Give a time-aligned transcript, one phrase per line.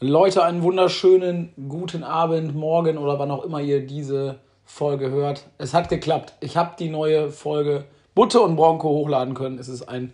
[0.00, 5.48] Leute, einen wunderschönen guten Abend, morgen oder wann auch immer ihr diese Folge hört.
[5.58, 6.34] Es hat geklappt.
[6.38, 9.58] Ich habe die neue Folge Butte und Bronco hochladen können.
[9.58, 10.12] Es ist ein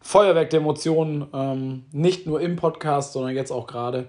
[0.00, 4.08] Feuerwerk der Emotionen, ähm, nicht nur im Podcast, sondern jetzt auch gerade.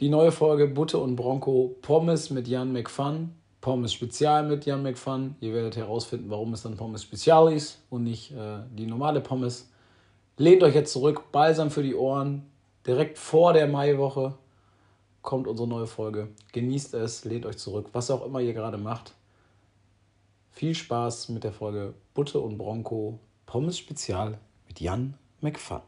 [0.00, 3.30] Die neue Folge Butte und Bronco Pommes mit Jan McFun.
[3.60, 5.36] Pommes Spezial mit Jan McFun.
[5.38, 9.70] Ihr werdet herausfinden, warum es dann Pommes Spezial ist und nicht äh, die normale Pommes.
[10.38, 12.50] Lehnt euch jetzt zurück, Balsam für die Ohren,
[12.86, 14.34] direkt vor der Maiwoche
[15.22, 16.28] kommt unsere neue Folge.
[16.52, 19.14] Genießt es, lehnt euch zurück, was auch immer ihr gerade macht.
[20.50, 25.80] Viel Spaß mit der Folge Butte und Bronco Pommes Spezial mit Jan McFun.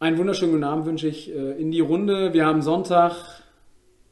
[0.00, 2.32] Einen wunderschönen guten Abend wünsche ich äh, in die Runde.
[2.32, 3.14] Wir haben Sonntag,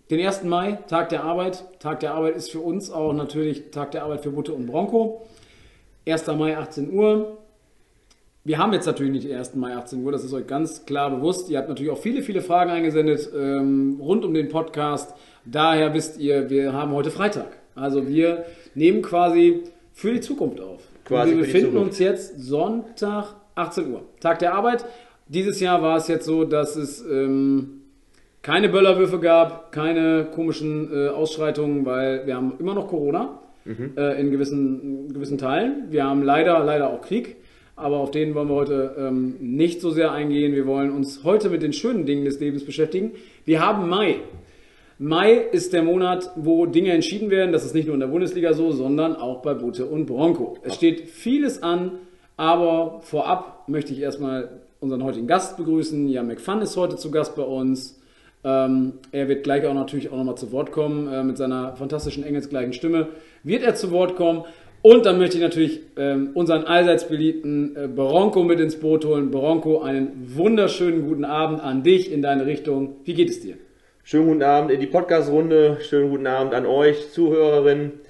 [0.09, 0.45] den 1.
[0.45, 1.81] Mai, Tag der Arbeit.
[1.81, 5.27] Tag der Arbeit ist für uns auch natürlich Tag der Arbeit für Butte und Bronco.
[6.07, 6.27] 1.
[6.29, 7.39] Mai, 18 Uhr.
[8.51, 9.55] Wir haben jetzt natürlich nicht den 1.
[9.55, 11.49] Mai 18 Uhr, das ist euch ganz klar bewusst.
[11.51, 15.15] Ihr habt natürlich auch viele, viele Fragen eingesendet ähm, rund um den Podcast.
[15.45, 17.47] Daher wisst ihr, wir haben heute Freitag.
[17.77, 19.63] Also wir nehmen quasi
[19.93, 20.83] für die Zukunft auf.
[21.05, 24.85] Quasi wir befinden uns jetzt Sonntag 18 Uhr, Tag der Arbeit.
[25.29, 27.83] Dieses Jahr war es jetzt so, dass es ähm,
[28.43, 33.93] keine Böllerwürfe gab, keine komischen äh, Ausschreitungen, weil wir haben immer noch Corona mhm.
[33.97, 35.85] äh, in, gewissen, in gewissen Teilen.
[35.91, 37.37] Wir haben leider, leider auch Krieg
[37.81, 40.55] aber auf den wollen wir heute ähm, nicht so sehr eingehen.
[40.55, 43.13] Wir wollen uns heute mit den schönen Dingen des Lebens beschäftigen.
[43.45, 44.17] Wir haben Mai.
[44.99, 47.53] Mai ist der Monat, wo Dinge entschieden werden.
[47.53, 50.59] Das ist nicht nur in der Bundesliga so, sondern auch bei Bute und Bronco.
[50.63, 51.93] Es steht vieles an,
[52.37, 56.09] aber vorab möchte ich erstmal unseren heutigen Gast begrüßen.
[56.09, 58.01] Jan McFun ist heute zu Gast bei uns.
[58.43, 62.25] Ähm, er wird gleich auch natürlich auch nochmal zu Wort kommen äh, mit seiner fantastischen
[62.25, 63.09] engelsgleichen Stimme.
[63.43, 64.45] Wird er zu Wort kommen?
[64.83, 69.31] Und dann möchte ich natürlich ähm, unseren allseits beliebten äh, Bronco mit ins Boot holen.
[69.31, 72.97] Bronco, einen wunderschönen guten Abend an dich in deine Richtung.
[73.05, 73.57] Wie geht es dir?
[74.05, 75.79] Schönen guten Abend in die Podcast-Runde.
[75.83, 78.01] Schönen guten Abend an euch, Zuhörerinnen.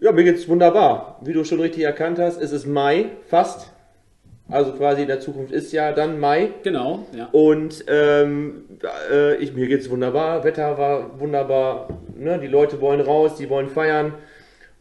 [0.00, 1.20] Ja, mir geht's wunderbar.
[1.22, 3.70] Wie du schon richtig erkannt hast, es ist Mai, fast.
[4.48, 6.50] Also quasi in der Zukunft ist ja dann Mai.
[6.62, 7.28] Genau, ja.
[7.32, 8.64] Und ähm,
[9.12, 10.44] äh, ich, mir geht's wunderbar.
[10.44, 11.88] Wetter war wunderbar.
[12.16, 12.38] Ne?
[12.38, 14.14] Die Leute wollen raus, die wollen feiern.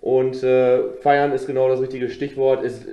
[0.03, 2.62] Und äh, feiern ist genau das richtige Stichwort.
[2.62, 2.90] Es äh,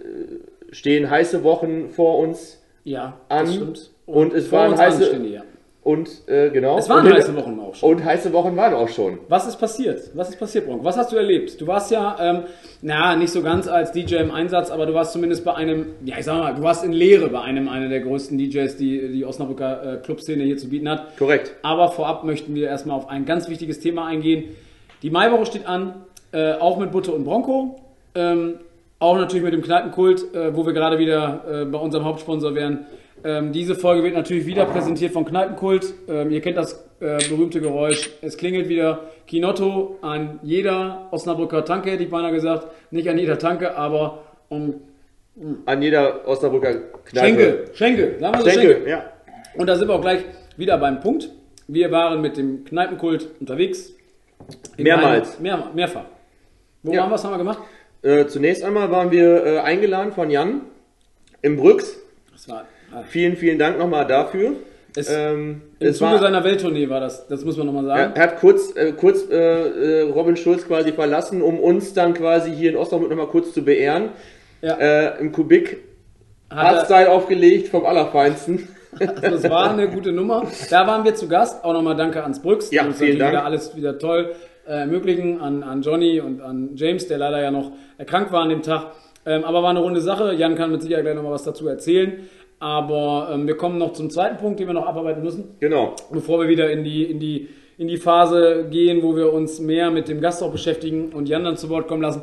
[0.71, 3.47] stehen heiße Wochen vor uns ja, an.
[3.47, 3.91] Das stimmt.
[4.06, 5.43] Und, und es waren heiße ja.
[5.82, 6.78] und äh, genau.
[6.78, 7.91] Es waren und, heiße Wochen auch schon.
[7.91, 9.19] Und heiße Wochen waren auch schon.
[9.26, 10.00] Was ist passiert?
[10.15, 10.84] Was ist passiert, Bronco?
[10.84, 11.60] Was hast du erlebt?
[11.60, 12.44] Du warst ja, ähm,
[12.81, 16.16] na, nicht so ganz als DJ im Einsatz, aber du warst zumindest bei einem, ja,
[16.16, 19.25] ich sag mal, du warst in Lehre bei einem einer der größten DJs, die die
[19.25, 21.16] Osnabrücker äh, Clubszene hier zu bieten hat.
[21.16, 21.56] Korrekt.
[21.62, 24.44] Aber vorab möchten wir erstmal auf ein ganz wichtiges Thema eingehen.
[25.03, 25.94] Die Maiwoche steht an.
[26.32, 27.80] Äh, auch mit Butte und Bronco.
[28.14, 28.60] Ähm,
[28.98, 32.86] auch natürlich mit dem Kneipenkult, äh, wo wir gerade wieder äh, bei unserem Hauptsponsor wären.
[33.24, 35.92] Ähm, diese Folge wird natürlich wieder präsentiert von Kneipenkult.
[36.08, 38.10] Ähm, ihr kennt das äh, berühmte Geräusch.
[38.22, 42.68] Es klingelt wieder Kinotto an jeder Osnabrücker Tanke, hätte ich beinahe gesagt.
[42.91, 44.74] Nicht an jeder Tanke, aber um,
[45.66, 46.74] an jeder Osnabrücker
[47.04, 47.26] Kneipe.
[47.26, 48.74] Schenke, Schenke, sagen wir so Schenke.
[48.74, 48.91] Schenke.
[48.91, 49.04] Ja.
[49.56, 50.24] Und da sind wir auch gleich
[50.56, 51.30] wieder beim Punkt.
[51.68, 53.92] Wir waren mit dem Kneipenkult unterwegs.
[54.76, 55.34] Mehrmals.
[55.34, 56.04] Einem, mehr, mehrfach.
[56.82, 57.00] Wo ja.
[57.00, 57.14] waren wir?
[57.14, 57.58] Was haben wir gemacht?
[58.02, 60.62] Äh, zunächst einmal waren wir äh, eingeladen von Jan
[61.42, 61.98] im Brüx.
[62.32, 63.02] Das war, ah.
[63.08, 64.52] Vielen, vielen Dank nochmal dafür.
[64.96, 68.12] Es, ähm, Im Zuge war, seiner Welttournee war das, das muss man nochmal sagen.
[68.14, 72.50] Er, hat kurz, äh, kurz äh, äh, Robin Schulz quasi verlassen, um uns dann quasi
[72.50, 74.08] hier in Osnabrück nochmal kurz zu beehren.
[74.62, 74.74] Ja.
[74.74, 75.78] Äh, Im Kubik
[76.50, 78.68] Hardstyle aufgelegt vom Allerfeinsten.
[78.98, 80.47] Also das war eine gute Nummer.
[80.70, 81.64] Da waren wir zu Gast.
[81.64, 82.72] Auch nochmal danke ans Brüx.
[82.72, 83.32] Ja, vielen Dank.
[83.32, 84.34] Wieder alles wieder toll
[84.66, 88.62] ermöglichen, an, an Johnny und an James, der leider ja noch erkrankt war an dem
[88.62, 88.93] Tag.
[89.26, 90.34] Ähm, aber war eine runde Sache.
[90.34, 92.28] Jan kann mit Sicherheit gleich noch mal was dazu erzählen.
[92.59, 95.56] Aber ähm, wir kommen noch zum zweiten Punkt, den wir noch abarbeiten müssen.
[95.60, 95.97] Genau.
[96.12, 97.48] Bevor wir wieder in die, in die,
[97.78, 101.44] in die Phase gehen, wo wir uns mehr mit dem Gast auch beschäftigen und Jan
[101.44, 102.22] dann zu Wort kommen lassen.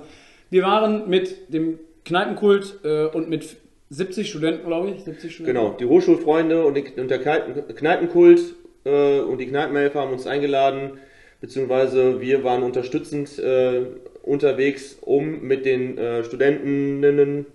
[0.49, 3.57] Wir waren mit dem Kneipenkult äh, und mit
[3.89, 5.03] 70 Studenten, glaube ich.
[5.03, 5.59] 70 Studenten.
[5.59, 8.39] Genau, die Hochschulfreunde und, die, und der Kneipenkult
[8.85, 10.99] äh, und die Kneipenhelfer haben uns eingeladen,
[11.41, 13.85] beziehungsweise wir waren unterstützend äh,
[14.23, 17.45] unterwegs, um mit den äh, Studentinnen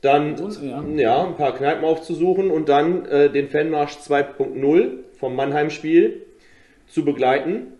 [0.00, 0.84] dann ja.
[0.96, 1.26] ja.
[1.26, 6.22] ein paar Kneipen aufzusuchen und dann äh, den Fanmarsch 2.0 vom Mannheim-Spiel
[6.88, 7.74] zu begleiten.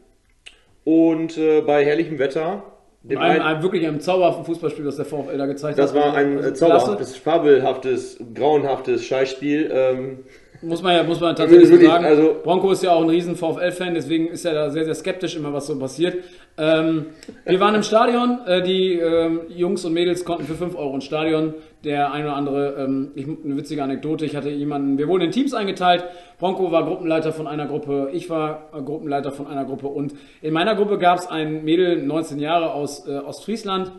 [0.84, 2.64] Und äh, bei herrlichem Wetter.
[3.02, 5.96] Dem einem, einem, wirklich einem zauberhaften Fußballspiel, das der VfL da gezeigt das hat.
[5.96, 9.70] Das war ein also, zauberhaftes, fabelhaftes, grauenhaftes Scheißspiel.
[9.72, 10.18] Ähm,
[10.62, 12.04] muss man ja muss man tatsächlich so Wirklich, sagen.
[12.04, 15.36] also- Bronco ist ja auch ein riesen VfL-Fan, deswegen ist er da sehr, sehr skeptisch
[15.36, 16.22] immer, was so passiert.
[16.58, 17.06] Ähm,
[17.46, 21.04] wir waren im Stadion, äh, die ähm, Jungs und Mädels konnten für 5 Euro ins
[21.04, 21.54] Stadion.
[21.84, 25.30] Der ein oder andere, ähm, ich, eine witzige Anekdote, ich hatte jemanden, wir wurden in
[25.30, 26.04] Teams eingeteilt.
[26.38, 30.12] Bronco war Gruppenleiter von einer Gruppe, ich war äh, Gruppenleiter von einer Gruppe und
[30.42, 33.92] in meiner Gruppe gab es ein Mädel, 19 Jahre aus äh, Ostfriesland,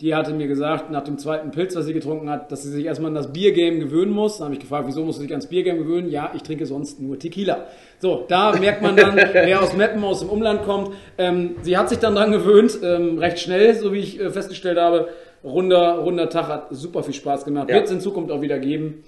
[0.00, 2.84] die hatte mir gesagt, nach dem zweiten Pilz, was sie getrunken hat, dass sie sich
[2.84, 4.38] erstmal an das Biergame gewöhnen muss.
[4.38, 6.08] Dann habe ich gefragt, wieso musst du dich ans Biergame gewöhnen?
[6.08, 7.66] Ja, ich trinke sonst nur Tequila.
[7.98, 10.92] So, da merkt man dann, wer aus Meppen, aus dem Umland kommt.
[11.18, 14.78] Ähm, sie hat sich dann dran gewöhnt, ähm, recht schnell, so wie ich äh, festgestellt
[14.78, 15.08] habe.
[15.42, 17.68] Runder, runder Tag hat super viel Spaß gemacht.
[17.68, 17.76] Ja.
[17.76, 19.02] Wird es in Zukunft auch wieder geben.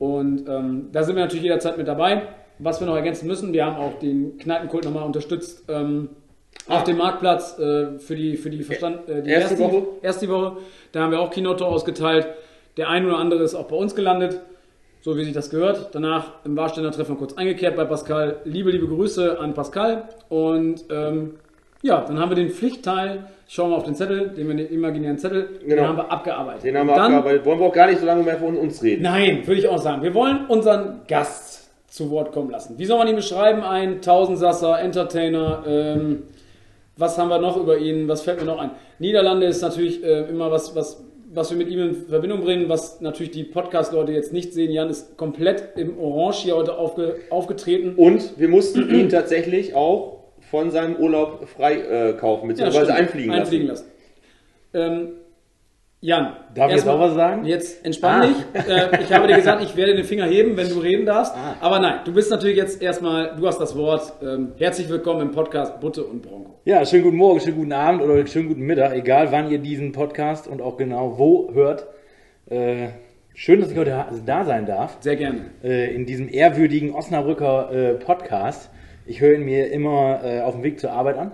[0.00, 2.22] Und ähm, da sind wir natürlich jederzeit mit dabei.
[2.58, 5.64] Was wir noch ergänzen müssen, wir haben auch den Kneipenkult nochmal unterstützt.
[5.68, 6.08] Ähm,
[6.68, 6.84] auf Ah.
[6.84, 9.82] dem Marktplatz äh, für die für die Verstand äh, die Erste Woche?
[10.02, 10.56] erste Woche
[10.92, 12.26] da haben wir auch Kinoto ausgeteilt
[12.76, 14.40] der ein oder andere ist auch bei uns gelandet
[15.02, 18.86] so wie sich das gehört danach im Warsteiner Treffen kurz eingekehrt bei Pascal liebe liebe
[18.88, 21.34] Grüße an Pascal und ähm,
[21.82, 25.18] ja dann haben wir den Pflichtteil schauen wir auf den Zettel den, wir- den imaginären
[25.18, 25.82] Zettel den Genau.
[25.88, 27.44] haben wir abgearbeitet Den haben wir dann, abgearbeitet.
[27.44, 29.02] Wollen wir auch gar nicht so lange mehr von uns reden.
[29.02, 30.02] Nein, würde ich auch sagen.
[30.02, 32.78] Wir wollen unseren Gast zu Wort kommen lassen.
[32.78, 33.62] Wie soll man ihn beschreiben?
[33.62, 35.62] Ein Tausendsasser, Entertainer.
[35.66, 36.22] Ähm,
[36.96, 38.08] was haben wir noch über ihn?
[38.08, 38.70] Was fällt mir noch ein?
[38.98, 43.00] Niederlande ist natürlich äh, immer was, was, was wir mit ihm in Verbindung bringen, was
[43.00, 44.70] natürlich die Podcast-Leute jetzt nicht sehen.
[44.70, 47.94] Jan ist komplett im Orange hier heute aufge, aufgetreten.
[47.96, 50.20] Und wir mussten ihn tatsächlich auch
[50.50, 52.98] von seinem Urlaub frei äh, kaufen, beziehungsweise stimmt.
[53.00, 53.40] einfliegen lassen.
[53.40, 53.86] einfliegen lassen.
[54.74, 55.08] Ähm,
[56.04, 57.46] Jan, Darf ich jetzt auch was sagen?
[57.46, 58.26] Jetzt entspann Ah.
[58.26, 58.68] dich.
[58.68, 61.34] Äh, ich habe dir gesagt, ich werde den Finger heben, wenn du reden darfst.
[61.34, 61.56] Ah.
[61.62, 64.12] Aber nein, du bist natürlich jetzt erstmal, du hast das Wort.
[64.22, 66.58] Ähm, herzlich willkommen im Podcast Butte und Bronco.
[66.66, 69.92] Ja, schönen guten Morgen, schönen guten Abend oder schönen guten Mittag, egal wann ihr diesen
[69.92, 71.86] Podcast und auch genau wo hört.
[72.50, 72.88] Äh,
[73.32, 75.46] schön, dass ich heute da sein darf, Sehr gerne.
[75.62, 78.68] äh, in diesem ehrwürdigen Osnabrücker äh, Podcast.
[79.06, 81.32] Ich höre ihn mir immer äh, auf dem Weg zur Arbeit an.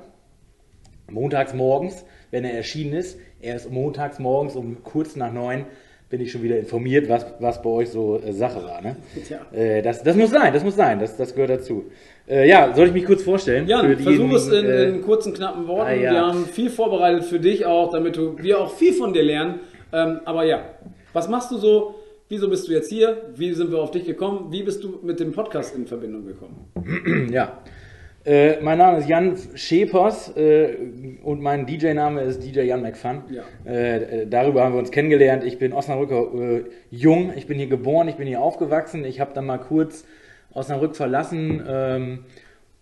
[1.10, 3.18] Montags morgens, wenn er erschienen ist.
[3.40, 5.66] Erst montags morgens um kurz nach neun
[6.10, 8.82] bin ich schon wieder informiert, was, was bei euch so äh, Sache war.
[8.82, 8.96] Ne?
[9.26, 9.38] Tja.
[9.52, 11.84] Äh, das, das muss sein, das muss sein, das, das gehört dazu.
[12.28, 13.68] Äh, ja, soll ich mich kurz vorstellen?
[13.80, 15.88] Für versuch es in, äh, in kurzen, knappen Worten.
[15.88, 16.12] ah, ja.
[16.12, 19.60] Wir haben viel vorbereitet für dich auch, damit du, wir auch viel von dir lernen.
[19.92, 20.64] Ähm, aber ja,
[21.12, 21.94] was machst du so?
[22.28, 23.30] Wieso bist du jetzt hier?
[23.36, 24.48] Wie sind wir auf dich gekommen?
[24.50, 27.30] Wie bist du mit dem Podcast in Verbindung gekommen?
[27.32, 27.58] Ja.
[28.24, 30.76] Äh, mein Name ist Jan Schepers äh,
[31.22, 33.22] und mein DJ-Name ist DJ Jan McFun.
[33.30, 33.44] Ja.
[33.64, 35.42] Äh, äh, darüber haben wir uns kennengelernt.
[35.42, 39.04] Ich bin Osnabrücker äh, jung, ich bin hier geboren, ich bin hier aufgewachsen.
[39.06, 40.04] Ich habe dann mal kurz
[40.52, 42.18] Osnabrück verlassen, ähm,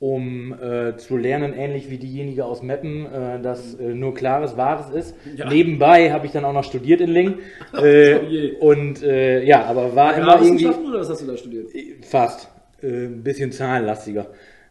[0.00, 3.06] um äh, zu lernen, ähnlich wie diejenige aus Meppen,
[3.42, 5.16] dass nur Klares Wahres ist.
[5.36, 5.48] Ja.
[5.48, 7.34] Nebenbei habe ich dann auch noch studiert in Lingen.
[7.74, 10.66] Äh, Oh und ja, aber war immer irgendwie...
[10.66, 11.68] Oder was hast du da studiert?
[12.02, 12.48] Fast.
[12.80, 14.28] Ein bisschen zahlenlastiger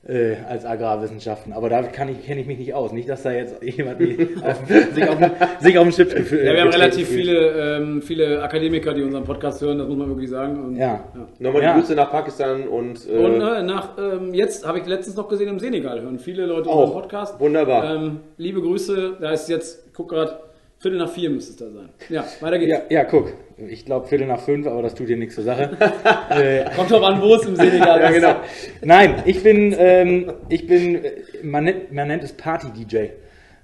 [0.08, 1.52] äh, als Agrarwissenschaften.
[1.54, 2.94] Aber da kann ich, kenne ich mich nicht aus.
[2.94, 4.62] Nicht, dass da jetzt jemand die auf,
[4.94, 5.18] sich, auf,
[5.60, 9.24] sich auf den Chip gefühlt Ja, wir haben relativ viele, ähm, viele Akademiker, die unseren
[9.26, 10.64] Podcast hören, das muss man wirklich sagen.
[10.64, 11.04] Und, Ja.
[11.40, 11.74] Nochmal Ja.
[11.74, 15.28] die Grüße nach Pakistan und, äh, Und äh, nach, ähm, jetzt habe ich letztens noch
[15.28, 16.84] gesehen, im Senegal hören viele Leute Auch.
[16.86, 17.40] unseren Podcast.
[17.40, 17.96] Wunderbar.
[17.96, 20.40] Ähm, liebe Grüße, da ist jetzt, guck gerade,
[20.80, 21.90] Viertel nach vier müsste es da sein.
[22.10, 22.72] Ja, weiter geht's.
[22.72, 23.34] Ja, ja, guck.
[23.68, 25.76] Ich glaube Viertel nach fünf, aber das tut hier nichts zur Sache.
[26.30, 28.36] äh, Kommt doch an, wo es im Senegal ja, genau.
[28.84, 33.10] nein, ich bin, ähm, ich bin, äh, man nennt, man nennt es Party-DJ.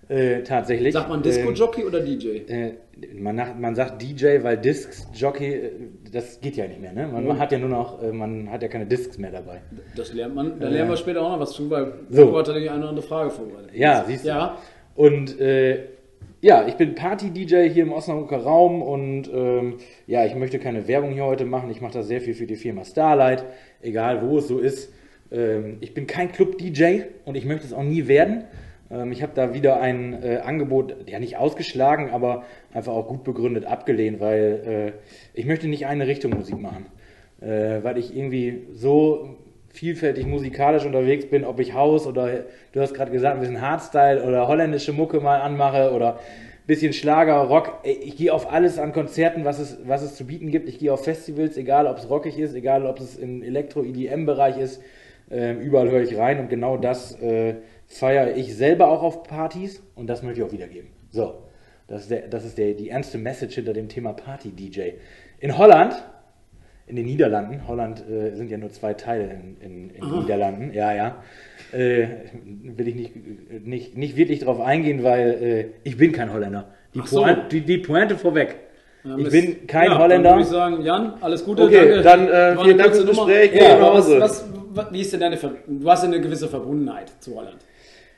[0.10, 0.94] Äh, tatsächlich.
[0.94, 2.27] Sagt man Ähm, Disco-Jockey oder DJ?
[2.48, 2.74] Äh,
[3.15, 5.71] man, man sagt DJ, weil Discs, Jockey, äh,
[6.12, 6.94] das geht ja nicht mehr.
[6.94, 7.07] Ne?
[7.07, 9.62] Man, man hat ja nur noch, man hat ja keine Discs mehr dabei.
[9.95, 12.36] Das lernt man, da lernen wir später auch noch was zu, weil So.
[12.38, 13.72] Hat die eine oder andere Frage vorbereitet.
[13.75, 14.29] Ja, siehst du.
[14.29, 14.58] Ja,
[14.96, 15.86] Und äh,
[16.43, 21.13] ja, ich bin Party-DJ hier im Osnabrücker Raum und ähm, ja, ich möchte keine Werbung
[21.13, 21.71] hier heute machen.
[21.71, 23.45] Ich mache da sehr viel für die Firma Starlight,
[23.81, 24.91] egal wo es so ist.
[25.31, 28.43] Ähm, ich bin kein Club-DJ und ich möchte es auch nie werden.
[28.91, 33.23] Ähm, ich habe da wieder ein äh, Angebot, ja nicht ausgeschlagen, aber einfach auch gut
[33.23, 36.88] begründet abgelehnt, weil äh, ich möchte nicht eine Richtung Musik machen.
[37.39, 39.38] Äh, weil ich irgendwie so
[39.74, 44.24] vielfältig musikalisch unterwegs bin, ob ich Haus oder du hast gerade gesagt, ein bisschen Hardstyle
[44.24, 47.80] oder holländische Mucke mal anmache oder ein bisschen Schlager, Rock.
[47.84, 50.70] Ich gehe auf alles an Konzerten, was es, was es zu bieten gibt.
[50.70, 54.82] Ich gehe auf Festivals, egal ob es rockig ist, egal ob es im Elektro-EDM-Bereich ist.
[55.32, 57.56] Ähm, überall höre ich rein und genau das äh,
[57.88, 60.89] feiere ich selber auch auf Partys und das möchte ich auch wiedergeben.
[61.10, 61.34] So,
[61.88, 64.92] das ist, der, das ist der, die ernste Message hinter dem Thema Party-DJ.
[65.39, 65.96] In Holland
[66.86, 67.68] in den Niederlanden.
[67.68, 70.74] Holland äh, sind ja nur zwei Teile in, in, in den Niederlanden.
[70.74, 71.16] Ja, ja.
[71.72, 72.08] Äh,
[72.44, 73.12] will ich nicht,
[73.66, 76.70] nicht, nicht wirklich drauf eingehen, weil äh, ich bin kein Holländer.
[76.94, 77.22] Die, so.
[77.22, 78.58] Pointe, die, die Pointe vorweg.
[79.04, 80.30] Ja, Ich bin kein ja, Holländer.
[80.30, 81.63] Dann würde ich sagen, Jan, alles Gute.
[81.63, 82.04] Okay, danke.
[82.04, 83.08] dann, äh, vielen Dank fürs.
[83.08, 83.54] Gespräch.
[83.54, 84.20] Ja, nach was, Hause.
[84.20, 87.58] was, was, wie ist denn deine Ver Du hast ja eine gewisse Verbundenheit zu Holland.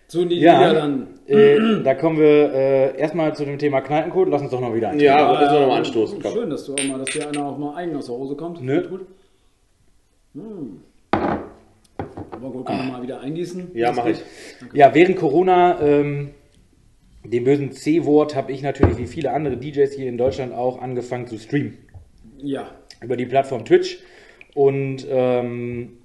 [0.07, 1.07] Zu den Ja, Niederlanden.
[1.27, 4.29] äh, da kommen wir äh, erstmal zu dem Thema Kneipencode.
[4.29, 4.99] Lass uns doch noch wieder ein.
[4.99, 6.21] Ja, müssen wir Ah, nochmal anstoßen.
[6.21, 6.31] Komm.
[6.33, 8.61] Schön, dass du auch mal, dass hier einer auch mal eigen aus der Hose kommt.
[8.61, 8.87] Nö.
[8.87, 9.05] Gut.
[10.35, 10.81] Hm.
[12.31, 13.71] Aber gut, kann man mal wieder eingießen.
[13.73, 14.23] Ja, Das mach geht.
[14.71, 14.77] ich.
[14.77, 16.31] Ja, während Corona, ähm,
[17.23, 21.25] dem bösen C-Wort, habe ich natürlich wie viele andere DJs hier in Deutschland auch angefangen
[21.27, 21.77] zu streamen.
[22.37, 22.69] Ja.
[23.01, 23.99] Über die Plattform Twitch.
[24.53, 25.97] Und ähm,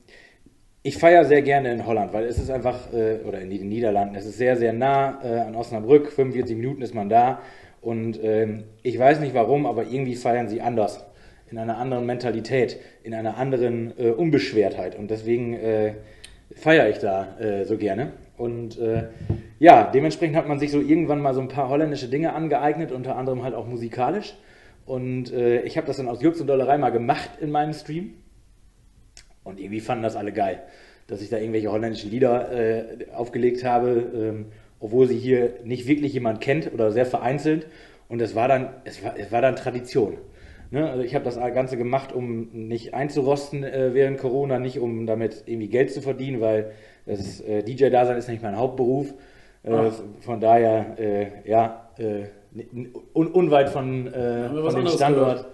[0.83, 4.15] ich feiere sehr gerne in Holland, weil es ist einfach, äh, oder in den Niederlanden,
[4.15, 6.11] es ist sehr, sehr nah äh, an Osnabrück.
[6.11, 7.41] 45 Minuten ist man da.
[7.83, 11.05] Und ähm, ich weiß nicht warum, aber irgendwie feiern sie anders.
[11.51, 14.97] In einer anderen Mentalität, in einer anderen äh, Unbeschwertheit.
[14.99, 15.95] Und deswegen äh,
[16.55, 18.13] feiere ich da äh, so gerne.
[18.39, 19.09] Und äh,
[19.59, 23.17] ja, dementsprechend hat man sich so irgendwann mal so ein paar holländische Dinge angeeignet, unter
[23.17, 24.35] anderem halt auch musikalisch.
[24.87, 28.15] Und ich habe das dann aus Jux und Dollerei mal gemacht in meinem Stream.
[29.45, 30.63] Und irgendwie fanden das alle geil,
[31.07, 34.47] dass ich da irgendwelche holländischen Lieder äh, aufgelegt habe, ähm,
[34.81, 37.67] obwohl sie hier nicht wirklich jemand kennt oder sehr vereinzelt.
[38.09, 40.19] Und es war dann, es war, es war dann Tradition.
[40.71, 40.89] Ne?
[40.89, 45.45] Also ich habe das Ganze gemacht, um nicht einzurosten äh, während Corona, nicht um damit
[45.47, 46.73] irgendwie Geld zu verdienen, weil
[47.07, 49.15] das äh, DJ-Dasein ist nicht mein Hauptberuf.
[49.63, 52.25] Äh, von daher, äh, ja, äh,
[53.15, 54.13] un unweit von, äh,
[54.53, 55.47] wir von dem Standort.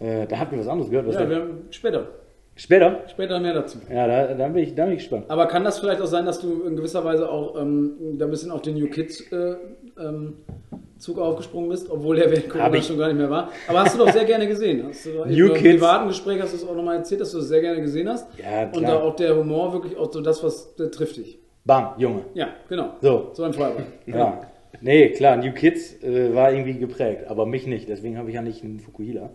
[0.00, 1.06] Da habt ihr was anderes gehört.
[1.06, 1.30] Was Ja, denn?
[1.30, 2.08] wir haben später.
[2.56, 3.00] Später?
[3.08, 3.78] Später mehr dazu.
[3.92, 5.24] Ja, da, da, bin ich, da bin ich gespannt.
[5.28, 8.30] Aber kann das vielleicht auch sein, dass du in gewisser Weise auch ähm, da ein
[8.30, 9.56] bisschen auf den New Kids äh,
[9.98, 10.34] ähm,
[10.98, 13.50] Zug aufgesprungen bist, obwohl der während Corona schon gar nicht mehr war?
[13.66, 14.84] Aber hast du doch sehr gerne gesehen.
[14.88, 15.74] Hast du New im Kids.
[15.74, 18.26] privaten Gespräch hast du es auch nochmal erzählt, dass du es sehr gerne gesehen hast.
[18.38, 18.92] Ja, Und klar.
[18.92, 21.38] da auch der Humor wirklich auch so das, was der trifft dich.
[21.64, 22.22] Bam, Junge.
[22.34, 22.94] Ja, genau.
[23.00, 23.30] So.
[23.32, 23.86] So ein Feuerwehr.
[24.06, 24.40] Ja.
[24.80, 27.88] Nee, klar, New Kids äh, war irgendwie geprägt, aber mich nicht.
[27.88, 29.30] Deswegen habe ich ja nicht einen Fukuhila.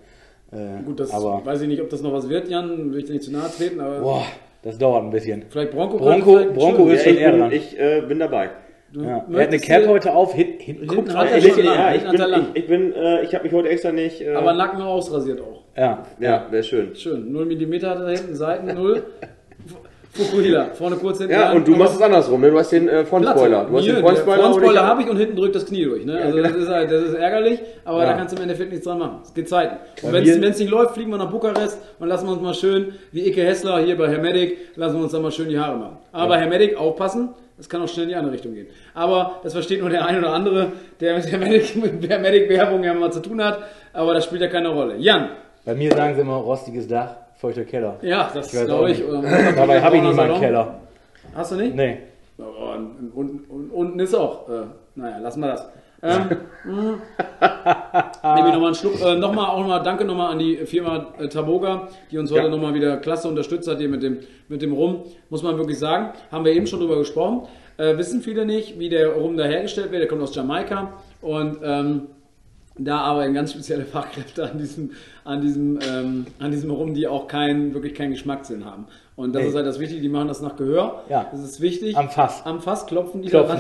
[0.52, 2.92] Äh, Gut, das aber, weiß ich nicht, ob das noch was wird, Jan.
[2.92, 4.24] Will ich dir nicht zu nahe treten, aber boah,
[4.64, 5.44] das dauert ein bisschen.
[5.50, 5.98] vielleicht Bronco.
[5.98, 6.96] Bronco- vielleicht Bronco schön.
[6.96, 7.52] ist Ja, schon ich eher bin, dran.
[7.52, 8.50] ich äh, bin dabei.
[8.92, 9.08] Du Ja.
[9.10, 10.34] Er hat eine möchtest Cap heute auf.
[10.34, 11.76] Hin, hin, Hinten guckt hat er ein schon lang.
[11.76, 12.46] ja, ich bin, lang.
[12.56, 14.22] ich, ich bin, äh, ich habe mich heute extra nicht.
[14.22, 15.62] Äh, Aber Nacken ausrasiert auch.
[15.78, 16.96] Ja, ja, wäre schön.
[16.96, 17.32] Schön.
[17.32, 19.04] 0 mm hat er da hinten, Seiten 0.
[20.12, 21.34] Fukuhila, vorne kurz hinten.
[21.34, 22.50] Ja, und du machst es andersrum, ne?
[22.50, 23.66] Du hast den äh, Frontspoiler.
[23.66, 25.84] Du hast Hier, den der Frontspoiler Frontspoiler hab- habe ich und hinten drückt das Knie
[25.86, 26.04] durch.
[26.06, 26.20] Ne?
[26.20, 28.06] Also das, ist halt, das ist ärgerlich, aber Ja.
[28.08, 29.20] da kannst du im Endeffekt nichts dran machen.
[29.24, 29.78] Es geht Zeiten.
[30.02, 32.94] Und wenn es nicht läuft, fliegen wir nach Bukarest und lassen wir uns mal schön,
[33.12, 35.98] wie Ike Hessler hier bei Hermetic, lassen wir uns dann mal schön die Haare machen.
[36.12, 38.68] Aber bei Hermetic aufpassen, das kann auch schnell in die andere Richtung gehen.
[38.96, 43.12] Aber das versteht nur der ein oder andere, der mit Hermetic, mit Hermetic-Werbung ja mal
[43.12, 43.60] zu tun hat,
[43.94, 44.96] aber das spielt ja keine Rolle.
[44.98, 45.30] Jan,
[45.66, 47.98] Bei mir sagen sie immer rostiges Dach, feuchter Keller.
[48.02, 49.00] ja, das Ich glaube ich.
[49.00, 49.10] nicht.
[49.10, 49.22] Oder
[49.56, 50.80] Dabei habe ich nicht mal einen Keller.
[51.34, 51.76] Hast du nicht?
[51.76, 51.98] Nee.
[52.38, 54.48] Ja, Und, und, und unten ist auch.
[54.50, 54.52] Äh,
[54.96, 55.70] naja, lassen wir das.
[56.02, 56.30] Ähm,
[56.66, 56.76] mh.
[58.36, 59.02] Nehme ich nochmal einen Schluck.
[59.02, 62.50] Äh, nochmal, auch nochmal, danke nochmal an die Firma äh, Taboga, die uns heute Ja.
[62.50, 65.04] nochmal wieder klasse unterstützt hat hier mit dem, mit dem Rum.
[65.30, 66.12] Muss man wirklich sagen.
[66.32, 67.48] Haben wir eben schon drüber gesprochen.
[67.78, 70.02] Äh, wissen viele nicht, wie der Rum da hergestellt wird.
[70.02, 70.94] Der kommt aus Jamaika.
[71.22, 72.08] Und ähm,
[72.80, 74.92] da arbeiten ganz spezielle Fachkräfte an diesem,
[75.24, 78.88] an diesem, ähm, an diesem Rum, die auch keinen, wirklich keinen Geschmackssinn haben.
[79.16, 79.50] Und das Nee.
[79.50, 81.04] ist halt das Wichtige, die machen das nach Gehör.
[81.10, 81.28] Ja.
[81.32, 81.98] Das ist wichtig.
[81.98, 82.42] Am Fass.
[82.46, 83.58] Am Fass klopfen die Klopfen.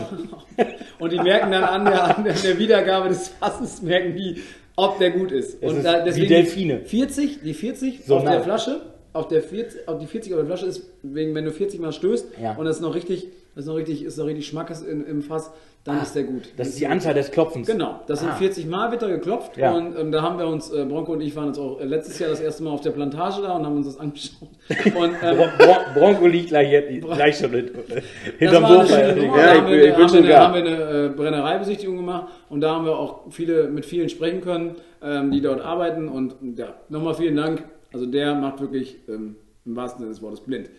[0.57, 0.73] daran.
[0.99, 4.41] Und die merken dann an der, an der, Wiedergabe des Fasses, merken die,
[4.77, 5.61] ob der gut ist.
[5.61, 6.79] Es und ist da, deswegen Delfine.
[6.85, 8.31] 40, die 40 So auf nah.
[8.31, 11.51] der Flasche, auf der 40, auf die 40 auf der Flasche ist, wegen, wenn du
[11.51, 12.53] 40 mal stößt Ja.
[12.55, 15.21] und das ist noch richtig, das ist noch richtig, ist noch richtig Schmackes in, im
[15.21, 15.51] Fass,
[15.86, 16.43] dann ist der gut.
[16.57, 17.65] Das ist die Anzahl des Klopfens.
[17.67, 18.36] Genau, das sind Ah.
[18.36, 19.71] 40 Mal wird da geklopft Ja.
[19.71, 22.19] und ähm, da haben wir uns, äh, Bronco und ich waren jetzt auch äh, letztes
[22.19, 24.50] Jahr das erste Mal auf der Plantage da und haben uns das angeschaut.
[24.95, 28.03] Und ähm, Bron Bron Bronco liegt gleich, jetzt, gleich schon das
[28.38, 29.00] hinterm Sofa.
[29.00, 30.48] Ja, ich wir, ich bin schon da.
[30.48, 34.41] haben wir eine äh, Brennereibesichtigung gemacht und da haben wir auch viele mit vielen sprechen
[34.41, 37.63] können, ähm, die dort arbeiten und ja, nochmal vielen Dank.
[37.93, 40.69] Also der macht wirklich ähm, im wahrsten Sinne des Wortes blind.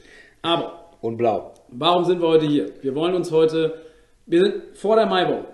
[0.42, 1.54] Aber Und blau.
[1.70, 2.66] Warum sind wir heute hier?
[2.82, 3.74] Wir wollen uns heute,
[4.26, 5.44] wir sind vor der Maiwoche.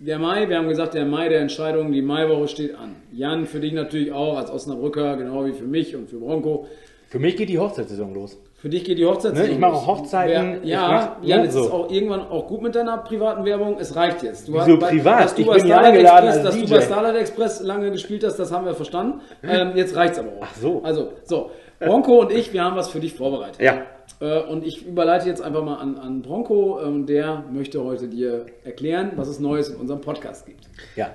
[0.00, 2.96] Der Mai, wir haben gesagt, der Mai der Entscheidung, die Maiwoche steht an.
[3.12, 6.66] Jan, für dich natürlich auch als Osnabrücker, genau wie für mich und für Bronco.
[7.08, 8.38] Für mich geht die Hochzeitssaison los.
[8.54, 9.46] Für dich geht die Hochzeitszeit.
[9.48, 11.64] Ne, ich mache auch Hochzeiten, ich Ja, mach- Jan, ne, es so.
[11.64, 13.76] ist auch irgendwann auch gut mit deiner privaten Werbung.
[13.80, 14.46] Es reicht jetzt.
[14.48, 15.24] Du Wieso bei- privat?
[15.24, 16.64] Dass du, Ich bei Starlight Express, als dass DJ.
[16.66, 19.20] du bei Starlight Express lange gespielt hast, das haben wir verstanden.
[19.42, 20.42] Ähm, jetzt reicht's aber auch.
[20.42, 20.80] Ach so.
[20.84, 21.50] Also, so.
[21.80, 23.60] Bronco und ich, wir haben was für dich vorbereitet.
[23.60, 23.82] Ja.
[24.20, 26.80] Äh, Und ich überleite jetzt einfach mal an, an Bronco.
[26.84, 30.68] ähm, Der möchte heute dir erklären, was es Neues in unserem Podcast gibt.
[30.96, 31.10] Ja.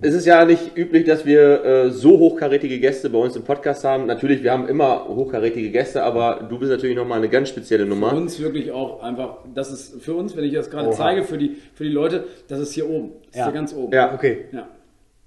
[0.00, 3.84] Es ist ja nicht üblich, dass wir äh, so hochkarätige Gäste bei uns im Podcast
[3.84, 4.06] haben.
[4.06, 7.90] Natürlich, wir haben immer hochkarätige Gäste, aber du bist natürlich nochmal eine ganz spezielle Für
[7.90, 8.12] Nummer.
[8.12, 10.96] uns wirklich auch einfach, das ist für uns, wenn ich das gerade Oha.
[10.96, 13.12] zeige, für die, für die Leute, das ist hier oben.
[13.28, 13.40] Das Ja.
[13.42, 13.92] ist hier ganz oben.
[13.94, 14.12] Ja.
[14.12, 14.44] Okay.
[14.52, 14.68] ja.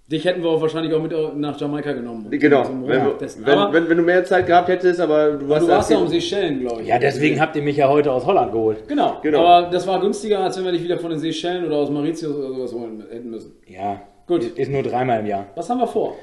[0.09, 2.27] Dich hätten wir auch wahrscheinlich auch mit nach Jamaika genommen.
[2.29, 2.63] Genau.
[2.63, 3.03] zum Wenn,
[3.45, 6.07] wenn, wenn, wenn du mehr Zeit gehabt hättest, aber du warst du warst ja um
[6.07, 6.87] Seychellen, glaube ich.
[6.87, 8.87] Ja, deswegen habt ihr mich ja heute aus Holland geholt.
[8.87, 9.17] Genau.
[9.21, 9.45] Genau.
[9.45, 12.33] aber das war günstiger, als wenn wir dich wieder von den Seychellen oder aus Mauritius
[12.33, 13.51] oder sowas holen hätten müssen.
[13.67, 14.43] Ja, Gut.
[14.43, 15.47] Ist nur dreimal im Jahr.
[15.55, 16.15] Was haben wir vor?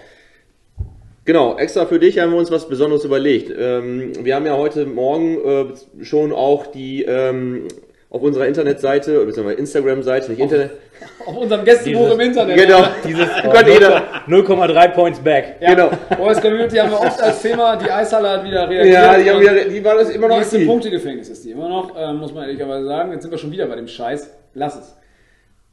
[1.25, 3.51] Genau, extra für dich haben wir uns was Besonderes überlegt.
[3.59, 7.67] Ähm, wir haben ja heute Morgen äh, schon auch die ähm,
[8.15, 10.71] auf unserer Internetseite, beziehungsweise Instagram-Seite, nicht Internet.
[11.27, 12.57] Auf unserem Gästebuch im Internet.
[12.57, 13.27] Genau, Dieses
[13.67, 14.05] jeder.
[14.29, 15.57] 0,3 Points back.
[15.61, 15.75] Ja.
[15.75, 15.91] Genau.
[16.17, 17.75] Boys Community haben wir oft als Thema.
[17.75, 18.95] Die Eishalle hat wieder reagiert.
[18.95, 20.67] Ja, die, haben wieder, die war das immer noch die ist im.
[20.67, 23.11] Punktegefängnis, ist die immer noch, äh, muss man ehrlicherweise sagen.
[23.11, 24.31] Jetzt sind wir schon wieder bei dem Scheiß.
[24.55, 24.97] Lass es.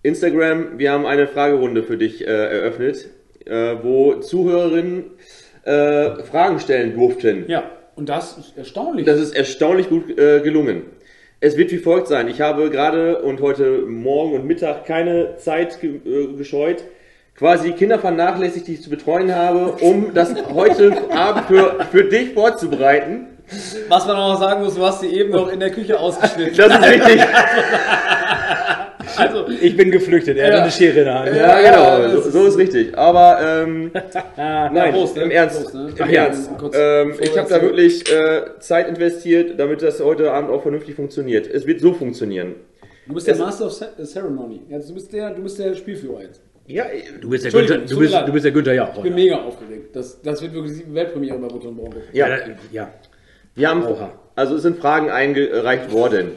[0.02, 3.08] Instagram, wir haben eine Fragerunde für dich äh, eröffnet,
[3.46, 5.12] äh, wo Zuhörerinnen
[5.64, 7.46] äh, Fragen stellen durften.
[7.48, 9.06] Ja, und das ist erstaunlich.
[9.06, 10.86] Das ist erstaunlich gut äh, gelungen.
[11.44, 12.28] Es wird wie folgt sein.
[12.28, 16.84] Ich habe gerade und heute Morgen und Mittag keine Zeit ge äh, gescheut,
[17.36, 22.36] quasi Kinder vernachlässigt, die ich zu betreuen habe, um das heute Abend für, für dich
[22.36, 23.26] vorzubereiten.
[23.90, 26.56] Was man auch noch sagen muss, du hast sie eben noch in der Küche ausgeschnitten.
[26.56, 27.22] Das ist richtig.
[29.18, 30.54] Also, Ich bin geflüchtet, er Ja.
[30.56, 31.36] hat eine Schere in der Hand.
[31.36, 32.98] Ja, Ja, genau, so, so ist richtig.
[32.98, 33.92] Aber ähm,
[34.38, 35.24] nein, Prost, ne?
[35.24, 35.62] im Ernst.
[35.64, 35.90] Prost, ne?
[35.98, 36.50] Im Ernst.
[36.74, 41.48] Ähm, ich habe da wirklich äh, Zeit investiert, damit das heute Abend auch vernünftig funktioniert.
[41.48, 42.56] Es wird so funktionieren.
[43.08, 44.62] du bist der Master of Ce- Ceremony.
[44.70, 46.42] Ja, du, bist der, du bist der Spielführer jetzt.
[46.68, 46.86] Ja,
[47.20, 48.96] Du bist der Günther, du bist, du bist der Günther Jauch.
[48.98, 49.94] Ich bin mega aufgeregt.
[49.96, 51.98] Das, das wird wirklich die Weltpremiere bei Button Bronco.
[52.14, 52.28] ja.
[52.30, 52.38] ja.
[52.72, 52.94] ja.
[53.56, 54.14] Wir haben, Oha.
[54.36, 56.32] also es sind Fragen eingereicht worden.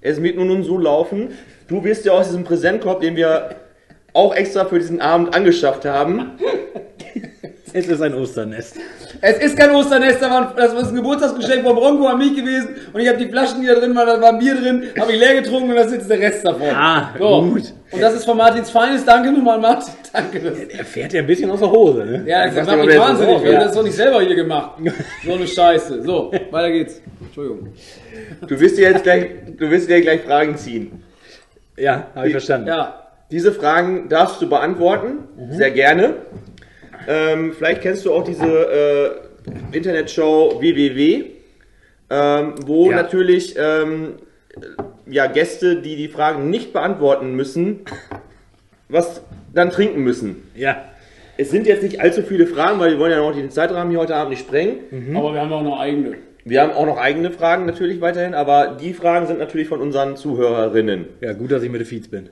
[0.00, 1.32] Es wird nun so laufen,
[1.68, 3.50] du wirst ja aus diesem Präsentkorb, den wir
[4.14, 6.32] auch extra für diesen Abend angeschafft haben,
[7.74, 8.76] Es ist ein Osternest.
[9.20, 12.68] Es ist kein Osternest, das war ein- das ist Geburtstagsgeschenk von Bronco an mich gewesen
[12.94, 15.18] und ich habe die Flaschen, die da drin waren, da war Bier drin, habe ich
[15.20, 16.70] leer getrunken und das ist jetzt der Rest davon.
[16.74, 17.42] Ah, so.
[17.42, 17.74] gut.
[17.92, 19.04] Und das ist von Martins Feines.
[19.04, 19.92] Danke nochmal, Martin.
[20.12, 20.40] Danke.
[20.40, 22.22] Das, Er fährt ja ein bisschen aus der Hose, ne?
[22.26, 23.36] ja, das Sag macht mich wahnsinnig.
[23.36, 23.64] ist Wir das?
[23.64, 24.70] das doch nicht selber hier gemacht.
[25.26, 26.02] So eine Scheiße.
[26.04, 27.02] So, weiter geht's.
[27.20, 27.68] Entschuldigung.
[28.46, 29.26] du wirst dir jetzt gleich,
[29.58, 31.02] du wirst dir gleich Fragen ziehen.
[31.78, 32.68] Ja, habe ich verstanden.
[32.68, 33.04] Ja.
[33.30, 35.18] Diese Fragen darfst du beantworten,
[35.50, 36.14] sehr gerne.
[37.06, 39.20] Ähm, vielleicht kennst du auch diese
[39.72, 41.24] äh, Internetshow WWW,
[42.10, 42.96] ähm, wo Ja.
[42.96, 44.14] natürlich ähm,
[45.06, 47.80] ja, Gäste, die die Fragen nicht beantworten müssen,
[48.88, 49.22] was
[49.54, 50.42] dann trinken müssen.
[50.54, 50.84] Ja.
[51.36, 54.00] Es sind jetzt nicht allzu viele Fragen, weil wir wollen ja noch den Zeitrahmen hier
[54.00, 55.16] heute Abend nicht sprengen.
[55.16, 56.16] Aber wir haben auch noch eigene.
[56.48, 60.16] Wir haben auch noch eigene Fragen natürlich weiterhin, aber die Fragen sind natürlich von unseren
[60.16, 61.06] Zuhörerinnen.
[61.20, 62.28] Ja, gut, dass ich mit der Feeds bin.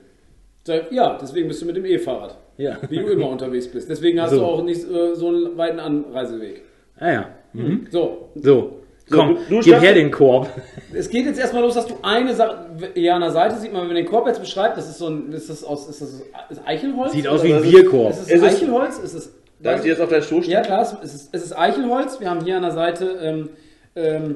[0.91, 2.37] Ja, deswegen bist du mit dem E-Fahrrad.
[2.57, 2.77] Ja.
[2.89, 3.89] Wie du immer unterwegs bist.
[3.89, 4.39] Deswegen hast So.
[4.39, 6.63] du auch nicht äh, so einen weiten Anreiseweg.
[6.99, 7.25] Ah ja.
[7.53, 7.87] Mhm.
[7.89, 8.73] So, So.
[9.09, 10.49] So, Komm, du- du gib her den Korb.
[10.93, 12.65] Es geht jetzt erstmal los, dass du eine Sache.
[12.95, 15.07] Ja, an der Seite sieht man, wenn man den Korb jetzt beschreibt, das ist so
[15.07, 15.31] ein.
[15.31, 15.87] Ist das aus.
[15.87, 17.13] Ist das ist Eichelholz?
[17.13, 18.09] Sieht aus wie ein ist es- Bierkorb.
[18.11, 18.97] Ist es Ist es- Eichelholz?
[18.99, 19.33] Ist es.
[19.61, 20.55] Darf ich dir jetzt auf Stuhl stehen?
[20.55, 22.19] Ja, klar, es ist, es ist Eichelholz.
[22.19, 23.17] Wir haben hier an der Seite.
[23.23, 23.49] Ähm,
[23.97, 24.35] ähm,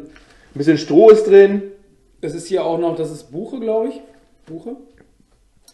[0.54, 1.64] Ein bisschen Stroh ist drin.
[2.22, 4.02] es ist hier auch noch, das ist Buche, glaube ich.
[4.46, 4.76] Buche.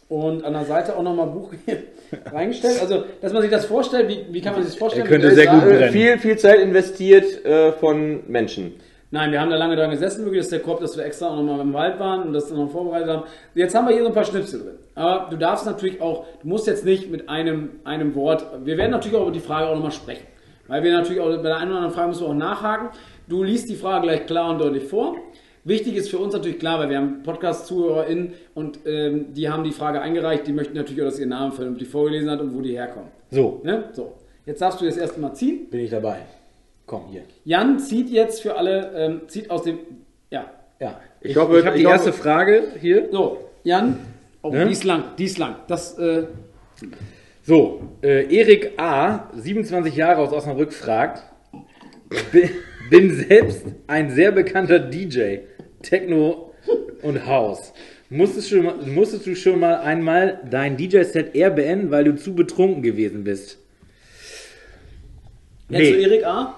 [0.10, 1.84] Und an der Seite auch nochmal Buche hier
[2.32, 2.80] reingestellt.
[2.82, 5.06] Also, dass man sich das vorstellt, wie, wie kann man sich das vorstellen?
[5.06, 5.92] Er könnte sehr gut brennen.
[5.92, 8.76] Viel, viel Zeit investiert äh, von Menschen.
[9.10, 11.30] Nein, wir haben da lange dran gesessen, wirklich, das ist der Korb, dass wir extra
[11.30, 13.24] auch nochmal im Wald waren und das dann noch vorbereitet haben.
[13.56, 14.76] Jetzt haben wir hier so ein paar Schnipsel drin.
[14.96, 18.92] Aber du darfst natürlich auch, du musst jetzt nicht mit einem, einem Wort, wir werden
[18.92, 20.28] natürlich auch über die Frage auch nochmal sprechen.
[20.68, 22.90] Weil wir natürlich auch bei der einen oder anderen Frage müssen wir auch nachhaken.
[23.28, 25.16] Du liest die Frage gleich klar und deutlich vor.
[25.64, 29.74] Wichtig ist für uns natürlich klar, weil wir haben Podcast-ZuhörerInnen und ähm, die haben die
[29.74, 32.56] Frage eingereicht, die möchten natürlich auch, dass ihr Namen fällt und die vorgelesen hat und
[32.56, 33.10] wo die herkommen.
[33.32, 33.86] So, Ne?
[33.92, 34.14] So,
[34.46, 35.68] jetzt darfst du das erste Mal ziehen.
[35.70, 36.20] bin ich dabei.
[36.86, 37.24] Komm, hier.
[37.44, 39.80] Jan zieht jetzt für alle, ähm, zieht aus dem,
[40.32, 40.46] ja,
[40.80, 41.02] Ja.
[41.20, 43.10] Ich Ich, hoffe- ich habe die ich hoffe- erste Frage hier.
[43.12, 44.00] So, Jan.
[44.44, 44.68] Oh, Ne?
[44.68, 45.56] die ist lang, die ist lang.
[45.68, 46.28] Das, äh,
[47.44, 51.24] So, äh, Erik A., 27 Jahre aus Osnabrück, fragt:
[52.90, 55.40] Bin selbst ein sehr bekannter DJ,
[55.82, 56.54] Techno
[57.02, 57.74] und House.
[58.10, 62.82] Musstest, schon musstest du schon mal einmal dein DJ-Set eher beenden, weil du zu betrunken
[62.82, 63.58] gewesen bist?
[65.70, 65.92] jetzt Nee.
[65.94, 66.56] zu Erik A.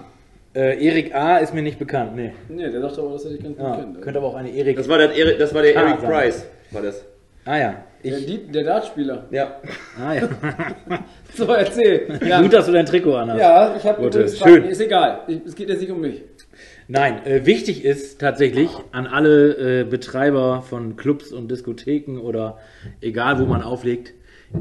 [0.55, 1.37] Äh, Erik A.
[1.37, 2.15] ist mir nicht bekannt.
[2.15, 2.31] Nee.
[2.47, 4.01] Nee, der dachte aber, dass er dich ganz gut Ja, kennt.
[4.01, 4.77] könnte aber auch eine Erik.
[4.77, 6.11] Das war der, Eric- das war der Ah, Eric sagen.
[6.13, 6.45] Price.
[6.71, 7.03] War das.
[7.45, 7.83] Ah ja.
[8.03, 9.25] Der, Ich, die, der Dartspieler.
[9.31, 9.59] Ja.
[9.99, 10.29] ah, ja.
[11.35, 12.19] So, erzähl.
[12.25, 13.39] Ja, Gut, dass du dein Trikot anhast.
[13.39, 14.19] ja ich habe Gute.
[14.19, 14.63] übrigens Schön.
[14.65, 15.21] Ist egal.
[15.27, 16.23] Ich, es geht jetzt nicht um mich.
[16.87, 22.57] Nein, äh, wichtig ist tatsächlich an alle äh, Betreiber von Clubs und Diskotheken oder
[23.01, 24.13] egal wo man auflegt,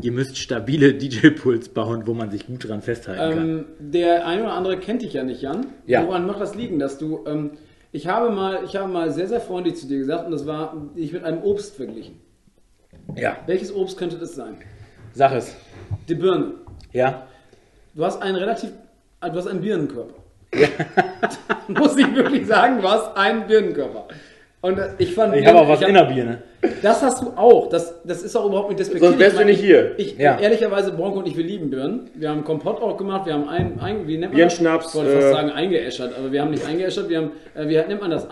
[0.03, 3.49] ihr müsst stabile DJ-Puls bauen, wo man sich gut dran festhalten kann.
[3.49, 5.67] Ähm, der ein oder andere kennt dich ja nicht, Jan.
[5.87, 6.07] Ja.
[6.07, 7.25] Woran macht das liegen, dass du.
[7.27, 7.53] Ähm,
[7.93, 10.77] ich habe mal, ich habe mal sehr, sehr freundlich zu dir gesagt und das war
[10.95, 12.17] dich mit einem Obst verglichen.
[13.16, 14.57] Ja, Welches Obst könnte das sein?
[15.14, 15.55] sag es.
[16.09, 16.53] Die Birne.
[16.92, 17.27] Ja,
[17.94, 18.71] du hast einen relativ,
[19.21, 20.14] du hast einen Birnenkörper.
[21.68, 24.09] Muss ich wirklich sagen, du hast einen Birnenkörper.
[24.61, 25.35] Und äh, ich fand.
[25.37, 26.42] Ich habe auch was hab- in der Birne.
[26.83, 27.68] Das hast du auch.
[27.68, 29.16] Das, das ist auch überhaupt nicht despektierlich.
[29.16, 29.99] Sonst wärst du Ich meine, nicht hier.
[29.99, 30.38] Ich, Ja.
[30.38, 32.11] Ehrlicherweise, Bronco und ich, wir lieben Birnen.
[32.14, 33.27] Wir haben Kompott auch gemacht.
[33.27, 34.94] Wir haben ein, ein wie nennt man Birnenschnaps, das?
[34.94, 37.09] Ich wollte fast äh, sagen eingeäschert, aber wir haben nicht eingeäschert.
[37.09, 38.27] Wir haben, äh, wie nennt man das?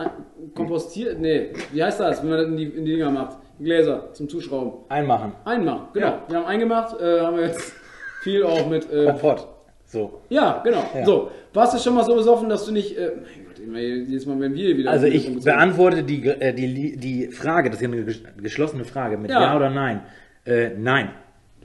[0.55, 1.21] Kompostiert?
[1.21, 3.37] Nee, wie heißt das, wenn man das in die, in die Dinger macht?
[3.59, 4.73] Gläser zum Zuschrauben.
[4.89, 5.33] Einmachen.
[5.45, 6.07] Einmachen, genau.
[6.07, 6.23] Ja.
[6.29, 7.73] Wir haben eingemacht, äh, haben wir jetzt
[8.23, 8.91] viel auch mit.
[8.93, 9.49] Äh, Komfort.
[9.89, 10.21] So.
[10.31, 10.83] ja, genau.
[10.95, 11.05] Ja.
[11.05, 12.99] So, warst du schon mal so besoffen, dass du nicht.
[12.99, 13.13] Äh,
[13.67, 14.91] mein Gott, jedes Mal, wenn wir wieder.
[14.91, 19.17] Also ich beantworte die, äh, die, die Frage, das ist ja eine ges- geschlossene Frage
[19.17, 19.41] mit Ja.
[19.43, 20.03] Ja, oder Nein.
[20.45, 21.11] Äh, nein.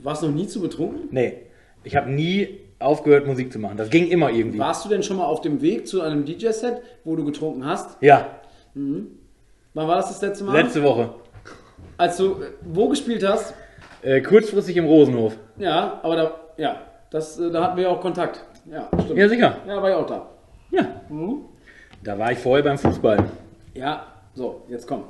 [0.02, 1.08] Warst du noch nie zu betrunken?
[1.10, 1.34] Nee.
[1.84, 3.76] Ich habe nie aufgehört, Musik zu machen.
[3.76, 4.58] Das ging immer irgendwie.
[4.58, 7.96] Warst du denn schon mal auf dem Weg zu einem DJ-Set, wo du getrunken hast?
[8.02, 8.26] Ja,
[8.74, 10.60] Wann war das das letzte Mal?
[10.62, 11.10] letzte Woche.
[12.02, 13.54] Als du äh, wo gespielt hast?
[14.02, 15.36] Äh, kurzfristig im Rosenhof.
[15.56, 18.44] Ja, aber da, ja, das, äh, da hatten wir ja auch Kontakt.
[18.68, 19.16] Ja, stimmt.
[19.20, 19.56] Ja, sicher.
[19.68, 20.26] Ja, war ich auch da.
[20.72, 20.82] Ja.
[21.08, 21.42] Mhm.
[22.02, 23.18] Da war ich vorher beim Fußball.
[23.74, 25.04] Ja, so, jetzt komm.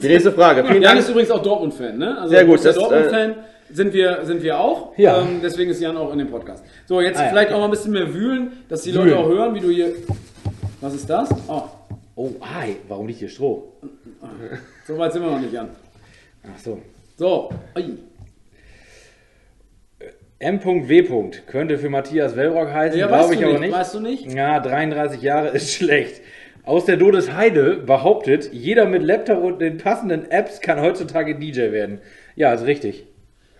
[0.00, 0.62] Die nächste Frage.
[0.66, 1.00] Vielen Jan Dank.
[1.00, 2.16] ist übrigens auch Dortmund-Fan, ne?
[2.18, 3.34] Also Sehr gut, das, äh, Dortmund-Fan
[3.72, 4.96] sind wir, sind wir auch.
[4.96, 5.22] Ja.
[5.22, 6.64] Ähm, deswegen ist Jan auch in dem Podcast.
[6.86, 7.30] So, jetzt Ah, ja.
[7.30, 8.92] vielleicht auch mal ein bisschen mehr wühlen, dass die.
[8.92, 9.92] Leute auch hören, wie du hier.
[10.80, 11.30] Was ist das?
[11.48, 11.62] Oh,
[12.14, 12.76] Oh, hi.
[12.86, 13.72] Warum liegt hier Stroh?
[14.86, 15.70] so weit sind wir noch nicht, Jan.
[16.44, 16.80] Ach so.
[17.16, 17.98] So, Ui.
[20.38, 21.30] M.W.
[21.46, 23.72] könnte für Matthias Wellrock heißen, Ja, glaube ich du aber nicht, nicht.
[23.76, 24.32] weißt du nicht?
[24.34, 26.20] Ja, 33 Jahre ist schlecht.
[26.64, 32.00] Aus der Todesheide behauptet, jeder mit Laptop und den passenden Apps kann heutzutage DJ werden.
[32.36, 33.04] Ja, ist richtig.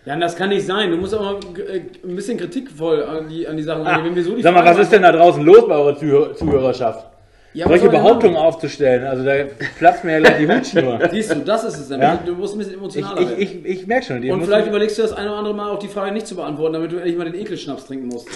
[0.05, 0.91] Jan, das kann nicht sein.
[0.91, 4.07] Du musst auch mal äh, ein bisschen kritikvoll an die, an die Sachen Ah, gehen.
[4.07, 5.97] Wenn wir so die sag mal, Fragen was ist denn da draußen los bei eurer
[5.97, 7.07] Zuhör Zuhörerschaft?
[7.55, 9.45] Ja, Solche Behauptungen aufzustellen, also da
[9.79, 10.99] platzt mir ja gleich die Hutschnur.
[11.11, 12.01] Siehst du, das ist es dann.
[12.01, 12.17] Ja.
[12.17, 13.43] Du musst ein bisschen Ich, emotionaler ich, werden.
[13.43, 14.23] ich, ich merke schon.
[14.23, 16.35] die Und vielleicht überlegst du das eine oder andere Mal auch die Frage nicht zu
[16.35, 18.27] beantworten, damit du endlich mal den Ekelschnaps trinken musst.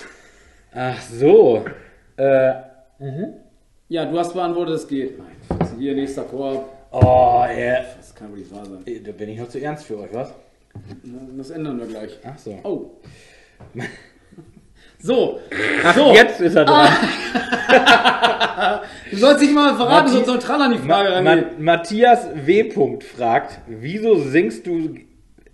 [0.74, 1.64] Ach so.
[2.18, 2.52] Äh,
[3.88, 5.18] Ja, du hast beantwortet, es geht.
[5.18, 6.68] Nein, hier, nächster Korb.
[6.92, 7.84] oh, ey.
[7.96, 8.84] Das kann wohl nicht wahr sein.
[9.04, 10.34] Da bin ich noch zu ernst für euch, was?
[11.38, 12.18] Das ändern wir gleich.
[12.22, 12.58] Ach so.
[12.64, 12.90] Oh.
[15.06, 15.38] So.
[15.84, 16.12] Ach, so.
[16.12, 16.88] jetzt ist er dran.
[19.10, 21.46] Du sollst dich mal verraten, Matti- sonst neutral an die Frage Ma rangehen.
[21.58, 22.98] Ma Matthias W.
[23.00, 24.96] fragt, wieso singst du,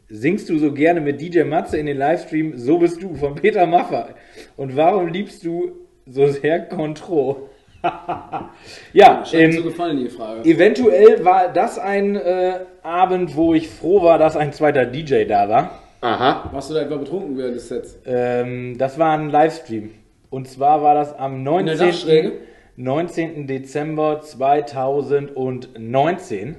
[0.09, 3.67] singst du so gerne mit DJ Matze in den Livestream So bist du von Peter
[3.67, 4.15] Maffay?
[4.57, 5.73] Und warum liebst du
[6.07, 7.51] so sehr Contro?
[8.93, 10.49] ja, mir so ähm, gefallen, die Frage.
[10.49, 15.49] eventuell war das ein äh, Abend, wo ich froh war, dass ein zweiter DJ da
[15.49, 15.82] war.
[16.03, 16.51] Aha.
[16.53, 17.97] Warst du da etwa betrunken während des Sets?
[18.05, 19.91] Ähm, das war ein Livestream.
[20.31, 21.79] Und zwar war das am der 19.
[21.79, 22.33] Dachschräge?
[22.77, 23.47] 19.
[23.47, 26.57] Dezember 2019.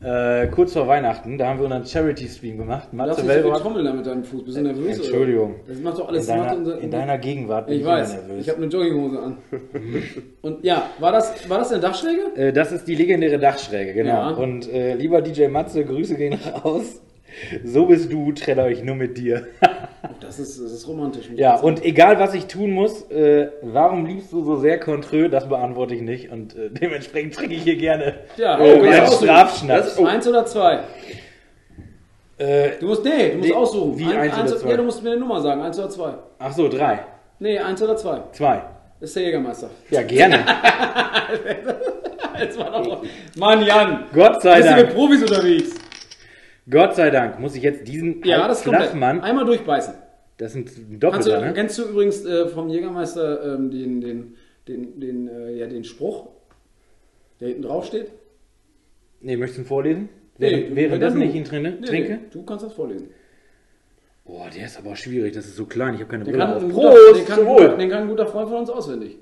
[0.00, 2.86] Äh, kurz vor Weihnachten, da haben wir unseren Charity-Stream gemacht.
[2.92, 3.54] Du hast Matze so Wellrock.
[3.54, 4.44] getrommelt da mit deinem Fuß.
[4.44, 4.96] Bist du nervös?
[4.96, 5.08] oder?
[5.08, 5.54] Entschuldigung.
[5.66, 6.28] Das macht doch In alles.
[6.28, 8.12] macht deiner, unser, in deiner Gegenwart bin ich ich weiß.
[8.12, 8.36] nervös.
[8.42, 9.38] Ich habe eine Jogginghose an.
[10.42, 12.20] Und ja, war das, war das eine Dachschräge?
[12.36, 14.10] Äh, das ist die legendäre Dachschräge, genau.
[14.10, 14.28] Ja.
[14.30, 17.02] Und äh, lieber DJ Matze, Grüße gehen raus.
[17.64, 19.46] So bist du, trenne ich nur mit dir.
[20.02, 21.26] Oh, das ist, das ist romantisch.
[21.34, 25.48] Ja, und egal was ich tun muss, äh, warum liebst du so sehr Contreux, das
[25.48, 26.30] beantworte ich nicht.
[26.30, 29.96] Und äh, dementsprechend trinke ich hier gerne Ja, oh, oh, meinen du Strafschnaps.
[29.96, 30.80] Das- Eins oder zwei?
[32.38, 33.98] Äh, Du musst, nee, du musst Nee, aussuchen.
[33.98, 34.70] wie eins oder zwei?
[34.70, 35.60] Ja, du musst mir eine Nummer sagen.
[35.60, 36.14] Eins oder zwei.
[36.38, 37.00] ach so, drei.
[37.40, 38.20] Nee, eins oder zwei.
[38.32, 38.62] Zwei.
[39.00, 39.70] Das ist der Jägermeister.
[39.90, 40.38] Ja, gerne.
[42.38, 43.02] Jetzt war doch.
[43.36, 44.04] Mann, Jan!
[44.12, 44.94] Gott sei Bist du mit Dank.
[44.94, 45.70] Profis unterwegs?
[46.70, 48.62] Gott sei Dank muss ich jetzt diesen Ja, das.
[48.62, 49.94] Flachmann, Einmal durchbeißen.
[50.36, 51.52] das sind ein Kannst du, Doppelter, ne?
[51.54, 54.34] Kennst du übrigens äh, vom Jägermeister ähm, den, den,
[54.66, 56.28] den, den, äh, ja, den Spruch,
[57.40, 58.10] der hinten drauf steht?
[59.20, 60.08] Nee, möchtest du ihn vorlesen?
[60.36, 62.12] Während dann das nicht ihn trinke, Nee, trinke?
[62.12, 63.08] Nee, du kannst das vorlesen.
[64.24, 66.62] Boah, der ist aber schwierig, das ist so klein, ich habe keine Den Brille auf.
[66.62, 69.16] guter, Prost, den, kann den kann ein guter Freund von uns auswendig.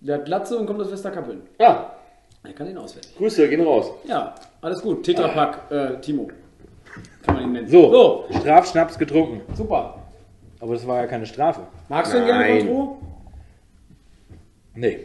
[0.00, 1.42] Der hat Glatze und kommt aus Westerkappeln.
[1.60, 1.95] Ja,
[2.46, 3.16] Er kann ihn auswendig.
[3.16, 3.90] Grüße, gehen raus.
[4.06, 5.02] Ja, alles gut.
[5.04, 6.28] Tetrapack, äh, Timo.
[7.24, 7.68] Kann man ihn nennen.
[7.68, 7.90] So,
[8.30, 9.40] so, Strafschnaps getrunken.
[9.54, 10.02] super.
[10.60, 11.62] Aber das war ja keine Strafe.
[11.88, 12.58] Magst du denn gerne Nein.
[12.66, 12.98] Contro?
[14.74, 15.00] Nee,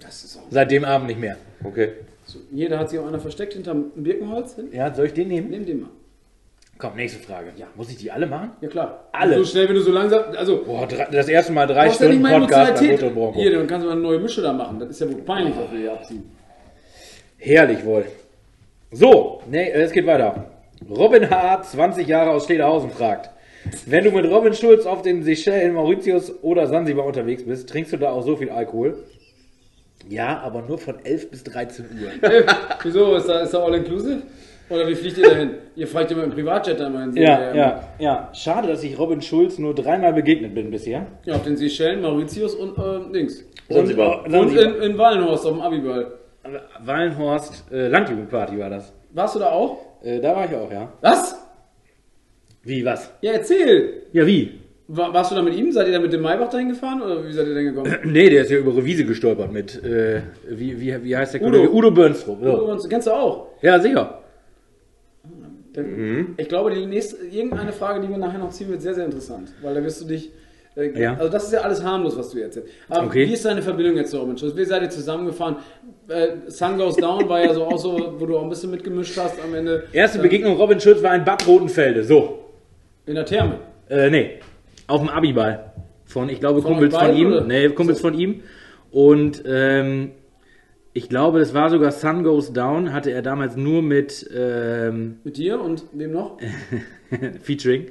[0.00, 0.42] Das ist auch.
[0.50, 1.36] seit dem Abend nicht mehr.
[1.62, 1.92] Okay.
[2.24, 4.54] So, jeder hat sich auch einer versteckt hinterm Birkenholz.
[4.56, 4.68] Hin.
[4.72, 5.50] Ja, soll ich den nehmen?
[5.50, 5.90] Nimm den mal.
[6.78, 7.52] Komm, nächste Frage.
[7.76, 8.50] Muss ich die alle machen?
[8.60, 9.04] Ja klar.
[9.12, 9.36] Alle.
[9.38, 10.22] So schnell, wenn du so langsam.
[10.36, 13.14] Also, Boah, drei, das erste Mal drei brauchst ja nicht Stunden mal Podcast bei Emotionalität.
[13.14, 13.38] Bronco.
[13.38, 14.78] Hier, dann kannst du mal eine neue Mische da machen.
[14.80, 16.30] Das ist ja wohl peinlich, was wir hier abziehen.
[17.44, 18.06] Herrlich wohl.
[18.90, 20.46] So, nee, es geht weiter.
[20.88, 23.28] Robin H., 20 Jahre aus Stedehausen, fragt.
[23.84, 27.98] Wenn du mit Robin Schulz auf den Seychellen, Mauritius oder Sansibar unterwegs bist, trinkst du
[27.98, 28.96] da auch so viel Alkohol?
[30.08, 32.10] Ja, aber nur von 11 bis 13 Uhr.
[32.30, 32.44] Äh,
[32.82, 33.14] wieso?
[33.14, 34.22] Ist da, ist da all inclusive?
[34.70, 35.50] Oder wie fliegt ihr dahin?
[35.76, 37.16] ihr fragt immer im Privatjet einmal hin.
[37.18, 38.30] Ja, ja, ja.
[38.32, 41.06] Schade, dass ich Robin Schulz nur dreimal begegnet bin bisher.
[41.26, 43.44] Ja, auf den Seychellen, Mauritius und äh, Dings.
[43.68, 44.24] Sansibar.
[44.24, 46.23] Und, Und in, in Wallenhorst auf dem Abiball.
[46.84, 48.92] Wallenhorst äh, Landjugendparty war das.
[49.12, 49.78] Warst du da auch?
[50.02, 50.92] Äh, da war ich auch, ja.
[51.00, 51.36] Was?
[52.62, 53.10] Wie, was?
[53.20, 54.02] Ja, erzähl.
[54.12, 54.60] Ja, wie?
[54.88, 55.72] War, warst du da mit ihm?
[55.72, 57.94] Seid ihr da mit dem Maybach dahin gefahren oder wie seid ihr denn gekommen?
[58.04, 61.62] Nee, der ist ja über Revise gestolpert mit, äh, wie, wie, wie heißt der Udo.
[61.70, 62.42] Udo Börnstrup.
[62.42, 62.64] Du So.
[62.66, 63.46] uns- kennst du auch?
[63.62, 64.20] Ja, sicher.
[65.74, 69.06] Denn Ich glaube, die nächste, irgendeine Frage, die wir nachher noch ziehen, wird sehr, sehr
[69.06, 69.52] interessant.
[69.62, 70.30] Weil da wirst du dich.
[70.76, 71.14] Äh, Ja.
[71.16, 72.76] Also, das ist ja alles harmlos, was du jetzt erzählst.
[72.88, 73.26] Aber Okay.
[73.28, 74.56] wie ist deine Verbindung jetzt zu Robin Schulz?
[74.56, 75.56] Wie seid ihr zusammengefahren?
[76.08, 79.16] Äh, Sun Goes Down war ja so auch so, wo du auch ein bisschen mitgemischt
[79.16, 79.84] hast am Ende.
[79.92, 82.04] Erste Äh, Begegnung Robin Schulz war in Bad Rotenfelde.
[82.04, 82.40] So.
[83.06, 83.58] In der Therme.
[83.88, 84.30] Äh, nee.
[84.86, 85.72] Auf dem Abiball.
[86.06, 87.28] Von, ich glaube, Von Kumpels von ihm.
[87.28, 87.44] oder?
[87.44, 88.42] Nee, Kumpels von ihm.
[88.90, 90.10] Und ähm,
[90.92, 95.36] ich glaube, das war sogar Sun Goes Down, hatte er damals nur mit ähm, Mit
[95.38, 96.38] dir und wem noch?
[97.42, 97.86] Featuring.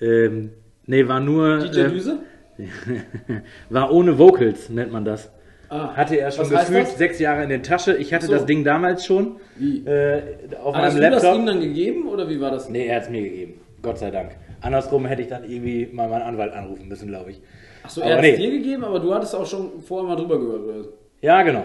[0.00, 0.50] Ähm,
[0.86, 1.58] nee, war nur.
[1.58, 2.18] DJ äh, Düse?
[3.70, 5.30] war ohne Vocals, nennt man das.
[5.68, 7.96] Ah, Hatte er schon gefühlt sechs Jahre in der Tasche.
[7.96, 8.32] Ich hatte so.
[8.32, 9.36] das Ding damals schon.
[9.56, 9.78] Wie?
[9.86, 10.20] Äh,
[10.62, 11.40] auf Hattest meinem du das Laptop.
[11.40, 12.68] ihm dann gegeben oder wie war das?
[12.68, 13.54] Nee, er hat es mir gegeben.
[13.80, 14.36] Gott sei Dank.
[14.60, 17.40] Andersrum hätte ich dann irgendwie mal meinen Anwalt anrufen müssen, glaube ich.
[17.82, 18.32] Achso, Aber er hat nee.
[18.32, 20.62] es dir gegeben, aber du hattest auch schon vorher mal drüber gehört.
[20.62, 20.88] Oder?
[21.22, 21.64] Ja, genau.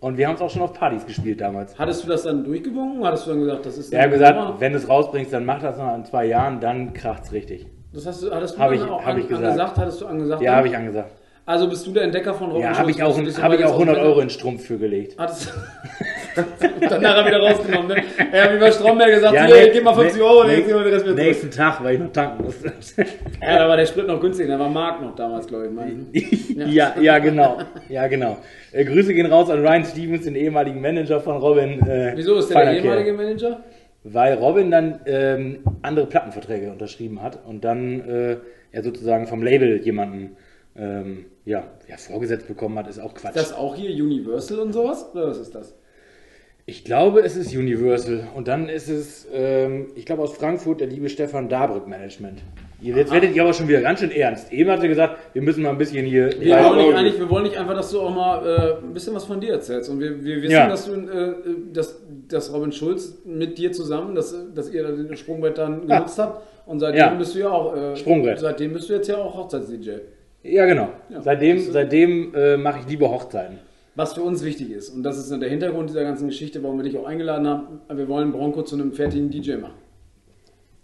[0.00, 1.78] Und wir haben es auch schon auf Partys gespielt damals.
[1.78, 3.04] Hattest du das dann durchgewunken?
[3.04, 3.92] Hattest du dann gesagt, das ist.
[3.92, 4.60] Er hat gesagt, Nummer?
[4.60, 7.66] wenn du es rausbringst, dann mach das noch in zwei Jahren, dann kracht's richtig.
[7.96, 9.44] Das hast du, hattest du Hab ich- auch hab an, ich gesagt.
[9.46, 9.78] angesagt?
[9.78, 10.42] Hattest du angesagt?
[10.42, 11.10] Ja, habe ich angesagt.
[11.46, 13.54] Also bist du der Entdecker von Robin Ja, habe ich auch, hab ich auch aus
[13.54, 14.02] dem 100 Fenster?
[14.02, 15.14] Euro in Strumpf für gelegt.
[15.16, 15.54] Hattest
[16.90, 18.02] dann nachher wieder rausgenommen, ne?
[18.34, 20.82] Ja, wie bei Stromberg gesagt, Ja, hier, nee, gib mal 50 nee, Euro, gib mal
[20.84, 21.16] den Rest zurück.
[21.18, 22.72] Nächsten Tag, weil ich noch tanken musste.
[23.40, 25.70] Ja, da war der Sprit noch günstig, da war Mark noch damals, glaube ich.
[25.70, 26.06] Mein.
[26.72, 27.58] ja, ja, genau.
[27.88, 28.38] Ja, genau.
[28.72, 31.80] Äh, Grüße gehen raus an Ryan Stevens, den ehemaligen Manager von Robin.
[31.88, 33.12] Äh, Wieso ist der der ehemalige.
[33.12, 33.60] Manager?
[34.08, 38.36] Weil Robin dann ähm, andere Plattenverträge unterschrieben hat und dann äh,
[38.72, 40.36] er sozusagen vom Label jemanden
[40.76, 43.34] ähm, ja, ja, vorgesetzt bekommen hat, ist auch Quatsch.
[43.34, 45.06] Das auch hier Universal und sowas?
[45.12, 45.74] Oder was ist das?
[46.66, 50.88] ich glaube, es ist Universal und dann ist es, ähm, ich glaube aus Frankfurt, der
[50.88, 52.42] liebe Stefan Dabrück Management.
[52.94, 54.52] Jetzt werdet ihr aber schon wieder ganz schön ernst.
[54.52, 56.30] Eben hat sie gesagt, wir müssen mal ein bisschen hier.
[56.38, 58.92] Wir Ja, wollen, nicht, eigentlich, wir wollen nicht einfach, dass du auch mal äh, ein
[58.94, 59.90] bisschen was von dir erzählst.
[59.90, 60.68] Und wir, wir wissen, Ja.
[60.68, 61.34] dass du, äh,
[61.72, 66.42] dass, dass Robin Schulz mit dir zusammen, dass, dass ihr das Sprungbrett dann genutzt habt.
[66.66, 67.14] Und seitdem Ja.
[67.14, 67.74] bist du ja auch.
[67.76, 68.38] Äh, Sprungbrett.
[68.40, 69.90] Seitdem bist du jetzt ja auch Hochzeits-DJ.
[70.42, 70.88] Ja, genau.
[71.08, 71.22] Ja.
[71.22, 73.58] Seitdem, seitdem äh, mache ich lieber Hochzeiten.
[73.94, 74.90] Was für uns wichtig ist.
[74.90, 77.80] Und das ist der Hintergrund dieser ganzen Geschichte, warum wir dich auch eingeladen haben.
[77.92, 79.74] Wir wollen Bronco zu einem fertigen DJ machen.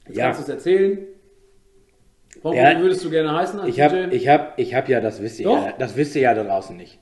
[0.09, 0.25] Jetzt Ja.
[0.27, 0.99] kannst du es erzählen.
[2.43, 2.77] Bronco, Ja.
[2.77, 4.17] wie würdest du gerne heißen als Ich habe, DJ?
[4.17, 6.77] ich habe, ich habe ja, das wisst ihr ja, das wisst ihr ja da draußen
[6.77, 6.99] nicht.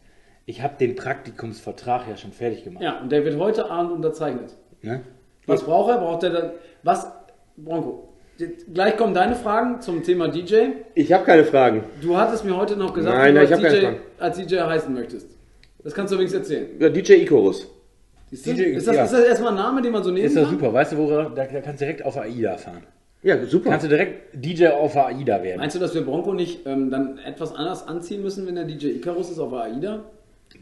[0.47, 2.83] Ich habe den Praktikumsvertrag ja schon fertig gemacht.
[2.83, 4.55] ja, und der wird heute Abend unterzeichnet.
[4.83, 5.01] Ne?
[5.47, 5.99] Was braucht er?
[5.99, 6.51] Braucht er dann.
[6.83, 7.11] Was?
[7.57, 8.09] Bronco.
[8.73, 10.69] Gleich kommen deine Fragen zum Thema DJ.
[10.95, 11.85] Ich habe keine Fragen.
[12.01, 13.87] Du hattest mir heute noch gesagt, Nein, nein, du ich hab als, DJ,
[14.19, 15.37] als DJ heißen möchtest.
[15.85, 16.69] Das kannst du übrigens erzählen.
[16.79, 17.69] Ja, DJ Icarus.
[18.31, 18.55] Siehst du?
[18.55, 19.05] DJ ist, das, ja.
[19.05, 20.53] ist das erstmal ein Name, den man so nehmen Ist das kann?
[20.59, 22.85] super, weißt du, wo da, da kannst du direkt auf AIDA fahren.
[23.23, 23.71] Ja, super.
[23.71, 25.59] Kannst du direkt DJ auf AIDA werden.
[25.59, 28.87] Meinst du, dass wir Bronco nicht ähm, dann etwas anders anziehen müssen, wenn der DJ
[28.97, 30.05] Icarus ist auf AIDA?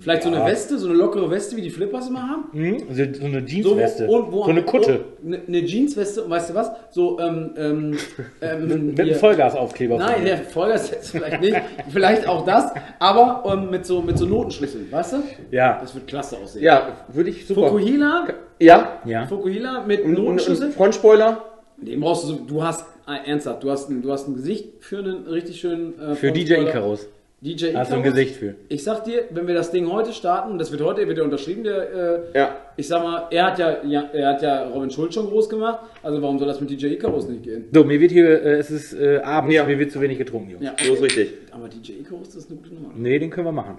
[0.01, 2.45] Vielleicht so eine Weste, so eine lockere Weste, wie die Flippers immer haben?
[2.53, 2.79] Hm?
[2.91, 4.07] So, so eine So, Jeansweste.
[4.07, 5.05] wo- wo- so eine Kutte.
[5.25, 6.71] Eine eine Jeansweste, und weißt du was?
[6.91, 7.97] So, ähm, ähm,
[8.43, 9.97] ähm, Mit einem Vollgasaufkleber.
[9.97, 11.57] Nein, der Vollgas jetzt vielleicht nicht.
[11.91, 15.17] vielleicht auch das, aber ähm, mit, so, mit so Notenschlüsseln, weißt du?
[15.53, 15.79] Ja.
[15.81, 16.63] Das wird klasse aussehen.
[16.65, 17.69] Ja, würde ich super.
[17.69, 18.27] Fukuhila,
[18.61, 18.99] Ja.
[19.07, 19.27] Ja.
[19.27, 20.67] Fukuhila mit Und, und, Notenschlüssel.
[20.67, 21.43] und Frontspoiler.
[21.81, 24.69] Den brauchst du so, du hast, äh, ernsthaft, du hast, ein, du hast ein Gesicht
[24.81, 25.95] für einen richtig schönen.
[26.01, 26.55] Äh, Für DJ.
[26.55, 27.07] Icarus.
[27.41, 27.77] DJ Icarus.
[27.77, 28.57] Hast du ein Gesicht für.
[28.69, 31.63] Ich sag dir, wenn wir das Ding heute starten, das wird heute wird ja unterschrieben,
[31.63, 31.93] der,
[32.35, 32.57] äh, Ja.
[32.77, 35.79] ich sag mal, er hat ja, ja, er hat ja Robin Schulz schon groß gemacht,
[36.03, 37.67] also warum soll das mit DJ Icarus nicht gehen?
[37.73, 39.65] So, mir wird hier, äh, es ist äh, abends, Ja.
[39.65, 40.65] mir wird zu wenig getrunken, Jungs.
[40.65, 41.35] Ja, So ist richtig.
[41.53, 42.91] aber DJ Icarus, das ist eine gute Nummer.
[42.97, 43.79] Nee, den können wir machen.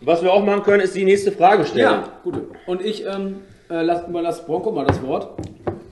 [0.00, 1.82] Was wir auch machen können, ist die nächste Frage stellen.
[1.84, 2.42] Ja, gute.
[2.66, 5.36] Und ich ähm, äh, lass, überlasse Bronco mal das Wort.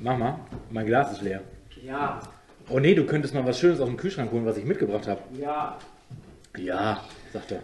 [0.01, 0.39] Mach mal.
[0.75, 1.41] Mein Glas ist leer.
[1.85, 2.21] Ja,
[2.69, 5.21] Oh nee, du könntest mal was Schönes aus dem Kühlschrank holen, was ich mitgebracht habe.
[5.41, 5.79] ja.
[6.57, 7.01] Ja,
[7.33, 7.63] sagt er.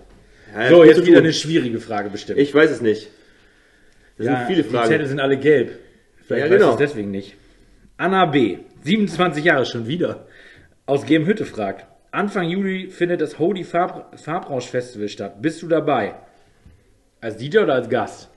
[0.55, 1.25] Ja, So, jetzt wieder tun.
[1.25, 2.39] eine schwierige Frage bestimmt.
[2.39, 3.09] Ich weiß es nicht.
[4.19, 5.07] Das ja, sind viele Die Zettel Fragen.
[5.07, 5.79] sind alle gelb.
[6.27, 6.73] Vielleicht Ja, weiß genau.
[6.73, 7.35] es deswegen nicht.
[7.97, 10.27] Anna B., 27 Jahre schon wieder,
[10.87, 11.87] aus Gemhütte fragt.
[12.13, 15.41] Anfang Juli findet das Holy Farb Farbrausch Festival statt.
[15.43, 16.15] Bist du dabei?
[17.21, 18.29] Als DJ oder als Gast?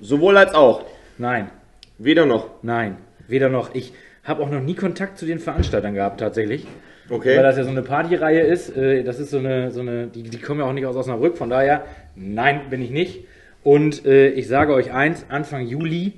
[0.00, 0.84] Sowohl als auch.
[1.18, 1.50] Nein,
[1.98, 2.62] Weder noch.
[2.62, 2.96] nein,
[3.30, 3.74] weder noch.
[3.74, 3.92] Ich
[4.24, 6.66] habe auch noch nie Kontakt zu den Veranstaltern gehabt, tatsächlich.
[7.08, 7.36] Okay.
[7.36, 8.76] Weil das ja so eine Partyreihe ist.
[8.76, 11.36] Äh, das ist so eine, so eine die, die kommen ja auch nicht aus Osnabrück,
[11.38, 13.24] von daher, nein, bin ich nicht.
[13.64, 16.12] Und äh, ich sage euch eins, Anfang Juli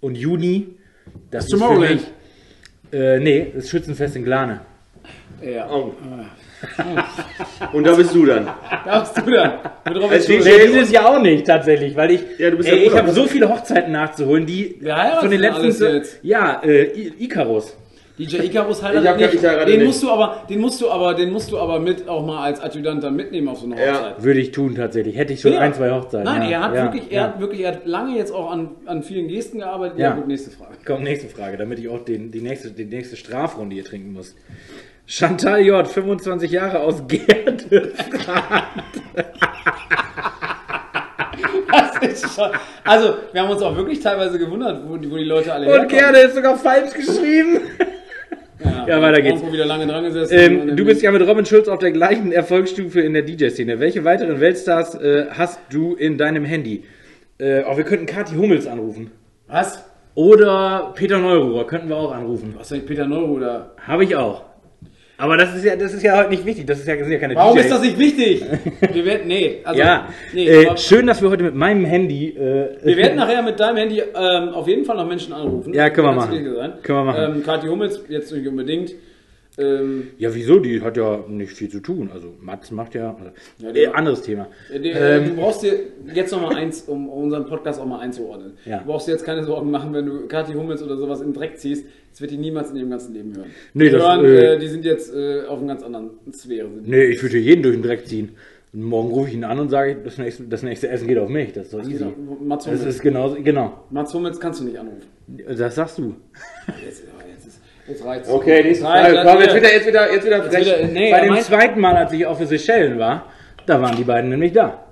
[0.00, 0.68] und Juni
[1.30, 1.86] Das ist Tomorrowland.
[1.88, 2.12] für mich-
[2.90, 4.60] Äh, nee, das Schützenfest in Glane.
[5.42, 5.68] Ja.
[5.70, 5.92] Oh.
[7.72, 8.48] Und da bist du dann.
[8.84, 9.52] Da bist du dann.
[9.92, 10.44] Mit Als Schulz.
[10.44, 13.10] Nee, dieses Jahr auch nicht, tatsächlich, weil ich, Ja, du bist ey, ja ich habe
[13.12, 16.18] so viele Hochzeiten nachzuholen, die heiratet von den denn letzten, alles so- jetzt?
[16.22, 16.84] ja, äh,
[17.18, 17.76] Icarus.
[18.18, 19.34] DJ Icarus heiratet Ich hab- nicht.
[19.34, 19.86] ich heirate den nicht.
[19.86, 22.60] musst du aber, den musst du aber, den musst du aber mit auch mal als
[22.60, 23.92] Adjutant dann mitnehmen auf so eine Ja.
[23.94, 24.22] Hochzeit.
[24.24, 25.16] Würde ich tun, tatsächlich.
[25.16, 25.60] Hätte ich schon Ja.
[25.60, 26.24] ein, zwei Hochzeiten.
[26.24, 26.58] Nein, ja.
[26.58, 27.22] er hat ja, wirklich, er ja.
[27.28, 30.00] hat wirklich, er hat lange jetzt auch an, an vielen Gesten gearbeitet.
[30.00, 30.08] Ja.
[30.08, 30.72] Ja, gut, nächste Frage.
[30.84, 34.34] Komm, nächste Frage, damit ich auch den, die, nächste, die nächste Strafrunde hier trinken muss.
[35.10, 37.94] Chantal J., 25 Jahre aus Gerde.
[42.84, 45.88] Also, wir haben uns auch wirklich teilweise gewundert, wo die, wo die Leute alle Und.
[45.88, 47.60] Gerde ist sogar falsch geschrieben.
[48.86, 49.40] Ja, weiter geht's.
[49.50, 50.34] Wieder lange dran gesessen.
[50.38, 53.80] Ähm, du bist ja mit Robin Schulz auf der gleichen Erfolgsstufe in der DJ-Szene.
[53.80, 56.84] Welche weiteren Weltstars äh, hast du in deinem Handy?
[57.38, 59.10] Äh, oh, wir könnten Kathi Hummels anrufen.
[59.46, 59.84] Was?
[60.14, 62.54] Oder Peter Neururer könnten wir auch anrufen.
[62.58, 63.74] Was denn Peter Neuruder?
[63.86, 64.47] Habe ich auch.
[65.20, 66.64] Aber das ist ja, das ist ja heute nicht wichtig.
[66.64, 67.64] Das ist ja, das sind ja keine Warum DJs.
[67.64, 68.44] ist das nicht wichtig?
[68.92, 72.28] Wir werden, nee, also, Ja, nee, äh, schön, dass wir heute mit meinem Handy.
[72.28, 75.74] Äh, wir werden nachher mit deinem Handy ähm, auf jeden Fall noch Menschen anrufen.
[75.74, 76.30] Ja, können wir machen.
[76.82, 77.34] Können wir machen.
[77.36, 78.94] Ähm, Kathi Hummels, jetzt nicht unbedingt.
[79.58, 80.58] Ähm, ja, wieso?
[80.60, 82.10] Die hat ja nicht viel zu tun.
[82.12, 83.16] Also Mats macht ja.
[83.18, 84.46] Also, Ja, äh, anderes Thema.
[84.72, 85.24] die, Ähm.
[85.30, 85.74] du brauchst dir
[86.14, 88.52] jetzt noch mal eins, um unseren Podcast auch mal einzuordnen.
[88.64, 88.78] Ja.
[88.78, 91.34] Du brauchst dir jetzt keine Sorgen machen, wenn du Kathi Hummels oder sowas in den
[91.34, 91.84] Dreck ziehst.
[92.12, 93.50] Das wird die niemals in ihrem ganzen Leben hören.
[93.74, 96.68] Nee, die das, hören, äh, äh, die sind jetzt äh, auf einer ganz anderen Sphäre.
[96.84, 98.30] Nee, ich würde jeden durch den Dreck ziehen.
[98.72, 101.28] Und morgen rufe ich ihn an und sage, das nächste, das nächste Essen geht auf
[101.30, 101.52] mich.
[101.52, 102.04] Das ist doch easy.
[102.44, 102.94] Mats Das Hummels.
[102.96, 103.84] ist genauso, genau.
[103.90, 105.02] Mats Hummels kannst du nicht anrufen.
[105.56, 106.14] Das sagst du.
[106.84, 107.02] Jetzt,
[107.88, 108.28] jetzt, jetzt reicht's.
[108.30, 109.20] Okay, nächste Jetzt Frage.
[109.24, 110.66] Komm, jetzt wieder- jetzt wieder, jetzt wieder frech.
[110.66, 113.24] wieder- nee, Bei dem zweiten Mal, als ich auf den Seychellen war,
[113.66, 114.84] da waren die beiden nämlich da.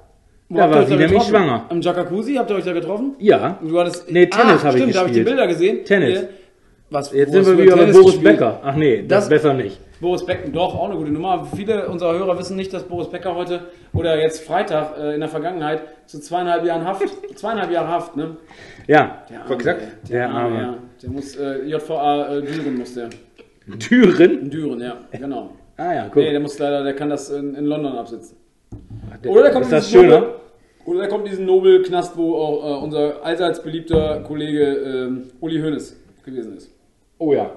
[0.49, 1.31] Wo Da war sie nämlich getroffen?
[1.31, 1.67] schwanger.
[1.71, 3.15] Am Jacuzzi habt ihr euch da getroffen?
[3.19, 3.59] Ja.
[3.61, 5.25] Du hattest, Nee, Tennis habe ich stimmt, da habe ich die gespielt.
[5.27, 5.85] Bilder gesehen.
[5.85, 6.25] Tennis.
[6.89, 8.23] Was, Jetzt sind wir wieder bei Boris gespielt?
[8.23, 8.61] Becker.
[8.63, 9.81] Ach nee, das, Das- besser nicht.
[10.01, 11.47] Boris Becker, doch, auch eine gute Nummer.
[11.57, 13.61] Viele unserer Hörer wissen nicht, dass Boris Becker heute
[13.95, 17.03] oder jetzt Freitag äh, in der Vergangenheit zu zweieinhalb Jahren Haft,
[17.37, 18.37] zweieinhalb Jahre Haft, ne?
[18.87, 19.25] Ja.
[19.31, 19.89] Der Arme, ey.
[20.11, 20.57] Der Arme.
[20.61, 20.75] Ja.
[21.03, 23.09] Der muss, äh, JVA äh, Düren muss der.
[23.67, 24.51] Düren?
[24.51, 25.51] Düren, ja, genau.
[25.77, 26.17] Ah ja, guck.
[26.17, 28.37] Nee, der muss leider, der kann das in, in London absitzen.
[29.27, 30.21] Oder der kommt ist das schöner?
[30.21, 30.35] Nobel-
[30.85, 35.97] Oder der kommt diesen Nobelknast, wo auch äh, unser allseits beliebter Kollege ähm, Uli Hoeneß
[36.25, 36.71] gewesen ist.
[37.19, 37.51] Oh ja.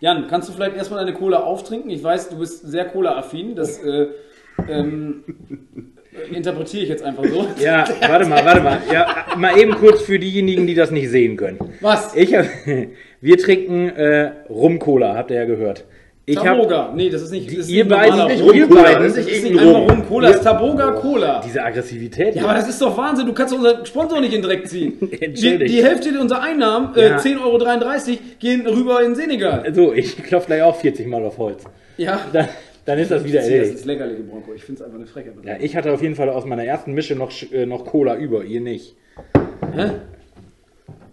[0.00, 1.90] Jan, kannst du vielleicht erstmal deine Cola auftrinken?
[1.90, 3.56] Ich weiß, du bist sehr Cola-affin.
[3.56, 4.06] Das äh,
[4.68, 5.24] ähm,
[6.12, 7.48] äh, interpretiere ich jetzt einfach so.
[7.58, 8.78] Ja, warte mal, warte mal.
[8.92, 11.58] Ja, mal eben kurz für diejenigen, die das nicht sehen können.
[11.80, 12.14] Was?
[12.14, 12.46] Ich hab,
[13.20, 15.84] wir trinken äh, Rum-Cola, habt ihr ja gehört.
[16.30, 16.92] Ich hab, Taboga.
[16.94, 17.48] Nee, das ist nicht.
[17.50, 18.52] Das ist ihr beiden, nicht Rum.
[18.54, 20.06] ihr beiden, das Das ist nicht einfach Rum.
[20.06, 21.42] Cola, das ist Taboga Cola.
[21.44, 22.34] diese Aggressivität.
[22.36, 23.26] Ja, aber das ist doch Wahnsinn.
[23.26, 24.98] Du kannst unseren Sponsor nicht in den Dreck ziehen.
[25.10, 27.16] Die, die Hälfte unserer Einnahmen, äh, Ja.
[27.16, 29.72] 10,33 Euro, gehen rüber in Senegal.
[29.74, 31.64] so, ich klopf gleich auch 40 Mal auf Holz.
[31.96, 32.20] Ja.
[32.32, 32.48] Dann,
[32.84, 33.74] dann ist das wieder Das erledigt.
[33.76, 34.52] ist lächerliche Bronco.
[34.54, 35.32] Ich finde es einfach eine Frechheit.
[35.44, 38.44] Ja, ich hatte auf jeden Fall aus meiner ersten Mische noch, äh, noch Cola über,
[38.44, 38.96] ihr nicht.
[39.74, 39.90] Hä?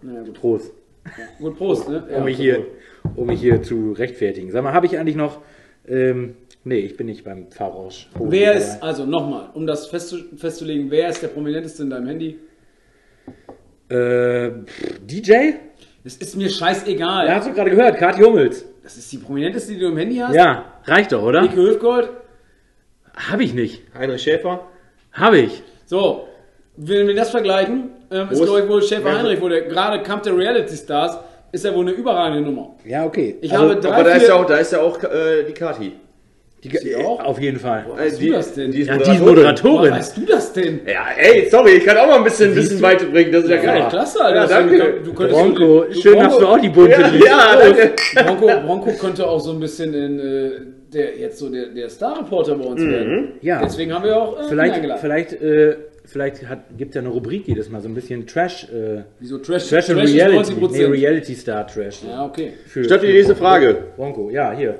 [0.02, 0.34] Naja, gut.
[0.34, 0.72] Prost.
[1.40, 1.88] Gut, Prost.
[1.90, 2.04] Ne?
[2.12, 2.66] Ja, Um mich hier,
[3.16, 4.52] um mich hier zu rechtfertigen.
[4.52, 5.42] Sag mal, habe ich eigentlich noch.
[5.88, 8.10] Ähm, nee, ich bin nicht beim Pfarrrausch.
[8.20, 12.40] Wer ist, also nochmal, um das festzu festzulegen, wer ist der prominenteste in deinem Handy?
[13.90, 14.50] Äh,
[15.02, 15.54] DJ?
[16.04, 17.28] Das ist mir scheißegal.
[17.28, 18.66] Ja, hast du gerade gehört, Kathi Hummels.
[18.84, 20.36] Das ist die prominenteste, die du im Handy hast?
[20.36, 21.44] Ja, reicht doch, oder?
[21.44, 22.10] Ike Höfgold?
[23.16, 23.82] Habe ich nicht.
[23.98, 24.68] Heinrich Schäfer.
[25.14, 25.64] Habe ich.
[25.86, 26.28] So,
[26.78, 29.62] wenn wir das vergleichen, ähm, ist Wo ist- glaube ich wohl Schäfer Heinrich, wo der
[29.64, 31.18] gerade Kampf der Reality Stars,
[31.52, 32.76] ist ja wohl eine überragende Nummer.
[32.86, 33.36] Ja, okay.
[33.42, 35.54] Ich Also, habe drei, Aber da ist ja auch, da ist ja auch äh, die
[35.54, 35.92] Kati.
[36.64, 37.24] die, sie auch?
[37.24, 37.86] Auf jeden Fall.
[37.96, 38.72] Äh, weißt du das denn?
[38.72, 39.92] Die ist Ja, die ist Woher Moderatorin.
[39.92, 40.80] weißt du das denn?
[40.86, 43.32] Ja, ey, sorry, ich kann auch mal ein bisschen, ein bisschen weiterbringen.
[43.32, 43.86] Das ist ja, Ja, geil.
[43.90, 44.36] klasse, Alter.
[44.36, 45.02] Ja, Das- danke.
[45.04, 47.94] Du könntest Bronco, so- schön, dass du auch die bunte Ja, ja, danke.
[48.16, 50.52] Bronco, Bronco könnte auch so ein bisschen in, äh,
[50.94, 53.34] der, jetzt so der, der Star-Reporter bei uns werden.
[53.42, 53.62] Ja.
[53.64, 56.42] Deswegen haben wir auch äh, Vielleicht, vielleicht, äh, vielleicht
[56.78, 58.66] gibt es ja eine Rubrik jedes Mal, so ein bisschen Trash.
[58.70, 59.68] Äh, Wieso Trash?
[59.70, 60.54] Trash and ist Reality.
[60.54, 60.72] 90%.
[60.72, 62.04] Nee, Reality Star Trash.
[62.08, 62.54] Ja, okay.
[62.68, 63.78] Für, Statt die nächste Frage.
[63.96, 64.80] Bronco, ja, hier.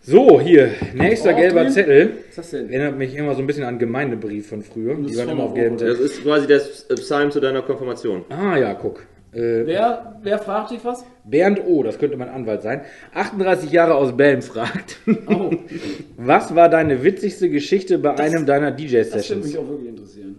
[0.00, 1.68] So, hier, nächster Oh, gelber?
[1.68, 2.10] Zettel.
[2.10, 2.70] Was ist das denn?
[2.70, 4.94] Erinnert mich immer so ein bisschen an Gemeindebrief von früher.
[4.94, 5.76] Die ist waren immer auf gelben.
[5.76, 5.94] Zettel.
[5.94, 6.60] Das ist quasi der
[6.94, 8.24] Psalm zu deiner Konfirmation.
[8.30, 9.02] Ah ja, guck.
[9.32, 11.04] Äh, Wer, wer fragt dich was?
[11.24, 12.80] Bernd O., das könnte mein Anwalt sein,
[13.14, 14.96] 38 Jahre aus Belm fragt.
[15.26, 15.50] Oh,
[16.16, 19.46] Was war deine witzigste Geschichte bei einem deiner das würde DJ-Sessions?
[19.46, 20.38] mich auch wirklich interessieren.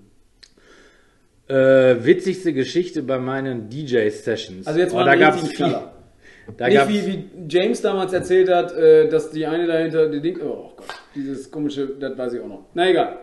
[1.48, 4.68] Äh, witzigste Geschichte bei meinen DJ-Sessions.
[4.68, 5.56] Also jetzt Oh, mal da einen gab's viel.
[5.56, 5.94] Knaller.
[6.58, 10.40] Da Nicht wie, wie James damals erzählt hat, äh, dass die eine dahinter, die Ding,
[10.42, 12.66] oh Gott, dieses komische, das weiß ich auch noch.
[12.74, 13.20] Na egal.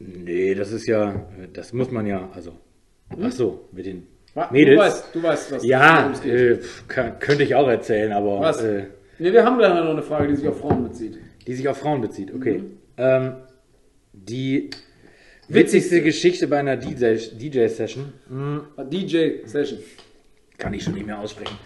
[0.00, 2.52] Nee, das ist ja, das muss man ja, also.
[3.22, 4.06] Ach so, mit den
[4.50, 4.76] Mädels.
[4.76, 6.58] Du weißt, du weißt was Ja, äh,
[6.88, 8.62] kann, könnte ich auch erzählen, aber Was?
[8.62, 8.84] äh,
[9.18, 11.18] Nee, wir haben gleich noch eine Frage, die sich auf Frauen bezieht.
[11.46, 12.34] die sich auf Frauen bezieht.
[12.34, 12.58] Okay.
[12.58, 12.76] Mhm.
[12.98, 13.32] Ähm,
[14.12, 14.70] die
[15.48, 18.12] witzigste Geschichte bei einer DJ-Session
[18.78, 19.78] DJ-Session.
[20.58, 21.56] kann ich schon nicht mehr aussprechen.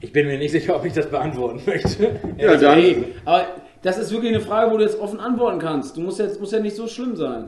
[0.00, 2.20] Ich bin mir nicht sicher, ob ich das beantworten möchte.
[2.38, 2.78] Ja, dann.
[2.78, 3.46] Ey, aber
[3.82, 5.96] das ist wirklich eine Frage, wo du jetzt offen antworten kannst.
[5.96, 7.46] Du musst jetzt, muss ja nicht so schlimm sein.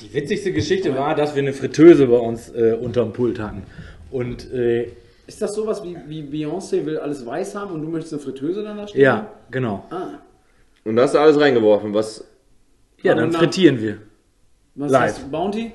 [0.00, 3.62] Die witzigste Geschichte war, dass wir eine Fritteuse bei uns äh, unterm Pult hatten.
[4.10, 4.88] Und äh,
[5.26, 8.62] Ist das sowas wie, wie Beyoncé will alles weiß haben und du möchtest eine Fritteuse
[8.62, 9.00] dann da stehen?
[9.00, 9.84] ja, genau.
[9.90, 10.18] Ah,
[10.84, 12.24] Und da hast du alles reingeworfen, was.
[13.02, 13.98] Ja, dann frittieren wir.
[14.76, 15.02] was Live.
[15.14, 15.30] hast du?
[15.30, 15.72] Bounty?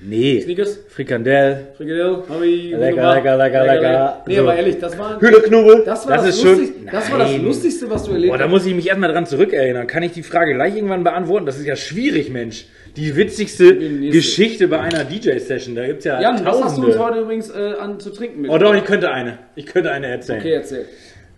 [0.00, 0.40] Nee.
[0.42, 0.78] Sneakers?
[0.88, 1.68] Frikandel.
[1.76, 2.22] Frikadelle?
[2.28, 2.72] Hobby?
[2.78, 4.22] Lecker, lecker, lecker, lecker.
[4.28, 5.82] Nee, aber ehrlich, das war, Hühneknubel!
[5.84, 7.36] das war Das das, ist schon- Lustigste, das war das.
[7.38, 8.50] Lustigste, was du erlebt Boah, da hast.
[8.50, 9.88] muss ich mich erstmal dran zurückerinnern.
[9.88, 11.46] Kann ich die Frage gleich irgendwann beantworten?
[11.46, 12.66] Das ist ja schwierig, Mensch.
[12.98, 13.76] Die witzigste.
[14.10, 15.76] Geschichte bei einer DJ-Session.
[15.76, 16.86] Da gibt es ja Jan, was hast du Tausende.
[16.88, 18.50] uns heute übrigens äh, an zu trinken mit?
[18.50, 19.38] oh doch, ich könnte eine.
[19.54, 20.40] Ich könnte eine erzählen.
[20.40, 20.84] Okay, erzähl.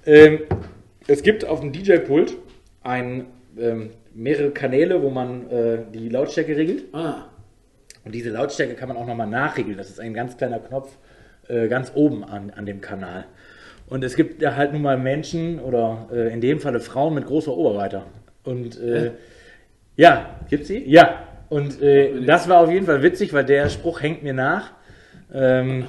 [0.06, 0.40] Ähm,
[1.06, 2.34] es gibt auf dem DJ-Pult
[2.82, 3.26] ein,
[3.58, 6.84] ähm, mehrere Kanäle, wo man äh, die Lautstärke regelt.
[6.94, 7.26] Ah,
[8.06, 9.76] Und diese Lautstärke kann man auch nochmal nachregeln.
[9.76, 10.96] Das ist ein ganz kleiner Knopf
[11.48, 13.26] äh, ganz oben an, an dem Kanal.
[13.86, 17.26] Und es gibt ja halt nun mal Menschen oder äh, in dem Falle Frauen mit
[17.26, 18.04] großer Oberweite.
[18.44, 19.10] Und äh,
[19.96, 20.82] ja, Gibt's sie?
[20.88, 21.26] ja.
[21.50, 24.70] Und äh, das war auf jeden Fall witzig, weil der Spruch hängt mir nach.
[25.34, 25.84] Ähm,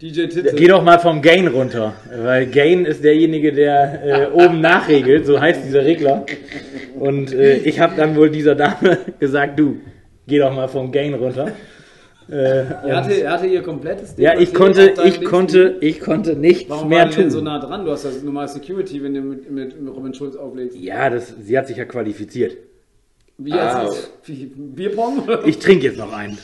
[0.00, 0.54] DJ Titze.
[0.56, 1.92] Geh doch mal vom Gain runter,
[2.24, 6.24] weil Gain ist derjenige, der äh, oben nachregelt, so heißt dieser Regler.
[6.98, 9.76] Und äh, ich habe dann wohl dieser Dame gesagt, du,
[10.26, 11.48] geh doch mal vom Gain runter.
[12.30, 16.34] Äh, Er hatte, er hatte ihr komplettes Ding ja, ich konnte, ich konnte, ich konnte
[16.36, 17.30] nichts Warum mehr tun.
[17.30, 17.84] so nah dran?
[17.84, 20.76] Du hast das normal Security, wenn du mit, mit, mit Robin Schulz auflegst.
[20.78, 22.56] ja, das, sie hat sich ja qualifiziert.
[23.44, 23.84] Wie Ah.
[23.84, 24.10] jetzt?
[24.24, 25.28] Wie, Bierpong?
[25.46, 26.38] Ich trinke jetzt noch einen.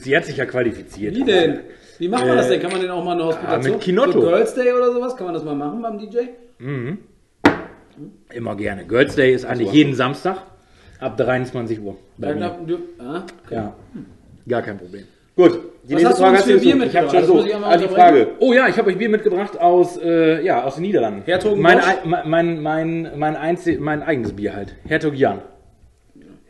[0.00, 1.14] Sie hat sich ja qualifiziert.
[1.16, 1.60] Wie denn?
[1.98, 2.62] Wie macht man das Äh, denn?
[2.62, 3.72] Kann man denn auch mal eine Hospitation?
[3.74, 4.12] mit Kinotto.
[4.12, 5.16] So Girls Day oder sowas?
[5.16, 6.18] Kann man das mal machen beim DJ?
[8.32, 8.84] Immer gerne.
[8.84, 10.42] Girls Day ist eigentlich jeden Samstag
[11.00, 11.96] ab 23 Uhr.
[12.16, 12.50] Bei mir.
[12.98, 13.54] ah, okay.
[13.54, 13.72] Ja,
[14.46, 15.04] gar kein Problem.
[15.34, 15.52] Gut,
[15.84, 17.04] die Was nächste hast du Frage hast für du Bier so- mitgebracht?
[17.12, 17.54] Ich hab Das schon so.
[17.54, 17.88] einmal Ah, die.
[17.88, 18.26] Frage.
[18.40, 21.22] Oh ja, ich habe euch Bier mitgebracht aus, äh, ja, aus den Niederlanden.
[21.24, 24.74] Hertogen mein, mein, mein, mein, mein, mein eigenes Bier halt.
[24.86, 25.40] Hertog Jan.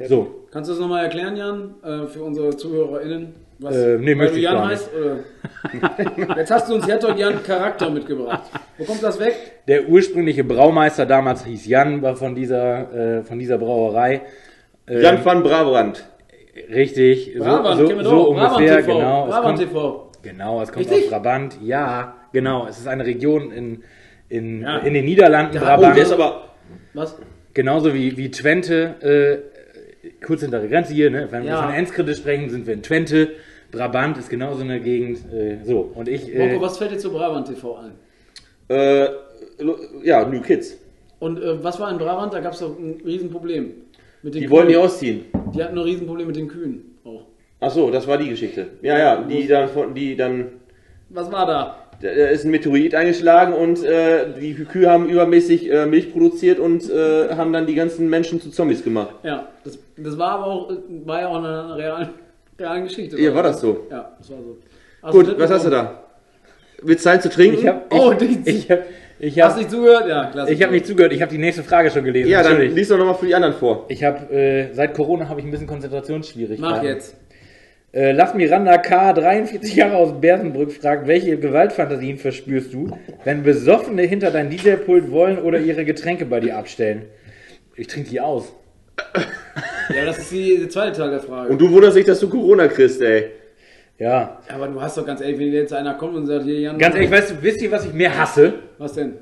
[0.06, 3.34] So, Kannst du das nochmal erklären, Jan, äh, für unsere ZuhörerInnen?
[3.58, 4.90] Was, Äh, nee, weil möchte du ich Jan gar heißt?
[4.94, 6.36] Oder?
[6.36, 8.42] Jetzt hast du uns Hertog Jan Charakter mitgebracht.
[8.78, 9.34] Wo kommt das weg?
[9.66, 14.22] der ursprüngliche Braumeister damals hieß Jan, war von dieser, äh, von dieser Brauerei.
[14.86, 16.08] Äh, Jan van Brabrand.
[16.72, 18.28] Richtig, so, Brabant, so, kennen wir so doch.
[18.28, 18.94] ungefähr, Brabant TV.
[18.98, 19.24] genau.
[19.24, 20.10] Es Brabant kommt, TV.
[20.22, 21.04] genau, es kommt Richtig?
[21.04, 21.58] aus Brabant.
[21.62, 22.66] Ja, genau.
[22.68, 23.82] Es ist eine Region in,
[24.28, 24.78] in, Ja.
[24.78, 25.54] in den Niederlanden.
[25.56, 25.96] Ja, Oh, Brabant.
[25.96, 26.42] der ist aber.
[26.94, 27.16] Was?
[27.54, 29.57] Genauso wie, wie Twente, äh,
[30.24, 31.28] kurz hinter der Grenze hier, ne?
[31.30, 31.62] wenn wir Ja.
[31.62, 33.30] von Enskede sprechen, sind wir in Twente.
[33.70, 35.18] Brabant ist genauso eine Gegend.
[35.32, 36.34] Äh, so, und ich.
[36.34, 37.92] Äh, Marco, was fällt dir zu Brabant TV ein?
[38.68, 39.08] Äh,
[40.02, 40.78] ja, New Kids.
[41.18, 42.32] Und äh, was war in Brabant?
[42.32, 43.72] Da gab es doch ein Riesenproblem.
[44.22, 45.26] Mit den Die wollten die ausziehen.
[45.54, 47.26] Die hatten ein Riesenproblem mit den Kühen auch.
[47.60, 48.68] Ach so, das war die Geschichte.
[48.82, 50.46] Ja, ja, die dann, die dann,
[51.10, 51.87] Was war da?
[52.00, 56.88] Da ist ein Meteorit eingeschlagen und äh, die Kühe haben übermäßig äh, Milch produziert und
[56.90, 59.14] äh, haben dann die ganzen Menschen zu Zombies gemacht.
[59.24, 60.72] Ja, das, das war aber auch,
[61.04, 62.08] war ja auch eine realen,
[62.58, 63.20] realen Geschichte.
[63.20, 63.86] Ja, war das so?
[63.90, 64.56] Ja, das war so.
[65.02, 66.04] Hast du Gut, was hast du da?
[66.82, 67.58] Willst du Zeit zu trinken?
[67.58, 68.80] ich habe Oh, ich, die- ich hab,
[69.18, 70.08] ich Hast hab, nicht zugehört?
[70.08, 70.52] Ja, klasse.
[70.52, 71.12] ich hab nicht zugehört.
[71.12, 72.30] Ich habe die nächste Frage schon gelesen.
[72.30, 72.74] ja, dann natürlich.
[72.74, 73.84] lies doch nochmal für die anderen vor.
[73.88, 76.60] Ich habe äh, seit Corona habe ich ein bisschen Konzentrationsschwierigkeiten.
[76.76, 77.16] Mach jetzt.
[77.92, 79.12] Äh, Lass Miranda K.
[79.14, 82.90] 43 Jahre aus Bersenbrück fragt, welche Gewaltfantasien verspürst du,
[83.24, 87.06] wenn Besoffene hinter dein DJ-Pult wollen oder ihre Getränke bei dir abstellen?
[87.76, 88.52] Ich trinke die aus.
[89.94, 91.50] Ja, das ist die, die zweite Teil der Frage.
[91.50, 93.30] Und du wunderst dich, dass du Corona kriegst, ey.
[93.98, 94.38] Ja.
[94.48, 96.78] Ja, aber du hast doch ganz ehrlich, wenn jetzt einer kommt und sagt, hier Jan.
[96.78, 98.54] Ganz ehrlich, weißt du, wisst ihr, was ich mehr hasse?
[98.76, 99.14] Was denn?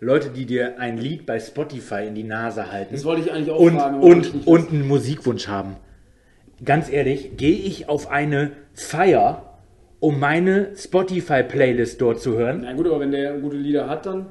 [0.00, 3.50] Leute, die dir ein Lied bei Spotify in die Nase halten Das wollte ich eigentlich
[3.50, 4.00] auch und, fragen.
[4.00, 5.76] und, und einen Musikwunsch haben.
[6.64, 9.58] Ganz ehrlich, gehe ich auf eine Feier,
[9.98, 12.60] um meine Spotify-Playlist dort zu hören?
[12.64, 14.26] Na gut, aber wenn der gute Lieder hat, dann.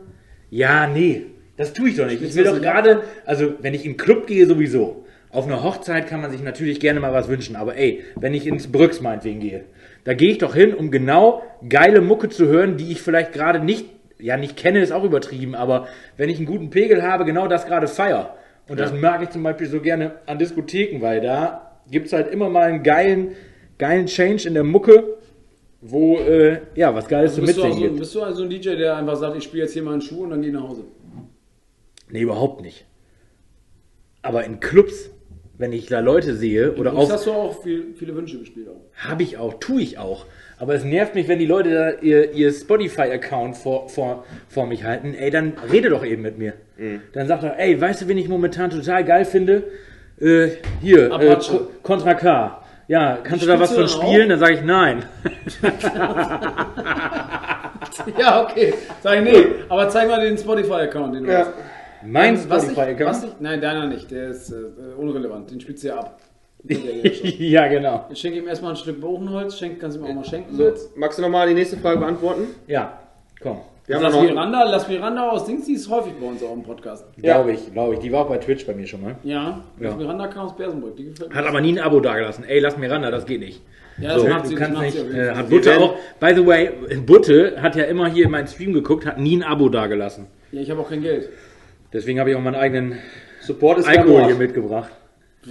[0.50, 1.26] Ja, nee,
[1.58, 2.22] das tue ich doch nicht.
[2.22, 5.06] Ich will doch gerade, also wenn ich in den Club gehe, sowieso.
[5.30, 8.48] Auf einer Hochzeit kann man sich natürlich gerne mal was wünschen, aber ey, wenn ich
[8.48, 9.64] ins Brücks meinetwegen gehe,
[10.04, 13.60] da gehe ich doch hin, um genau geile Mucke zu hören, die ich vielleicht gerade
[13.60, 13.86] nicht,
[14.20, 17.66] ja nicht kenne, ist auch übertrieben, aber wenn ich einen guten Pegel habe, genau das
[17.66, 18.36] gerade feier.
[18.68, 22.32] Und das mag ich zum Beispiel so gerne an Diskotheken, weil da gibt es halt
[22.32, 23.36] immer mal einen geilen,
[23.78, 25.18] geilen Change in der Mucke,
[25.82, 28.00] wo, äh, ja, was Geiles zu Bist du, auch mitsingen so, gibt.
[28.00, 30.24] bist du also ein DJ, der einfach sagt, ich spiele jetzt hier mal einen Schuh
[30.24, 30.84] und dann gehe ich nach Hause?
[32.10, 32.86] Nee, überhaupt nicht.
[34.22, 35.10] Aber in Clubs
[35.62, 38.68] wenn ich da Leute sehe oder auf, hast du auch viel, viele Wünsche gespielt.
[38.68, 38.82] Auch.
[38.96, 40.26] habe ich auch, tue ich auch.
[40.58, 44.84] Aber es nervt mich, wenn die Leute da ihr, ihr Spotify-Account vor, vor, vor mich
[44.84, 45.14] halten.
[45.14, 46.54] Ey, dann rede doch eben mit mir.
[46.78, 47.02] Mhm.
[47.14, 49.64] Dann sagt er, ey, weißt du, wen ich momentan total geil finde?
[50.22, 51.38] Äh, hier, äh,
[51.82, 52.62] Contra K.
[52.88, 54.30] Ja, kannst du da was Spielst von spielen?
[54.30, 55.06] Dann sage ich nein.
[58.18, 58.74] Ja, okay.
[59.02, 59.46] Sag ich nee.
[59.70, 61.52] Aber zeig mal den Spotify-Account, den du hast.
[62.04, 63.42] Mein was Spotify-Account?
[63.42, 64.10] nein, deiner nicht.
[64.12, 64.56] Der ist äh,
[64.98, 65.52] unrelevant.
[65.52, 66.20] Den spielst du ja ab.
[66.70, 68.06] Ja ja, genau.
[68.12, 69.58] Ich schenke ihm erstmal ein Stück Buchenholz.
[69.58, 70.56] Schenk, kannst du ihm auch mal schenken.
[70.56, 70.96] So, jetzt.
[70.96, 72.50] magst du nochmal die nächste Frage beantworten?
[72.68, 73.00] Ja,
[73.42, 73.62] komm.
[73.88, 76.54] Wir haben Lass noch Miranda, lass Miranda aus Dings, die ist häufig bei uns auch
[76.54, 77.06] im Podcast.
[77.18, 77.36] Ja.
[77.36, 78.00] Glaube ich, glaube ich.
[78.00, 79.16] Die war auch bei Twitch bei mir schon mal.
[79.24, 79.98] Ja, lass Ja.
[79.98, 80.96] Miranda kam aus Bersenbrück.
[80.96, 81.36] Die gefällt mir.
[81.36, 82.44] Hat aber nie ein Abo dagelassen.
[82.44, 83.62] Ey, lass mir ran, das geht nicht.
[83.98, 85.14] Ja, das So, macht du kannst macht nicht.
[85.14, 85.96] Äh, hat Butte auch.
[86.20, 86.70] By the way,
[87.06, 90.28] Butte hat ja immer hier in meinen Stream geguckt, hat nie ein Abo dagelassen.
[90.52, 91.30] Ja, ich habe auch kein Geld.
[91.92, 92.98] Deswegen habe ich auch meinen eigenen
[93.42, 94.92] Support ist Alkohol hier mitgebracht.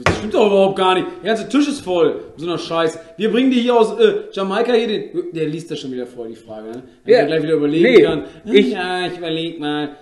[0.04, 1.06] Das stimmt doch überhaupt gar nicht.
[1.22, 2.20] Der ganze Tisch ist voll.
[2.36, 2.96] So einer Scheiß.
[3.16, 5.32] Wir bringen dir hier aus äh, Jamaika hier den.
[5.32, 6.82] Der liest das schon wieder vor, die Frage, ne?
[7.04, 7.24] Wenn Ja.
[7.26, 8.24] gleich wieder überlegen Nee, kann.
[8.44, 9.96] Hm, ich- ja, ich überleg mal.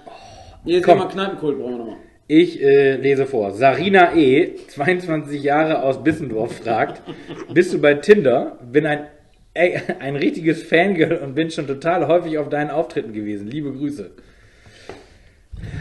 [0.66, 0.98] Jetzt komm.
[0.98, 1.96] mal Kneipenkult brauchen wir nochmal.
[2.26, 3.52] Ich äh, lese vor.
[3.52, 7.00] Sarina E., 22 Jahre aus Bissendorf, fragt:
[7.54, 8.58] Bist du bei Tinder?
[8.70, 9.06] Bin ein,
[9.54, 13.46] ey, ein richtiges Fangirl und bin schon total häufig auf deinen Auftritten gewesen.
[13.48, 14.10] Liebe Grüße.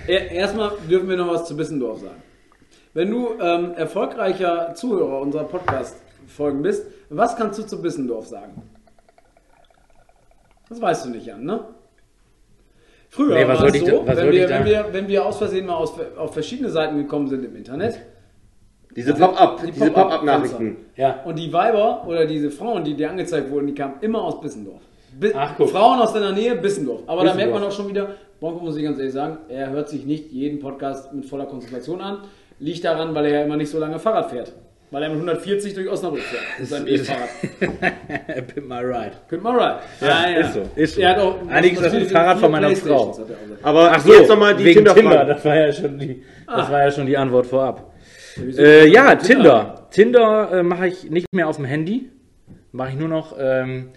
[0.07, 2.21] Er- Erstmal dürfen wir noch was zu Bissendorf sagen.
[2.97, 8.63] Wenn du ähm, erfolgreicher Zuhörer unserer Podcast-Folgen bist, was kannst du zu Bissendorf sagen?
[10.67, 11.59] Das weißt du nicht, Jan, ne?
[13.09, 15.67] Früher Nee, war es so, da- wenn, wir, da- wenn, wir, wenn wir aus Versehen
[15.67, 17.99] mal aus, auf verschiedene Seiten gekommen sind im Internet,
[18.95, 20.77] Diese Pop-up, Die diese Pop-up- Pop-up-Nachrichten.
[20.95, 21.21] Ja.
[21.23, 24.81] Und die Weiber oder diese Frauen, die dir angezeigt wurden, die kamen immer aus Bissendorf.
[25.19, 25.69] Bi Ach, guck.
[25.69, 27.01] Frauen aus deiner Nähe, Bissendorf.
[27.05, 27.35] Aber da Bissendorf.
[27.37, 30.31] merkt man auch schon wieder, Bronco muss ich ganz ehrlich sagen, er hört sich nicht
[30.31, 32.23] jeden Podcast mit voller Konzentration an.
[32.59, 34.53] Liegt daran, weil er ja immer nicht so lange Fahrrad fährt.
[34.89, 36.41] Weil er mit 140 durch Osnabrück fährt.
[36.59, 38.47] Das ist sein Ist- E-Fahrrad.
[38.55, 39.11] Pimp my ride.
[39.27, 39.79] Könnt mal right.
[40.01, 41.01] Ja, ist so, ist so.
[41.01, 43.17] Er hat auch, Eigentlich ist das ein Fahrrad von meiner Frau.
[43.19, 43.25] er.
[43.67, 45.33] Aber Ach so, jetzt nochmal die wegen Tinder, Tinder-Frage.
[45.33, 46.71] das war ja schon die, das Ah.
[46.71, 47.91] war ja schon die Antwort vorab.
[48.37, 48.61] Wieso?
[48.61, 49.87] Äh, ja, Tinder.
[49.91, 52.09] Tinder äh, mache ich nicht mehr auf dem Handy.
[52.71, 53.89] Mache ich nur noch ähm,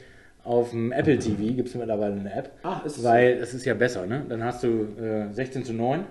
[0.43, 1.55] auf dem Apple TV.
[1.55, 2.51] Gibt es mittlerweile eine App.
[2.63, 4.25] Ah, ist Weil es ist ja besser, ne?
[4.29, 6.05] Dann hast du äh, 16 zu 9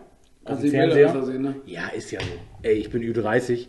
[0.43, 1.25] auf Kannst dem die Bilder Fernseher.
[1.25, 1.55] sehen, ne?
[1.65, 2.25] Ja, ist ja so.
[2.63, 3.67] Ey, ich bin Ü30.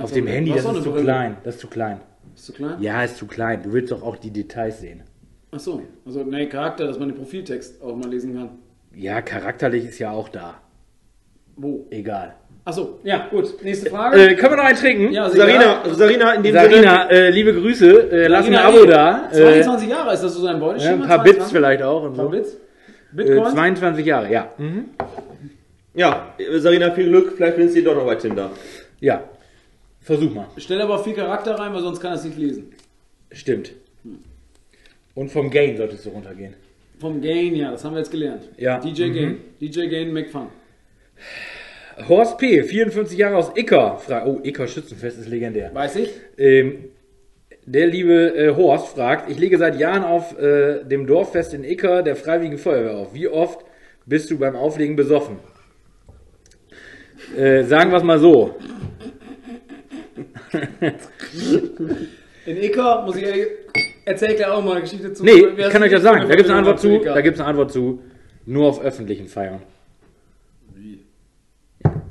[0.00, 0.26] Auf dem.
[0.26, 1.04] Handy, das ist zu Brille.
[1.04, 1.36] klein.
[1.44, 2.00] Das ist zu klein.
[2.34, 2.76] Ist zu klein?
[2.80, 3.62] Ja, ist zu klein.
[3.62, 5.02] Du willst doch auch die Details sehen.
[5.50, 5.82] Ach so.
[6.04, 8.50] Also, ne, Charakter, dass man den Profiltext auch mal lesen kann.
[8.94, 10.60] Ja, charakterlich ist ja auch da.
[11.56, 11.86] Wo?
[11.90, 12.34] Egal.
[12.64, 12.98] Ach so.
[13.02, 13.62] Ja, gut.
[13.64, 14.20] Nächste Frage.
[14.20, 15.10] Äh, können wir noch einen trinken?
[15.12, 15.30] ja.
[15.30, 18.10] Sarina, Sarina, in dem Sarina, äh, liebe Grüße.
[18.12, 19.28] Äh, lass ein Sarina Abo da.
[19.30, 21.02] Äh, 22 Jahre, ist das so sein ja, Beuteschema?
[21.02, 22.02] ein paar Bits vielleicht auch.
[22.02, 22.30] Und Ein paar so.
[22.30, 22.54] Bits?
[22.54, 22.58] Äh,
[23.12, 23.52] Bitcoin?
[23.52, 24.52] 22 Jahre, ja.
[24.58, 24.90] Mhm.
[25.98, 28.52] Ja, Sarina, viel Glück, vielleicht findest du ihn doch noch bei Tinder.
[29.00, 29.28] Ja.
[30.00, 30.46] Versuch mal.
[30.56, 32.72] Stell aber viel Charakter rein, weil sonst kann er es nicht lesen.
[33.32, 33.72] Stimmt.
[35.16, 36.54] Und vom Gain solltest du runtergehen.
[37.00, 38.44] Vom Gain, ja, das haben wir jetzt gelernt.
[38.58, 38.78] Ja.
[38.78, 39.14] DJ Mhm.
[39.14, 39.40] Gain.
[39.60, 40.46] DJ Gain McFun.
[42.08, 43.98] Horst P., 54 Jahre aus Icker.
[43.98, 45.74] Fra oh, Icker Schützenfest ist legendär.
[45.74, 46.10] Weiß ich?
[46.36, 46.90] Ähm,
[47.66, 52.04] der liebe äh, Horst fragt, ich lege seit Jahren auf äh, dem Dorffest in Icker
[52.04, 53.14] der Freiwilligen Feuerwehr auf.
[53.14, 53.64] Wie oft
[54.06, 55.38] bist du beim Auflegen besoffen?
[57.36, 58.54] Äh, sagen wir es mal so.
[62.46, 63.46] In Icker muss ich ehrlich,
[64.04, 65.24] erzähl gleich auch mal eine Geschichte zu.
[65.24, 66.28] Nee, ich kann euch das sagen.
[66.28, 66.98] Da gibt es eine Antwort zu.
[66.98, 68.02] Da gibt es eine Antwort zu.
[68.46, 69.60] Nur auf öffentlichen Feiern.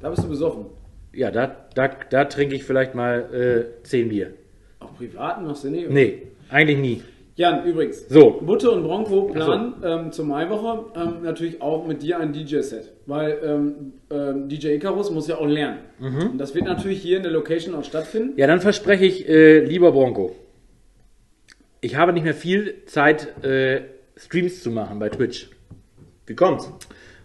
[0.01, 0.67] Da bist du besoffen.
[1.13, 4.33] Ja, da, da, da trinke ich vielleicht mal äh, 10 Bier.
[4.79, 5.85] Auf privaten machst du nicht?
[5.85, 5.93] oder?
[5.93, 7.03] Nee, eigentlich nie.
[7.37, 8.07] Jan, übrigens.
[8.09, 8.41] So.
[8.41, 12.91] Butte und Bronco planen ähm, zur Maiwoche ähm, natürlich auch mit dir ein DJ-Set.
[13.05, 15.77] Weil ähm, ähm, DJ Icarus muss ja auch lernen.
[15.99, 16.31] Mhm.
[16.31, 18.33] Und das wird natürlich hier in der Location auch stattfinden.
[18.37, 20.35] Ja, dann verspreche ich, äh, lieber Bronco,
[21.79, 23.81] ich habe nicht mehr viel Zeit, äh,
[24.15, 25.51] Streams zu machen bei Twitch.
[26.25, 26.71] Wie kommt's?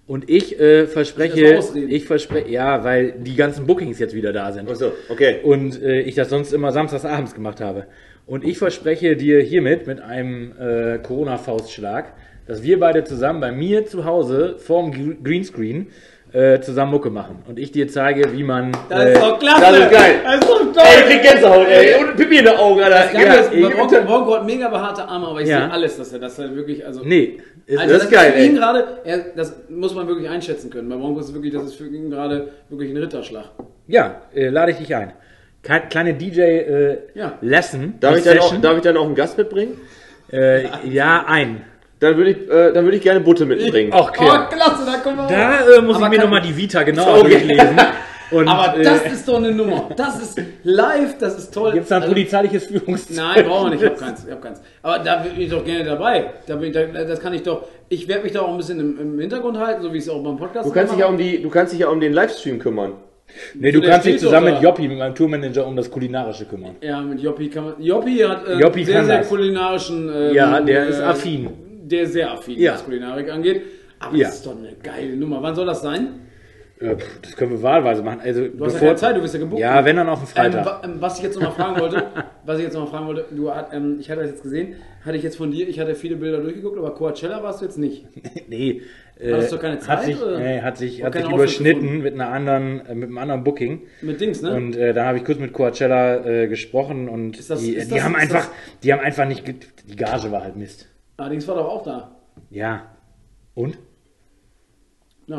[0.06, 4.68] Und ich äh, verspreche, ich verspreche, ja, weil die ganzen Bookings jetzt wieder da sind.
[4.68, 5.40] Achso, okay.
[5.42, 7.86] Und äh, ich das sonst immer samstags abends gemacht habe.
[8.26, 12.12] Und ich verspreche dir hiermit mit einem äh, Corona-Faustschlag,
[12.46, 15.88] dass wir beide zusammen bei mir zu Hause vorm Gr- Greenscreen
[16.32, 17.42] äh, zusammen Mucke machen.
[17.46, 18.72] Und ich dir zeige, wie man.
[18.88, 19.60] Das äh, ist doch klasse!
[19.60, 20.14] das ist geil.
[20.24, 20.82] Das ist doch toll!
[20.82, 21.94] Ey, ich krieg Gänsehaut, ey.
[22.04, 23.10] Und Pipi in den Augen, Alter.
[23.12, 25.58] Das Ja, ist, bei Bronco, Bronco hat mega behaarte Arme, aber ich Ja.
[25.64, 27.02] sehe alles, dass er das halt wirklich, also.
[27.04, 28.48] Nee, ist, Also das ist geil, ey.
[28.50, 30.88] gerade, er, das muss man wirklich einschätzen können.
[30.88, 33.50] Bei Bronco ist wirklich, das ist für ihn gerade wirklich ein Ritterschlag.
[33.88, 35.12] ja, äh, lade ich dich ein.
[35.62, 36.98] Kleine DJ äh.
[37.14, 39.78] Darf ich, dann auch, darf ich dann auch einen Gast mitbringen?
[40.32, 41.64] äh, ja, ein.
[42.00, 43.92] Dann würde ich, äh, dann würde ich gerne Butte mitbringen.
[43.92, 44.24] Okay.
[44.26, 47.18] Oh, klasse, da kommen wir Da äh, muss Aber ich mir nochmal die Vita genauer
[47.18, 47.30] Okay.
[47.30, 47.76] durchlesen.
[48.32, 49.90] Und, Aber äh, das ist doch eine Nummer.
[49.94, 51.72] Das ist live, das ist toll.
[51.72, 53.22] Gibt es da ein Also- polizeiliches Führungszeichen?
[53.22, 53.82] Nein, brauchen wir nicht.
[53.84, 54.24] Ich hab keins.
[54.24, 54.60] Ich hab keins.
[54.82, 56.30] Aber da bin ich doch gerne dabei.
[56.46, 57.66] Da bin ich, da, das kann ich doch.
[57.90, 60.08] Ich werde mich da auch ein bisschen im, im Hintergrund halten, so wie ich es
[60.08, 62.14] auch beim Podcast Du kannst dich ja um die, du kannst dich ja um den
[62.14, 62.94] Livestream kümmern.
[63.54, 64.62] Nee, du kannst dich zusammen mit.
[64.62, 66.76] Joppi, mit meinem Tourmanager, um das Kulinarische kümmern.
[66.80, 67.74] Ja, mit Joppi kann man.
[67.82, 69.28] Joppi hat äh, Joppi sehr, sehr das.
[69.28, 70.10] kulinarischen.
[70.14, 71.50] ähm, Ja, der ist affin.
[71.84, 72.74] Der ist sehr affin, Ja.
[72.74, 73.62] was Kulinarik angeht.
[73.98, 74.26] Aber Ja.
[74.28, 75.42] das ist doch eine geile Nummer.
[75.42, 76.08] Wann soll das sein?
[77.22, 78.20] Das können wir wahlweise machen.
[78.22, 79.60] Also, Du hast ja keine Zeit, du bist ja gebucht.
[79.60, 80.84] Ja, wenn dann auf den Ähm, Freitag.
[80.84, 82.04] ähm, was ich jetzt noch mal fragen wollte,
[82.44, 84.74] was ich jetzt noch mal fragen wollte, du, ähm, ich hatte das jetzt gesehen,
[85.04, 87.78] hatte ich jetzt von dir, ich hatte viele Bilder durchgeguckt, aber Coachella warst du jetzt
[87.78, 88.06] nicht.
[88.48, 88.82] nee.
[89.18, 90.38] Äh, Hattest du keine Zeit, Hat sich, oder?
[90.38, 93.82] nee, hat sich, hat sich überschnitten mit, einer anderen, äh, mit einem anderen Booking.
[94.00, 94.54] Mit Dings, ne?
[94.54, 97.94] Und äh, da habe ich kurz mit Coachella äh, gesprochen und das- die, ist die
[97.96, 98.50] das- haben einfach, das-
[98.82, 100.88] die haben einfach nicht, die Gage war halt Mist.
[101.18, 102.16] Allerdings war doch auch da.
[102.50, 102.86] Ja.
[103.54, 103.78] Und?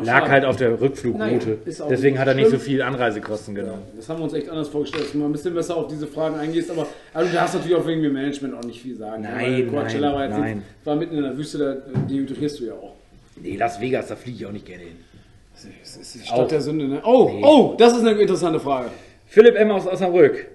[0.00, 0.30] Na, Lag schade.
[0.32, 1.58] halt auf der Rückflugroute.
[1.66, 2.60] Naja, auch Deswegen hat er nicht so schlimm.
[2.62, 3.82] viel Anreisekosten genommen.
[3.96, 6.06] Das haben wir uns echt anders vorgestellt, dass du mal ein bisschen besser auf diese
[6.06, 9.22] Fragen eingehst, aber also du darfst natürlich auch wegen dem Management auch nicht viel sagen.
[9.22, 10.56] Nein, Weil Coachella nein, war jetzt nein.
[10.56, 12.94] Nicht, war mitten in der Wüste, da dehydrierst du ja auch.
[13.40, 14.96] Nee, Las Vegas, da fliege ich auch nicht gerne hin.
[15.82, 16.34] Das ist die Auch.
[16.34, 17.00] Stadt der Sünde, ne?
[17.04, 17.42] Oh, Nee.
[17.44, 18.88] oh, das ist eine interessante Frage.
[19.26, 19.70] Philipp M.
[19.70, 20.46] aus Osnabrück.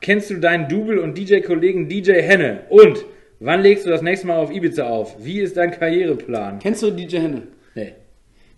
[0.00, 2.60] Kennst du deinen Double- und DJ-Kollegen DJ Henne?
[2.68, 3.04] Und
[3.40, 5.16] wann legst du das nächste Mal auf Ibiza auf?
[5.24, 6.58] Wie ist dein Karriereplan?
[6.60, 7.42] Kennst du DJ Henne?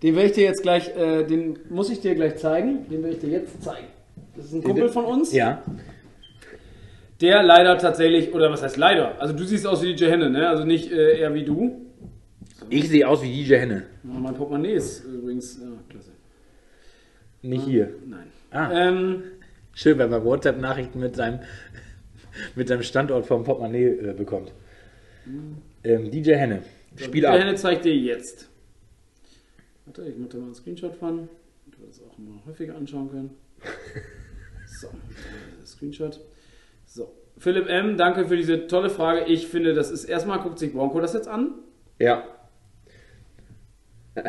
[0.03, 2.89] Den werde ich dir jetzt gleich, äh, den muss ich dir gleich zeigen.
[2.89, 3.87] Den werde ich dir jetzt zeigen.
[4.37, 5.63] Das ist ein Kumpel von uns, Ja.
[7.21, 9.21] der leider tatsächlich, oder was heißt leider?
[9.21, 10.49] Also du siehst aus wie DJ Henne, ne?
[10.49, 11.87] Also nicht äh, eher wie du.
[12.71, 13.85] Ich sehe aus wie DJ Henne.
[14.03, 16.11] Mein Portemonnaie ist übrigens, ja, klasse.
[17.43, 17.91] Nicht hier.
[18.07, 18.27] Nein.
[18.51, 18.71] Ah.
[18.89, 19.23] Ähm,
[19.73, 21.41] Schön, wenn man WhatsApp-Nachrichten mit seinem,
[22.55, 24.53] mit seinem Standort vom Portemonnaie äh, bekommt.
[25.85, 26.63] Ähm, DJ Henne.
[26.97, 27.39] Spiel DJ ab.
[27.39, 28.50] Henne zeigt dir jetzt.
[29.91, 31.29] Warte, ich mache da mal einen Screenshot von,
[31.65, 33.31] damit wir das auch mal häufiger anschauen können.
[34.81, 36.21] So, äh, Screenshot.
[36.87, 39.25] So, Philipp M., danke für diese tolle Frage.
[39.25, 41.55] Ich finde, das ist erstmal, guckt sich Bronco das jetzt an.
[41.99, 42.23] Ja.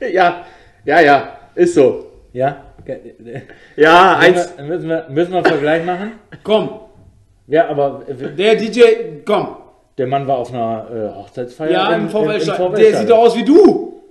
[0.00, 0.46] ja,
[0.84, 2.12] ja, ja, ist so.
[2.32, 2.74] Ja?
[3.76, 4.56] Ja, eins.
[4.56, 6.12] Müssen wir, müssen, wir, müssen wir einen Vergleich machen?
[6.44, 6.80] Komm,
[7.48, 8.82] Ja, aber äh, der DJ,
[9.26, 9.63] komm.
[9.98, 11.70] Der Mann war auf einer äh, Hochzeitsfeier.
[11.70, 14.02] Ja, im VfL, VfL Der sieht doch aus wie du.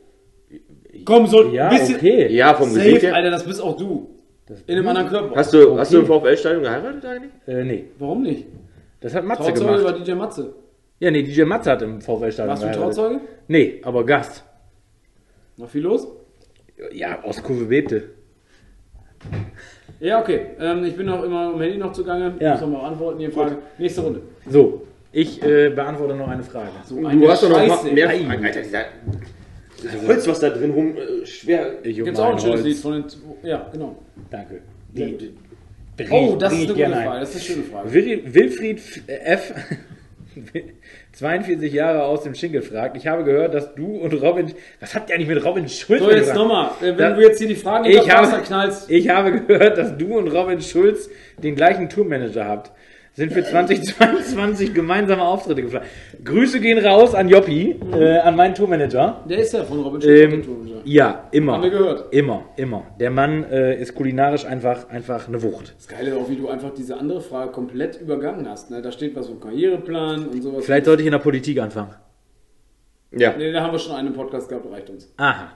[1.06, 1.96] Komm, so ein Ja, bisschen.
[1.98, 2.32] okay.
[2.34, 3.16] Ja, vom Gesicht Safe, her.
[3.16, 4.10] Alter, das bist auch du.
[4.68, 5.36] In einem anderen Körper.
[5.36, 5.80] Hast du, Okay.
[5.80, 7.32] hast du im VfL-Stadion geheiratet eigentlich?
[7.48, 8.46] Äh, nee, Warum nicht?
[9.02, 9.84] das hat Matze Trauzeuge gemacht.
[9.84, 10.54] war DJ Matze.
[11.00, 12.96] Ja, nee, DJ Matze hat im VfL-Stadion Warst du geheiratet.
[12.96, 13.22] Trauzeuge?
[13.48, 14.44] Nee, aber Gast.
[15.58, 16.08] Noch viel los?
[16.94, 18.04] Ja, aus Kurve Bebte.
[20.00, 20.48] Ja, okay.
[20.60, 22.34] Ähm, ich bin noch immer am Handy noch zugange.
[22.40, 22.52] Ja.
[22.52, 23.58] Muss noch mal antworten, die Frage.
[23.78, 24.22] Nächste Runde.
[24.50, 24.82] So,
[25.14, 26.70] ich äh, beantworte noch eine Frage.
[26.86, 28.20] So Du hast doch noch mehr Ei.
[28.26, 28.46] Fragen.
[28.46, 28.86] Alter, dieser
[29.82, 31.74] dieser Holz, was da drin rum, äh, schwer.
[31.84, 32.66] Ich Gibt's auch ein schönes Holz.
[32.66, 33.06] Lied von den.
[33.44, 33.96] Ja, genau.
[34.30, 34.60] Danke.
[34.94, 35.34] Die, die,
[35.98, 36.90] bring Oh, das ist eine gute.
[36.90, 37.20] Frage.
[37.20, 37.94] Das ist eine schöne Frage.
[37.94, 39.54] Wil- Wilfried F.
[41.14, 42.98] 42 Jahre aus dem Schinkel fragt.
[42.98, 44.52] Ich habe gehört, dass du und Robin.
[44.80, 46.72] Was habt ihr eigentlich mit Robin Schulz So, jetzt nochmal.
[46.82, 48.90] Äh, wenn Da- du jetzt hier die Fragen Ich habe- knallst.
[48.90, 52.72] Ich habe gehört, dass du und Robin Schulz den gleichen Tourmanager habt.
[53.16, 55.86] Sind für 2022 gemeinsame Auftritte geplant.
[56.24, 59.24] Grüße gehen raus an Joppi, äh, an meinen Tourmanager.
[59.30, 60.34] Der ist ja von Robin Schulz.
[60.34, 60.44] Ähm,
[60.84, 61.54] ja, immer.
[61.54, 62.12] Haben wir gehört.
[62.12, 62.88] Immer, immer.
[63.00, 65.76] Der Mann äh, ist kulinarisch einfach, einfach eine Wucht.
[65.78, 68.72] Das Geile auch, wie du einfach diese andere Frage komplett übergangen hast.
[68.72, 68.82] Ne?
[68.82, 70.66] Da steht was vom Karriereplan und sowas.
[70.66, 71.94] Vielleicht sollte ich in der Politik anfangen.
[73.12, 73.36] Ja.
[73.38, 75.14] Nee, da haben wir schon einen Podcast gehabt, reicht uns.
[75.18, 75.52] Aha.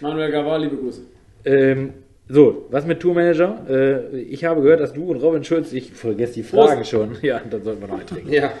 [0.00, 1.02] Manuel Gavar, liebe Grüße.
[1.44, 1.92] Ähm,
[2.28, 3.66] so, was mit Tourmanager?
[3.68, 7.16] Äh, ich habe gehört, dass du und Robin Schulz, ich vergesse die Fragen schon.
[7.22, 8.32] Ja, dann sollten wir noch eintrinken.
[8.32, 8.52] Ja.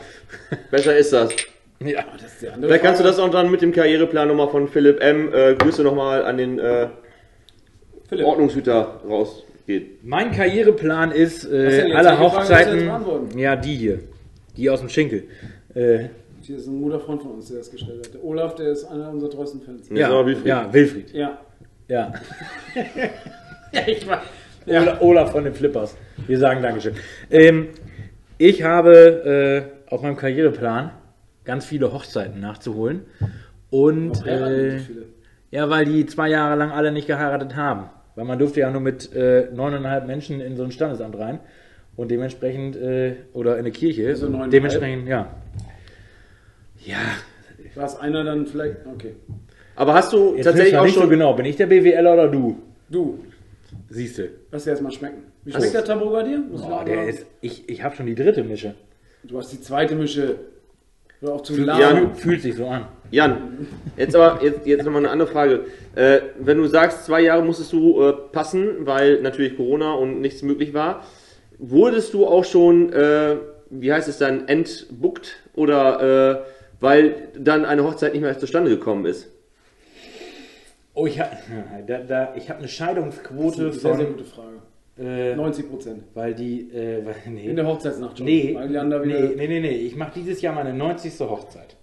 [0.70, 1.30] Besser ist das.
[1.80, 2.04] Ja.
[2.20, 5.00] Das ist andere Vielleicht kannst du das auch dann mit dem Karriereplan nochmal von Philipp
[5.00, 5.32] M.
[5.32, 6.88] Äh, Grüße nochmal an den äh,
[8.08, 9.86] Philipp, Ordnungshüter rausgehen.
[10.02, 11.96] Mein Karriereplan ist äh, jetzt?
[11.96, 12.86] alle Hochzeiten.
[12.86, 13.38] beantworten?
[13.38, 14.00] Ja, die hier.
[14.56, 15.24] Die aus dem Schinkel.
[15.74, 16.08] Äh,
[16.42, 18.14] Hier ist ein guter Freund von uns, der das gestellt hat.
[18.14, 19.88] Der Olaf, der ist einer unserer treuesten Fans.
[19.90, 20.46] Ja, ja, Wilfried.
[20.46, 21.12] ja, Wilfried.
[21.12, 21.38] Ja.
[21.88, 22.12] Ja.
[23.74, 24.22] Ja, ich war.
[24.66, 25.96] Ola, Olaf von den Flippers.
[26.26, 26.94] Wir sagen Dankeschön.
[27.30, 27.68] Ähm,
[28.38, 30.92] ich habe äh, auf meinem Karriereplan
[31.44, 33.02] ganz viele Hochzeiten nachzuholen.
[33.70, 34.78] Und äh,
[35.50, 37.90] ja, weil die zwei Jahre lang alle nicht geheiratet haben.
[38.14, 41.40] Weil man durfte ja nur mit äh, neuneinhalb Menschen in so ein Standesamt rein.
[41.96, 44.14] Und dementsprechend, äh, oder in eine Kirche.
[44.16, 44.50] So neuneinhalb?
[44.52, 45.34] dementsprechend, ja.
[46.84, 46.98] Ja,
[47.74, 48.76] War es einer dann vielleicht.
[48.86, 49.14] Okay.
[49.76, 51.10] Aber hast du jetzt tatsächlich tatsächlich auch nicht so schon.
[51.10, 51.34] genau.
[51.34, 52.62] Bin ich der BWLer oder du?
[52.88, 53.18] Du,
[53.94, 54.28] Siehst du.
[54.50, 55.22] lass dir erstmal schmecken.
[55.44, 56.42] Wie schmeckt du- der Tabou bei dir?
[56.52, 58.74] Oh, der ist, ich ich habe schon die dritte Mische.
[59.22, 60.36] Du hast die zweite Mische.
[61.22, 61.80] Oder auch zu Fühlt, lahm.
[61.80, 62.10] Ja.
[62.14, 62.86] fühlt sich so an.
[63.10, 63.66] Jan,
[63.96, 65.60] jetzt aber jetzt, jetzt nochmal eine andere Frage.
[65.94, 70.42] Äh, wenn du sagst, zwei Jahre musstest du äh, passen, weil natürlich Corona und nichts
[70.42, 71.04] möglich war,
[71.58, 73.36] wurdest du auch schon, äh,
[73.70, 76.44] wie heißt es dann, entbuckt oder äh,
[76.80, 79.28] weil dann eine Hochzeit nicht mehr zustande gekommen ist?
[80.94, 81.30] Oh, ich habe
[81.86, 84.06] da, da, ich hab eine Scheidungsquote Sehr, sehr von.
[84.16, 84.56] gute Frage.
[84.96, 86.02] Äh, 90 Prozent.
[86.14, 86.70] weil die.
[86.72, 87.46] Äh, weil, nee.
[87.46, 88.26] In der Hochzeitsnacht schon.
[88.26, 89.76] nee, Weil die anderen nee, wieder- nee, nee, nee.
[89.76, 91.18] Ich mache dieses Jahr meine 90.
[91.20, 91.76] Hochzeit.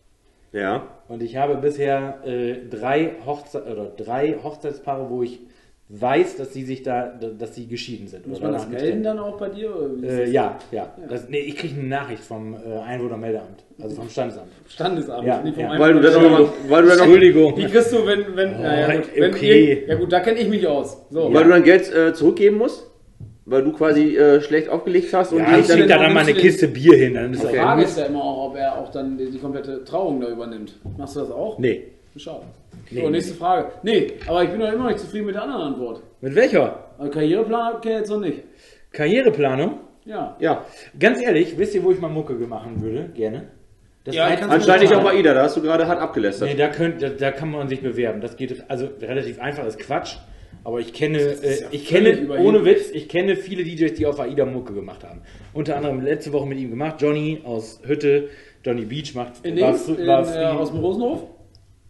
[0.54, 0.88] Ja.
[1.08, 5.40] Und ich habe bisher äh, drei, Hochze oder drei Hochzeitspaare, wo ich
[5.94, 8.26] weiß, dass sie sich da, dass sie geschieden sind.
[8.26, 9.76] Muss man das melden dann auch bei dir?
[9.76, 10.32] Oder wie ist Äh, das?
[10.32, 10.94] ja, ja.
[11.10, 14.48] Das, nee, ich kriege eine Nachricht vom äh, Einwohnermeldeamt, also vom Standesamt.
[14.70, 15.78] Standesamt, Ja, nicht vom ja.
[15.80, 17.56] Weil du das Einwohner- noch mal, weil du dann noch, Entschuldigung.
[17.56, 19.84] Die kriegst du, wenn, wenn, naja, gut, wenn okay.
[19.88, 20.98] ja gut, da kenne ich mich aus.
[21.10, 22.88] So, weil du dann Geld äh, zurückgeben musst?
[23.44, 26.14] Weil du quasi äh, schlecht aufgelegt hast und Ja, die ich dann, schicke da dann
[26.14, 27.58] mal eine Kiste Bier hin, dann ist Die okay.
[27.58, 30.76] Frage ist ja immer auch, ob er auch dann die, die komplette Trauung da übernimmt.
[30.98, 31.58] Machst du das auch?
[31.60, 31.82] Nee.
[32.16, 32.44] Schade.
[32.90, 33.72] So, nächste Frage.
[33.84, 36.02] Nee, aber ich bin noch immer nicht zufrieden mit der anderen Antwort.
[36.22, 36.90] Mit welcher?
[36.98, 38.44] Also Karriereplan habt ihr jetzt noch nicht.
[38.92, 39.80] Karriereplanung?
[40.06, 40.36] Ja.
[40.40, 40.66] ja.
[41.00, 43.10] Ganz ehrlich, wisst ihr, wo ich mal Mucke machen würde?
[43.14, 43.48] Gerne.
[44.04, 46.50] Das Ja, Anscheinend nicht auch bei Ida, da hast du gerade hart abgelästert.
[46.50, 48.20] Nee, da, könnt, da, da kann man sich bewerben.
[48.20, 50.16] Das geht also relativ einfach, ist Quatsch.
[50.64, 52.48] Aber ich kenne, äh, ja ich kenne, überheblich.
[52.48, 55.22] ohne Witz, ich kenne viele DJs, die auf AIDA Mucke gemacht haben.
[55.54, 58.30] Unter anderem letzte Woche mit ihm gemacht, Johnny aus Hütte,
[58.64, 61.24] Johnny Beach macht, In war, dem, fr- in, war äh, aus dem Rosenhof?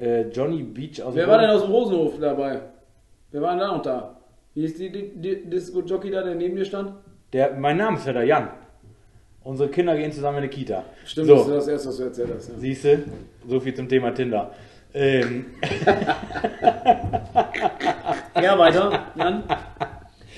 [0.02, 2.60] Äh, Johnny Beach aus Wer dem war denn aus dem Rosenhof dabei?
[3.32, 4.18] Wer war denn da noch da?
[4.54, 6.92] Wie ist die, die, die Disco-Jockey da, der neben dir stand?
[7.32, 8.50] Der, mein Namensvetter Jan.
[9.44, 10.84] Unsere Kinder gehen zusammen in eine Kita.
[11.06, 12.50] Stimmt, das ist so, das erste, was du erzählt hast.
[12.50, 12.56] Ja.
[12.58, 13.04] siehst du,
[13.48, 14.52] so viel zum Thema Tinder.
[14.94, 15.46] Ähm,
[18.42, 19.44] Ja, weiter, Jan.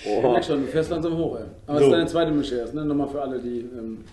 [0.03, 0.32] Ich Oh.
[0.32, 1.45] merk schon, du fährst langsam hoch, ey.
[1.66, 1.86] Aber So.
[1.86, 2.84] es ist deine zweite Mische erst, ne?
[2.86, 3.59] Nochmal für alle, die.
[3.59, 4.03] Ähm...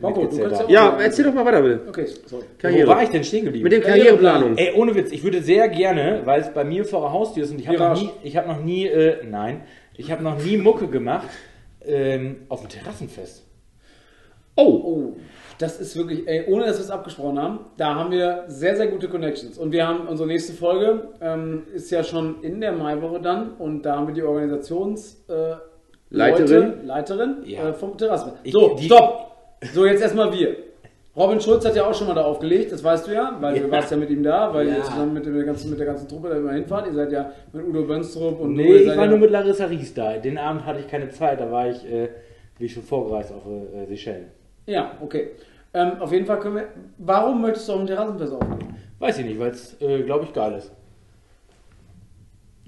[0.00, 0.68] Bonko, du kannst ja auch.
[0.70, 1.80] Ja, erzähl doch mal weiter, Bill.
[1.88, 2.44] Okay, sorry.
[2.84, 3.64] wo war ich denn stehen geblieben?
[3.64, 4.56] Mit dem Karriereplanung.
[4.56, 7.50] Ey, ohne Witz, ich würde sehr gerne, weil es bei mir vor der Haustür ist
[7.52, 9.62] und ich habe noch nie, ich habe noch nie, äh, nein,
[9.96, 11.28] ich habe noch nie Mucke gemacht
[11.84, 13.44] ähm, auf dem Terrassenfest.
[14.58, 15.16] Oh, oh,
[15.58, 18.86] das ist wirklich, ey, ohne dass wir es abgesprochen haben, da haben wir sehr, sehr
[18.88, 19.58] gute Connections.
[19.58, 23.52] Und wir haben unsere nächste Folge, ähm, ist ja schon in der Maiwoche dann.
[23.58, 25.24] Und da haben wir die Organisations...
[25.28, 25.56] Äh,
[26.08, 26.62] Leiterin?
[26.68, 27.68] Leute, Leiterin Ja.
[27.70, 28.40] äh, vom Terrassenfest.
[28.44, 29.35] Ich- So, die- stopp!
[29.72, 30.56] So, jetzt erstmal wir.
[31.16, 33.64] Robin Schulz hat ja auch schon mal da aufgelegt, das weißt du ja, weil du
[33.66, 33.70] Ja.
[33.70, 34.76] warst ja mit ihm da, weil Ja.
[34.76, 36.86] ihr zusammen mit, der ganzen, mit der ganzen Truppe da immer hinfahrt.
[36.88, 39.64] Ihr seid ja mit Udo Bönstrup und Nee, du, ich war ja, nur mit Larissa
[39.64, 40.18] Ries da.
[40.18, 42.08] Den Abend hatte ich keine Zeit, da war ich, äh,
[42.58, 44.26] wie schon vorgereist auf äh, Seychellen.
[44.66, 45.28] Ja, okay.
[45.72, 46.64] Ähm, auf jeden Fall können wir.
[46.98, 48.76] Warum möchtest du auf dem Terrassenfest auflegen?
[48.98, 50.70] Weiß ich nicht, weil es, äh, glaube ich, geil ist.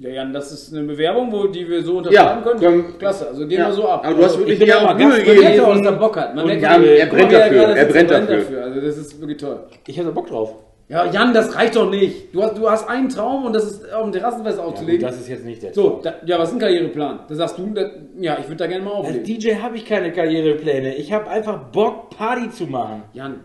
[0.01, 2.61] Ja, Jan, das ist eine Bewerbung, wo die wir so unterschreiben Ja, können.
[2.61, 4.03] können- Klasse, also gehen Ja, wir so ab.
[4.05, 5.43] aber du hast also, wirklich ja auch Mühe man gegeben.
[5.43, 6.35] ja, dass er Bock hat.
[6.37, 8.63] Man Und merkt, ja, wie- er brennt dafür, gerade er brennt dafür.
[8.65, 9.59] Also das ist wirklich toll.
[9.89, 10.55] Ich habe da Bock drauf.
[10.89, 12.33] Ja, Jan, das reicht doch nicht.
[12.33, 15.01] Du hast, du hast einen Traum und das ist auf dem Terrassenfest Ja, aufzulegen.
[15.03, 17.19] das ist jetzt nicht der so, da, ja, was ist ein Karriereplan?
[17.29, 17.91] Da sagst du, da,
[18.21, 19.25] ja, ich würde da gerne mal Als auflegen.
[19.25, 20.95] DJ habe ich keine Karrierepläne.
[20.95, 23.03] Ich habe einfach Bock, Party zu machen.
[23.13, 23.41] Jan,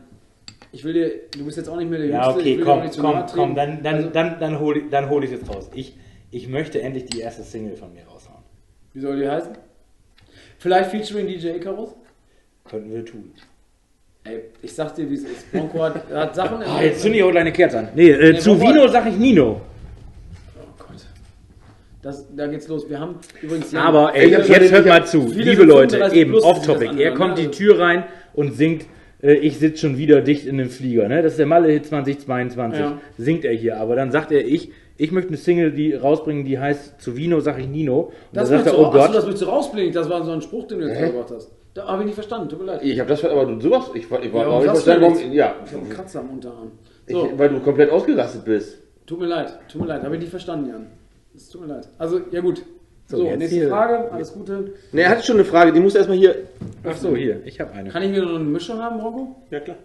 [0.72, 2.80] ich will dir, du bist jetzt auch nicht mehr der Ja, Jüngste, ich okay, komm,
[2.80, 5.32] auch nicht zu komm, komm, dann, dann, Also, dann, dann hole ich, dann hol ich
[5.32, 5.70] jetzt raus.
[5.74, 5.97] Ich,
[6.34, 8.44] ich möchte endlich die erste Single von mir raushauen.
[8.94, 9.52] Wie soll die heißen?
[10.60, 11.90] Vielleicht featuring DJ Icarus?
[12.70, 13.32] Könnten wir tun.
[14.24, 15.52] Ey, ich sag dir, wie es ist.
[15.52, 17.90] Bronco hat, hat Sachen in Ah, jetzt zünde ich auch deine Kerze an.
[17.94, 19.62] Nee, äh, Nee, zu Bronco Vino hat- sag ich Nino.
[20.58, 21.06] Oh Gott.
[22.02, 22.90] Das, da geht's los.
[22.90, 23.74] Wir haben übrigens.
[23.76, 27.02] Aber ey, viele- jetzt hört mal zu, liebe sind Leute, 35 eben die off-topic.
[27.04, 28.86] Er kommt die Tür rein und singt,
[29.22, 31.10] äh, ich sitze schon wieder dicht in dem Flieger.
[31.10, 31.22] Ne?
[31.22, 32.80] Das ist der Malle-Hit 2022.
[32.80, 33.02] Ja.
[33.18, 33.78] Singt er hier.
[33.78, 34.72] Aber dann sagt er, ich,
[35.04, 37.99] ich möchte eine Single die rausbringen, die heißt Zu Vino sag ich Nino.
[37.99, 39.16] Und Das dann sagt er, du, oh Achso, Gott.
[39.16, 39.93] das willst du rausblinken.
[39.93, 41.51] Das war so ein Spruch, den du jetzt gebracht hast.
[41.74, 42.49] Da habe ich nicht verstanden.
[42.49, 42.82] Tut mir leid.
[42.84, 45.32] Ich habe das, aber du sowas, ich, war- ich war Ja, auch nicht verstanden, warum,
[45.34, 46.72] ja, Ich habe einen Kratzer am Unterarm.
[47.08, 48.78] ich, So, weil du komplett ausgerastet bist.
[49.06, 49.54] tut mir leid.
[49.72, 50.04] Tut mir leid.
[50.04, 50.88] Habe ich nicht verstanden, Jan.
[51.36, 51.89] Es tut mir leid.
[51.97, 52.62] Also, ja gut.
[53.08, 53.70] So, So, nächste hier.
[53.70, 54.12] Frage.
[54.12, 54.74] Alles Gute.
[54.93, 56.36] Ne, er hatte schon eine Frage, die musst du erstmal hier.
[56.86, 57.89] Ach so, hier, ich habe eine.
[57.89, 59.36] Kann ich mir noch eine Mische haben, Bronco?
[59.51, 59.76] Ja, klar.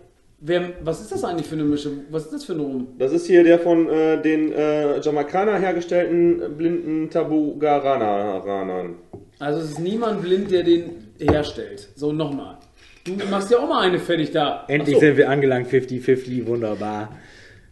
[0.41, 1.91] Wer, was ist das eigentlich für eine Mische?
[2.11, 2.89] Was ist das für ein Rum?
[2.99, 8.95] Das ist hier der von äh, den äh, Jamaikaner hergestellten blinden Tabu-Garanern.
[9.41, 11.89] Also, es ist niemand blind, der den herstellt.
[11.97, 12.59] So, nochmal.
[13.05, 14.65] Du machst ja auch mal eine fertig da.
[14.69, 15.01] Endlich so.
[15.01, 17.17] sind wir angelangt, 50-50, wunderbar.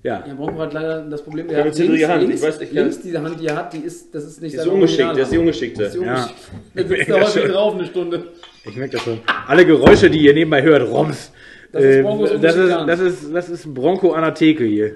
[0.02, 0.24] Ja.
[0.26, 2.22] Ja, Bronco hat leider das Problem, Ja, der mit hat links, Hand.
[2.22, 4.40] Ich links, weiß, ich kann- links diese Hand, die er hat, die ist, das ist
[4.42, 5.82] nicht Die ist ungeschickt, das ist die ungeschickte.
[5.84, 6.14] Das ist die Ja.
[6.14, 6.38] ungeschickt.
[6.74, 8.24] Der sitzt da häufig drauf eine Stunde.
[8.64, 9.20] Ich merke das schon.
[9.46, 11.32] Alle Geräusche, die ihr nebenbei hört, Roms.
[11.76, 14.92] Das ist Broncos das, ist, das, ist, das ist Bronco an der Theke hier.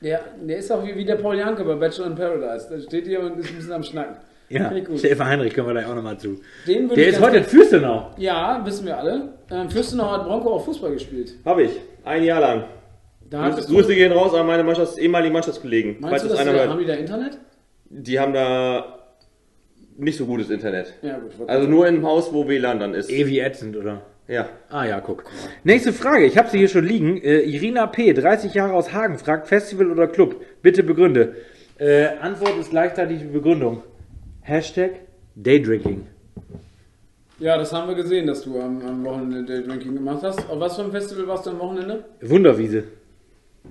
[0.00, 2.68] Der, der ist auch wie, wie der Paul Janke bei Bachelor in Paradise.
[2.70, 4.16] Der steht hier und ist ein bisschen am Schnacken.
[4.48, 4.72] Ja.
[4.96, 6.40] Stefan Heinrich können wir da auch nochmal zu.
[6.66, 8.12] Der ist heute in Fürstenau.
[8.16, 9.34] Ja, wissen wir alle.
[9.50, 11.34] Ähm, Fürstenau hat Bronco auch Fußball gespielt.
[11.44, 11.72] Habe ich.
[12.04, 12.64] Ein Jahr lang.
[13.28, 15.96] Da hat Grüße gehen raus an meine Mannschafts-, ehemaligen Mannschaftskollegen.
[16.00, 16.70] Meinst du, das dass einer die, hört.
[16.70, 17.38] haben die da Internet?
[17.90, 18.98] Die haben da
[19.98, 20.94] nicht so gutes Internet.
[21.02, 21.48] Ja, gut.
[21.48, 23.10] Also nur im Haus, wo WLAN dann ist.
[23.10, 24.02] Ewig ätzend, oder?
[24.28, 24.50] Ja.
[24.68, 25.24] Ah ja, guck.
[25.64, 27.16] Nächste Frage, ich habe sie hier schon liegen.
[27.16, 30.36] Äh, Irina P., 30 Jahre aus Hagen, fragt Festival oder Club?
[30.60, 31.34] Bitte begründe.
[31.78, 33.82] Äh, Antwort ist gleichzeitig die Begründung.
[34.42, 34.90] Hashtag
[35.34, 36.06] Daydrinking.
[37.38, 40.38] Ja, das haben wir gesehen, dass du am, am Wochenende Daydrinking gemacht hast.
[40.50, 42.04] Auf was für ein Festival warst du am Wochenende?
[42.20, 42.84] Wunderwiese.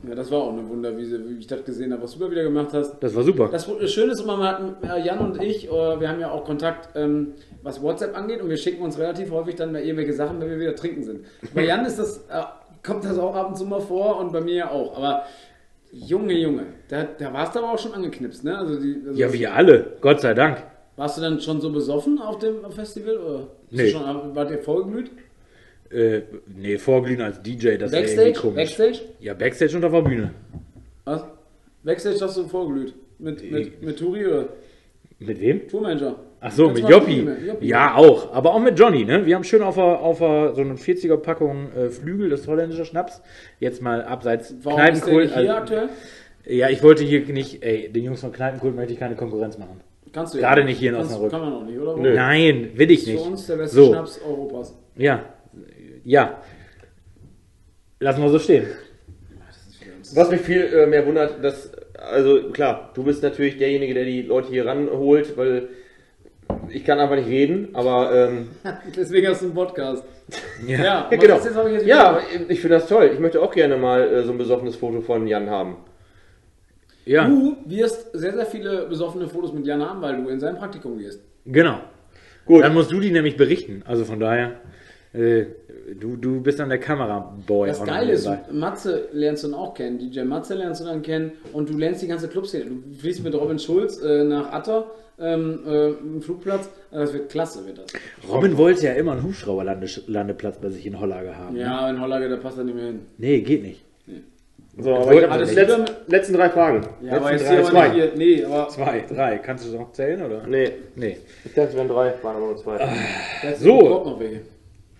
[0.07, 2.43] Ja, das war auch eine Wunderwiese, wie ich das gesehen habe, was du da wieder
[2.43, 2.99] gemacht hast.
[3.01, 3.49] Das war super.
[3.51, 6.45] Das Schöne ist immer, wir hatten, äh, Jan und ich, äh, wir haben ja auch
[6.45, 7.33] Kontakt, ähm,
[7.63, 10.59] was WhatsApp angeht und wir schicken uns relativ häufig dann mal irgendwelche Sachen, wenn wir
[10.59, 11.25] wieder trinken sind.
[11.53, 12.43] Bei Jan ist das, äh,
[12.85, 14.95] kommt das auch ab und zu mal vor und bei mir auch.
[14.97, 15.23] Aber
[15.91, 18.57] Junge, Junge, da, da warst du aber auch schon angeknipst, ne?
[18.57, 19.97] Also die, also ja, wir alle.
[20.01, 20.63] Gott sei Dank.
[20.97, 23.17] Warst du dann schon so besoffen auf dem Festival?
[23.17, 23.91] Oder Nee.
[23.91, 25.11] du schon, wart ihr vollglüht?
[25.89, 28.21] Äh, nee, vorglühen als DJ, das ist Backstage?
[28.29, 28.55] irgendwie komisch.
[28.77, 28.99] Backstage?
[29.19, 30.33] Ja, Backstage und auf der Bühne.
[31.05, 31.23] Was?
[31.83, 32.93] Backstage hast du vollglüht?
[33.19, 34.49] Mit, mit, mit Turi oder
[35.19, 35.67] Mit wem?
[35.67, 36.15] Tourmanager?
[36.47, 37.27] Ach so, mit Joppi.
[37.45, 37.65] Joppi.
[37.67, 38.33] Ja, auch.
[38.33, 39.25] Aber auch mit Johnny, ne?
[39.25, 43.21] Wir haben schön auf auf so eine 40er Packung äh, Flügel, das holländische Schnaps.
[43.59, 45.23] Jetzt mal abseits Warum ist der Kneipenkult.
[45.25, 45.89] nicht hier also- aktuell?
[46.49, 49.81] Ja, ich wollte hier nicht, ey, den Jungs von Kneipenkult möchte ich keine Konkurrenz machen.
[50.13, 51.31] Kannst du Gerade nicht hier in Kannst- Osnabrück.
[51.31, 51.97] Kann man auch nicht, oder?
[51.97, 52.15] Nö.
[52.15, 53.25] Nein, will ich Für nicht.
[53.25, 53.87] uns der beste So.
[53.89, 54.77] Schnaps Europas.
[54.95, 55.25] Ja,
[56.05, 56.37] ja.
[57.99, 58.67] Lassen wir so stehen.
[60.15, 64.21] Was mich viel äh, mehr wundert, dass, also klar, du bist natürlich derjenige, der die
[64.21, 65.67] Leute hier ranholt, weil
[66.69, 68.49] ich kann einfach nicht reden, aber ähm,
[68.95, 70.03] Deswegen hast du einen Podcast.
[70.67, 71.35] Ja, ja, aber genau.
[71.35, 72.19] das jetzt habe ich jetzt Ja,
[72.49, 73.09] ich finde das toll.
[73.13, 75.77] Ich möchte auch gerne mal äh, so ein besoffenes Foto von Jan haben.
[77.05, 80.57] Ja, Du wirst sehr, sehr viele besoffene Fotos mit Jan haben, weil du in sein
[80.57, 81.21] Praktikum gehst.
[81.45, 81.79] genau.
[82.45, 82.63] Gut.
[82.63, 83.83] Dann musst du die nämlich berichten.
[83.85, 84.53] Also von daher,
[85.13, 85.45] äh,
[85.99, 87.67] du, du bist dann der Kameraboy.
[87.69, 88.29] Das Geile ist.
[88.51, 92.01] Matze lernst du dann auch kennen, DJ Matze lernst du dann kennen und du lernst
[92.01, 92.65] die ganze Clubszene.
[92.65, 96.69] Du fliegst mit Robin Schulz äh, nach Atter, ähm, äh, im Flugplatz.
[96.91, 97.85] Also Das wird klasse, wird das.
[98.29, 101.55] Robin wollte ja immer einen Hubschrauberlandeplatz bei sich in Hollage haben.
[101.55, 102.99] Ja, in Hollage, da passt er nicht mehr hin.
[103.17, 103.83] Nee, geht nicht.
[104.79, 106.87] So, aber ich habe wir die letzten, letzten drei Fragen.
[107.01, 108.11] Ja, aber Letzten jetzt drei, nicht hier.
[108.15, 109.37] Nee, aber Zwei, drei.
[109.39, 110.45] Kannst du noch zählen, oder?
[110.45, 111.17] Nee, Nee.
[111.45, 112.77] ich dachte, es wären drei, waren aber nur zwei.
[113.41, 114.19] jetzt So.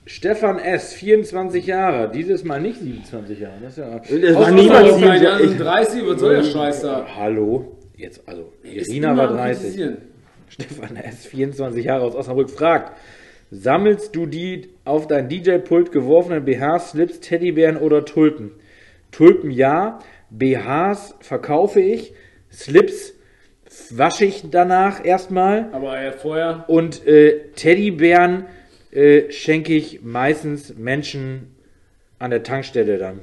[0.08, 2.10] Stefan S., 24 Jahre.
[2.10, 3.56] Dieses Mal nicht 27 Jahre.
[3.62, 4.00] Das ist ja...
[4.00, 7.06] Das Aus war Alter, sind 30, was soll der Scheiß da?
[7.14, 7.78] Hallo?
[7.98, 9.62] Jetzt, also, Irina war am 30.
[9.64, 9.98] Kritisieren.
[10.48, 12.98] Stefan S., 24 Jahre aus Osnabrück, fragt,
[13.52, 18.52] sammelst du die auf dein DJ-Pult geworfenen BHs, Slips, Teddybären oder Tulpen?
[19.12, 20.00] Tulpen ja,
[20.30, 22.14] BHs verkaufe ich,
[22.50, 23.14] Slips
[23.92, 28.46] wasche ich danach erstmal Aber ja, vorher, und äh, Teddybären
[28.92, 31.56] äh, schenke ich meistens Menschen
[32.20, 33.20] an der Tankstelle dann.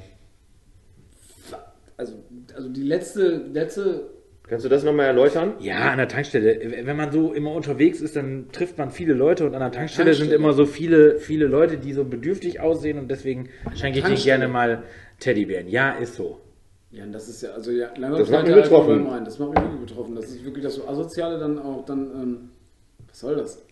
[1.96, 2.14] also,
[2.54, 4.10] also die letzte, letzte
[4.46, 5.54] Kannst du das nochmal erläutern?
[5.58, 6.60] Ja, an der Tankstelle.
[6.84, 10.10] Wenn man so immer unterwegs ist, dann trifft man viele Leute und an der Tankstelle,
[10.10, 10.30] Tankstelle.
[10.30, 14.16] sind immer so viele, viele Leute, die so bedürftig aussehen und deswegen schenke ich denen
[14.16, 14.38] Tankstelle.
[14.40, 14.82] gerne mal
[15.18, 15.68] Teddybären.
[15.68, 16.40] Ja, ist so.
[16.90, 19.06] Ja, das ist ja, also ja, lange Das macht mich betroffen.
[19.24, 20.14] Das macht mich wirklich betroffen.
[20.14, 22.50] Das ist wirklich das so Asoziale dann auch dann, ähm,
[23.08, 23.63] was soll das?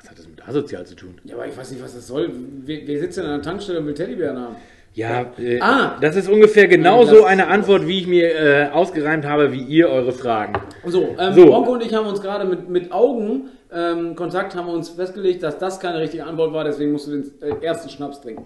[0.00, 1.14] Was hat das mit asozial zu tun?
[1.24, 2.30] Ja, aber ich weiß nicht, was das soll.
[2.64, 4.56] Wer, wer sitzt denn an der Tankstelle und will Teddybären haben?
[4.94, 5.98] Ja, äh, Ah!
[6.00, 10.10] das ist ungefähr genauso eine Antwort, wie ich mir äh, ausgereimt habe, wie ihr eure
[10.12, 10.54] Fragen.
[10.84, 11.46] So, ähm, So.
[11.46, 15.58] Bronco und ich haben uns gerade mit, mit Augen ähm, Kontakt, haben uns festgelegt, dass
[15.58, 18.44] das keine richtige Antwort war, deswegen musst du den äh, ersten Schnaps trinken.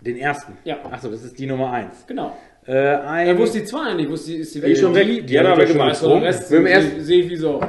[0.00, 0.56] Den ersten.
[0.64, 0.78] Ja.
[0.90, 2.06] Achso, das ist die Nummer eins.
[2.06, 2.34] Genau.
[2.66, 4.08] Äh, ein, Ja, wo ist die zwei eigentlich?
[4.08, 5.06] Wo ist die, ist die Die ist schon weg.
[5.08, 5.96] Die, Die hat er hab ich ja weggemacht.
[5.98, 6.26] schon getrunken.
[6.26, 7.60] Rest sehe ich wie so.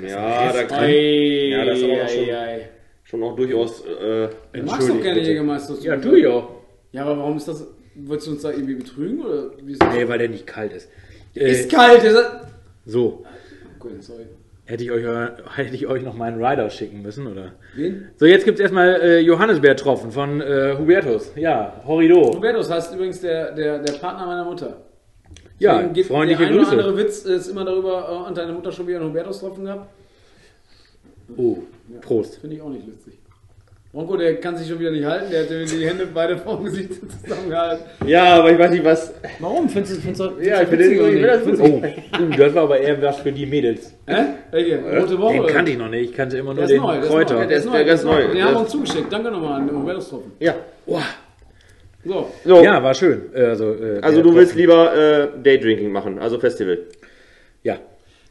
[0.00, 2.68] Ja, da kann Ei, Ja, das ist aber auch schon- ei, ei.
[3.04, 3.84] schon auch durchaus.
[3.86, 5.20] Äh, Du magst doch gerne.
[5.20, 5.74] Jägermeister.
[5.80, 6.48] Ja, du ja.
[6.92, 7.66] Ja, aber warum ist das?
[7.94, 9.22] Wolltest du uns da irgendwie betrügen?
[9.22, 9.94] Oder wie ist das?
[9.94, 10.88] Nee, weil der nicht kalt ist.
[11.34, 12.02] Äh, Ist kalt!
[12.02, 12.26] Ist das...
[12.86, 13.24] so.
[13.78, 14.24] Gut, sorry.
[14.64, 15.04] Hätte ich euch,
[15.56, 17.52] hätte ich euch noch meinen Rider schicken müssen, oder?
[17.74, 18.08] Wen?
[18.16, 21.32] So, jetzt gibt es erstmal äh, Johannisbeertropfen von äh, Hubertus.
[21.36, 22.34] Ja, Horrido.
[22.34, 24.82] Hubertus heißt übrigens der, der, der Partner meiner Mutter.
[25.62, 26.74] Ja, Deswegen geht freundliche der ein Grüße.
[26.74, 29.86] oder andere Witz ist immer darüber, äh, hat deine Mutter schon wieder einen Hubertus-Tropfen gehabt?
[31.36, 31.56] Oh,
[32.00, 32.36] Prost.
[32.40, 33.14] Finde ich auch nicht lustig.
[33.94, 36.64] Ronco, der kann sich schon wieder nicht halten, der hat die Hände beide vor dem
[36.64, 36.92] Gesicht
[37.24, 37.84] zusammengehalten.
[38.06, 39.12] ja, aber ich weiß nicht, was.
[39.38, 39.68] Warum?
[39.68, 41.60] Findest du, findest du, Ja, ich findest finde du das- nicht?
[41.60, 43.92] das- Oh, das war aber eher was für die Mädels.
[44.06, 44.14] Hä?
[44.50, 44.78] Welche?
[44.98, 45.34] Rote Woche?
[45.34, 46.10] Den kannte ich noch nicht.
[46.10, 47.34] Ich kannte immer nur Der den neu, der ist Kräuter.
[47.34, 47.46] neu.
[47.46, 48.22] Der ist Der ganz neu.
[48.28, 49.12] Den Der haben wir uns zugeschickt.
[49.12, 50.32] Danke nochmal an den Hubertus-Tropfen.
[50.40, 50.54] Ja.
[52.04, 52.32] So.
[52.44, 53.32] So, Ja, war schön.
[53.34, 56.78] Äh, Also, äh, also du willst lieber äh, Daydrinking machen, also Festival.
[57.62, 57.78] Ja.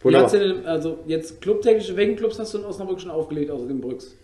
[0.01, 0.31] Wunderbar.
[0.31, 4.17] denn, also jetzt clubtechnisch, welchen Clubs hast du in Osnabrück schon aufgelegt, außer dem Brücks?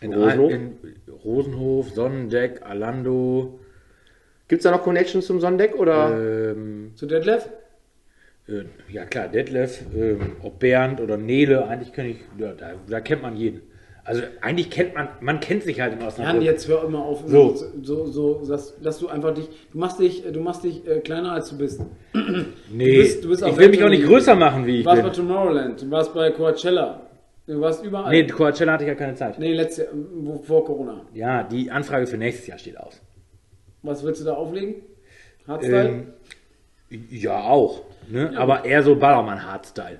[0.00, 0.52] In Rosenhof?
[0.52, 0.76] in
[1.22, 3.60] Rosenhof, Sonnendeck, Alando,
[4.50, 6.10] Gibt es da noch Connections zum Sondeck oder?
[6.10, 7.48] Ähm, Zu Detlef?
[8.48, 13.00] äh, ja klar, Detlef, ähm, ob Bernd oder Nele, eigentlich kenne ich, ja, da, da
[13.00, 13.62] kennt man jeden.
[14.10, 16.42] Also eigentlich kennt man, man kennt sich halt im Jan, Osnabrück.
[16.42, 17.22] jetzt hör immer auf.
[17.26, 17.54] So.
[17.82, 21.32] so, so dass, dass du einfach dich, du machst dich, du machst dich äh, kleiner
[21.32, 21.80] als du bist.
[22.72, 24.86] Nee, Du bist- du bist ich will mich auch nicht größer machen, wie Du ich
[24.86, 25.16] warst bei bin.
[25.16, 27.00] Tomorrowland, du warst bei Coachella,
[27.46, 28.10] du warst überall.
[28.10, 29.38] Nee, Coachella hatte ich ja keine Zeit.
[29.38, 31.02] Nee, letztes Jahr, wo- vor Corona.
[31.14, 33.00] Ja, die Anfrage für nächstes Jahr steht aus.
[33.82, 34.76] Was willst du da auflegen?
[35.48, 35.88] Hardstyle?
[36.90, 37.82] Ähm, ja, auch.
[38.08, 38.32] Ne?
[38.36, 39.98] Aber eher so Ballermann-Hardstyle.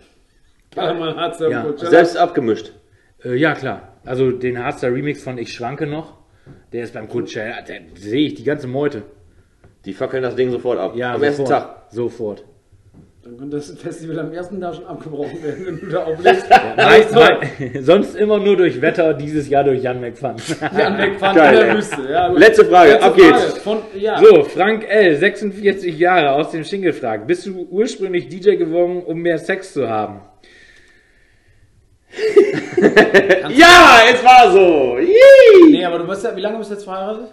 [0.74, 1.62] Ballermann Hardstyle Ja.
[1.62, 1.90] Coachella.
[1.90, 2.72] Selbst abgemischt.
[3.24, 3.89] Äh, ja, klar.
[4.04, 6.14] Also den Hardstyle-Remix von Ich schwanke noch,
[6.72, 9.02] der ist beim Coachella, der sehe ich die ganze Meute.
[9.84, 10.92] Die fackeln das Ding sofort ab.
[10.94, 11.62] Ja, Am ersten sofort.
[11.62, 11.82] Tag.
[11.90, 12.44] Sofort.
[13.22, 16.46] Dann könnte das Festival am ersten Tag schon abgebrochen werden, wenn du da auflegst.
[16.48, 20.36] Nein, nein, sonst immer nur durch Wetter, dieses Jahr durch Jan McFun.
[20.76, 21.76] Jan Geil, in der.
[21.76, 22.02] Wüste.
[22.10, 22.28] Ja.
[22.28, 23.58] Letzte Frage, ab geht's.
[23.58, 24.18] Von, ja.
[24.18, 29.18] So, Frank L., 46 Jahre, aus dem Schinkel fragt, bist du ursprünglich DJ geworden, um
[29.20, 30.20] mehr Sex zu haben?
[33.50, 34.98] Ja, es war so.
[34.98, 35.70] Yee!
[35.70, 37.28] Nee, aber du bist ja, wie lange bist du jetzt verheiratet?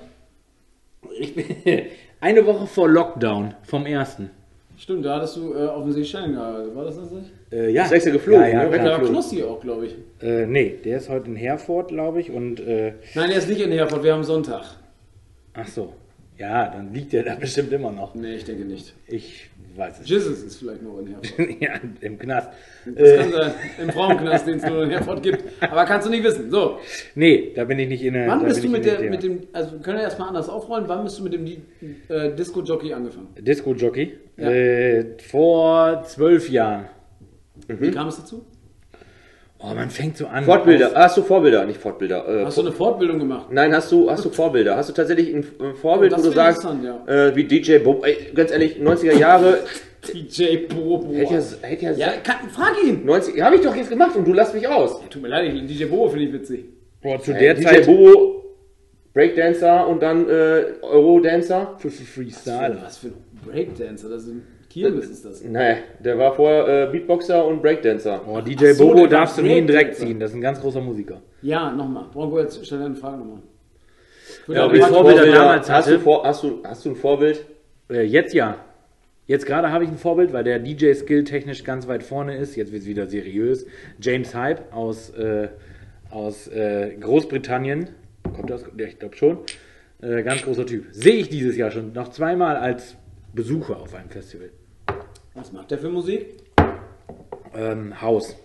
[1.19, 1.45] Ich bin
[2.21, 4.30] eine Woche vor Lockdown vom ersten.
[4.78, 6.75] Stimmt, da hattest du äh, auf dem Seychellen geheiratet.
[6.75, 7.32] War das das nicht?
[7.51, 7.86] Äh, ja.
[7.86, 8.69] Ist extra geflogen, Ja, ja, ne?
[8.71, 9.01] Da klar.
[9.01, 9.95] war Knossi auch, glaube ich.
[10.21, 13.61] Äh, nee, der ist heute in Herford, glaube ich, und äh, Nein, er ist nicht
[13.61, 14.63] in Herford, wir haben Sonntag.
[15.53, 15.93] ach so.
[16.38, 18.13] Ja, dann liegt der da bestimmt immer noch.
[18.13, 18.93] Nee, ich denke nicht.
[19.07, 21.61] Ich weiß es Jesus ist vielleicht noch in Herford.
[21.61, 22.49] ja, im Knast.
[22.86, 23.51] Das Äh, kann sein,
[23.82, 25.43] im Frauenknast, den es nur in Herford gibt.
[25.61, 26.49] Aber kannst du nicht wissen.
[26.49, 26.80] So,
[27.15, 28.28] nee, da bin ich nicht in der.
[28.28, 30.88] wann bist du mit, der, dem mit dem, also wir können ja erstmal anders aufrollen,
[30.88, 31.45] wann bist du mit dem
[32.07, 33.28] äh, Disco-Jockey angefangen?
[33.39, 34.13] Disco-Jockey?
[34.38, 34.51] Ja.
[34.51, 36.86] Äh, vor zwölf Jahren.
[37.67, 38.45] Wie kam es dazu?
[39.60, 40.43] Oh, man fängt so an.
[40.43, 40.89] Fortbilder.
[40.89, 41.66] auf- Hast du Vorbilder?
[41.66, 42.28] Nicht Fortbilder.
[42.28, 43.47] Äh, Hast du eine Fortbildung gemacht?
[43.51, 44.76] Nein, hast du, hast du Vorbilder?
[44.78, 45.43] Hast du tatsächlich ein
[45.82, 49.60] Vorbild, Oh, wo du sagst, interessant, äh, wie DJ Bob, ey, ganz ehrlich, 90er Jahre,
[50.14, 51.12] DJ Bobo.
[51.12, 53.03] hätte ja, hätte ja, Ja, kann, frag ihn.
[53.03, 55.01] 90, habe ich doch jetzt gemacht und du lässt mich aus.
[55.10, 56.66] Tut mir leid, ich- DJ Bobo finde ich witzig.
[57.01, 57.86] Boah, zu Äh, der DJ Zeit.
[57.88, 58.43] Bobo,
[59.14, 61.74] Breakdancer und dann äh, Eurodancer.
[61.80, 62.78] Für, für Freestyle.
[62.84, 64.43] Was für ein Breakdancer, das ist ein
[64.78, 65.43] Kirmes ist das.
[65.43, 68.21] Nee, der war vorher äh, Beatboxer und Breakdancer.
[68.28, 70.19] Oh, DJ so, Bobo darfst du nie in den Dreck ziehen.
[70.19, 71.21] Das ist ein ganz großer Musiker.
[71.41, 72.05] Ja, nochmal.
[72.11, 73.41] Bronco, jetzt stell deine Frage nochmal.
[74.47, 75.97] Ja, wie Vorbilder damals hast, hatte.
[75.97, 77.45] du vor, hast, du, hast du ein Vorbild?
[77.89, 78.57] Äh, jetzt ja.
[79.25, 82.55] Jetzt gerade habe ich ein Vorbild, weil der DJ-Skill technisch ganz weit vorne ist.
[82.55, 83.65] Jetzt wird es wieder seriös.
[83.99, 85.49] James Hype aus, äh,
[86.09, 87.89] aus äh, Großbritannien.
[88.23, 88.63] Kommt das?
[88.78, 89.39] Ja, ich glaube schon.
[90.01, 90.86] Äh, ganz großer Typ.
[90.91, 92.95] Sehe ich dieses Jahr schon noch zweimal als
[93.34, 94.49] Besucher auf einem Festival.
[95.38, 96.26] Was macht der für Musik?
[97.56, 98.36] Ähm, Haus.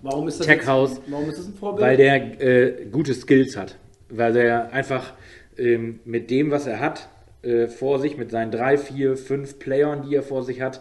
[0.00, 1.00] Warum ist das Tech jetzt- House.
[1.08, 1.86] Warum ist das ein Vorbild?
[1.86, 3.76] Weil der äh, gute Skills hat.
[4.08, 5.12] Weil der einfach
[5.58, 7.08] ähm, mit dem, was er hat,
[7.42, 10.80] äh, vor sich, mit seinen drei, vier, fünf Playern, die er vor sich hat,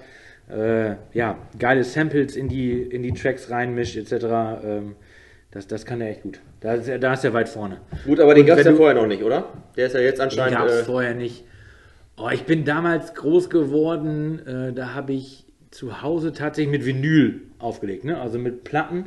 [0.50, 4.24] äh, ja, geile Samples in die, in die Tracks reinmischt, etc.
[4.64, 4.96] Ähm,
[5.52, 6.40] das, das kann er echt gut.
[6.62, 7.82] Da ist er, da ist er weit vorne.
[8.06, 9.50] Gut, aber den gab es ja vorher noch nicht, oder?
[9.76, 10.58] Der ist ja jetzt Den anscheinend.
[10.58, 11.44] gab es Äh, vorher nicht.
[12.20, 17.41] Oh, ich bin damals groß geworden, äh, da habe ich zu Hause tatsächlich mit Vinyl
[17.59, 18.20] aufgelegt, ne?
[18.20, 19.05] also mit Platten.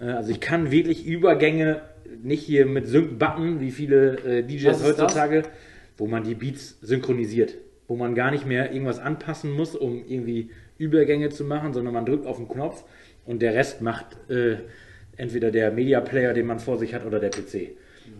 [0.00, 1.82] Äh, also ich kann wirklich Übergänge,
[2.22, 5.42] nicht hier mit Sync-Button, wie viele äh, DJs heutzutage,
[5.98, 7.54] wo man die Beats synchronisiert.
[7.86, 12.06] Wo man gar nicht mehr irgendwas anpassen muss, um irgendwie Übergänge zu machen, sondern man
[12.06, 12.84] drückt auf den Knopf
[13.26, 14.56] und der Rest macht äh,
[15.18, 17.76] entweder der Media Player, den man vor sich hat, oder der PC.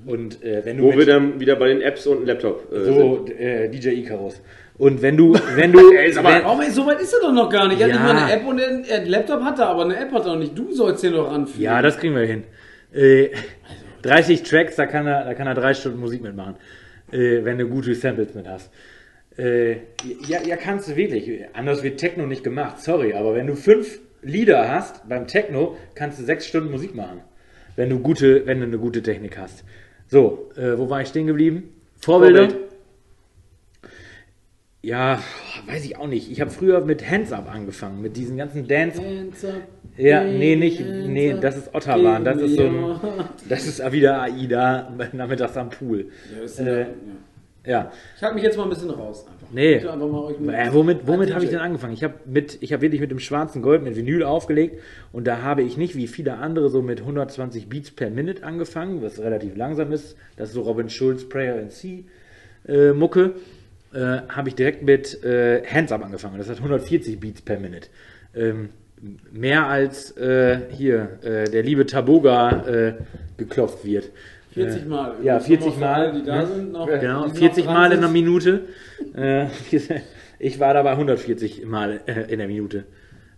[0.06, 2.84] Und äh, wenn du wo mit- wir dann wieder bei den Apps und Laptop äh,
[2.84, 4.40] so, äh, DJ Icarus.
[4.78, 7.32] Und wenn du, wenn du, Ey, sag mal, wenn, ey, so weit ist er doch
[7.32, 7.80] noch gar nicht.
[7.80, 8.00] Er hat Ja.
[8.02, 10.32] nicht mal eine App und ein ein Laptop hat er, aber eine App hat er
[10.34, 10.56] noch nicht.
[10.56, 11.62] Du sollst den doch anführen.
[11.62, 12.44] ja, das kriegen wir hin.
[12.94, 13.30] Äh,
[14.02, 16.54] 30 Tracks, da kann er, da kann er drei Stunden Musik mitmachen,
[17.12, 18.70] äh, wenn du gute Samples mit hast.
[19.36, 19.72] Äh,
[20.26, 21.42] ja, ja, kannst du wirklich.
[21.52, 26.18] Anders wird Techno nicht gemacht, sorry, aber wenn du fünf Lieder hast beim Techno, kannst
[26.18, 27.20] du sechs Stunden Musik machen,
[27.76, 29.64] wenn du gute, wenn du eine gute Technik hast.
[30.08, 31.64] So, äh, wo war ich stehen geblieben?
[32.00, 32.48] Vorbilder.
[32.48, 32.68] Vorbild.
[34.80, 35.20] Ja,
[35.66, 36.30] weiß ich auch nicht.
[36.30, 39.02] Ich habe früher mit Hands Up angefangen, mit diesen ganzen Dance.
[39.02, 39.62] Hands up,
[39.96, 43.00] Ja, nee, nicht, hands nee, das ist Otterwahn, das ist so ein,
[43.48, 46.06] das ist wieder AIDA, nachmittags am Pool.
[46.34, 46.86] Ja, ist Äh, ja.
[47.68, 49.26] Ja, Ich halte mich jetzt mal ein bisschen raus.
[49.26, 49.46] Einfach.
[49.52, 49.76] Nee.
[49.76, 51.92] Ich einfach mal euch äh, womit, womit habe ich denn angefangen?
[51.92, 54.80] Ich habe habe wirklich mit dem schwarzen Gold, mit Vinyl aufgelegt
[55.12, 59.02] und da habe ich nicht wie viele andere so mit 120 Beats per Minute angefangen,
[59.02, 60.16] was relativ langsam ist.
[60.36, 62.06] Das ist so Robin Schulz Prayer and C
[62.66, 63.34] äh, Mucke.
[63.92, 66.38] Äh, habe ich direkt mit äh, Hands Up angefangen.
[66.38, 67.88] Das hat 140 Beats per Minute.
[68.34, 68.70] Ähm,
[69.30, 72.94] mehr als äh, hier äh, der liebe Taboga äh,
[73.36, 74.10] geklopft wird.
[74.64, 75.14] 40 Mal.
[75.22, 76.46] ja, Jetzt 40 nochmal für Mal, Die da ne?
[76.46, 76.86] sind noch.
[76.86, 78.64] Genau, die noch 40 dran Mal in einer Minute.
[79.16, 79.46] Äh,
[80.38, 82.84] ich war dabei 140 Mal äh, in der Minute.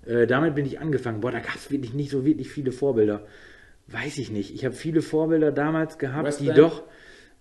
[0.07, 1.21] Äh, damit bin ich angefangen.
[1.21, 3.23] Boah, da gab es wirklich nicht so wirklich viele Vorbilder.
[3.89, 4.55] Weiß ich nicht.
[4.55, 6.57] Ich habe viele Vorbilder damals gehabt, die Westbam?
[6.57, 6.83] doch.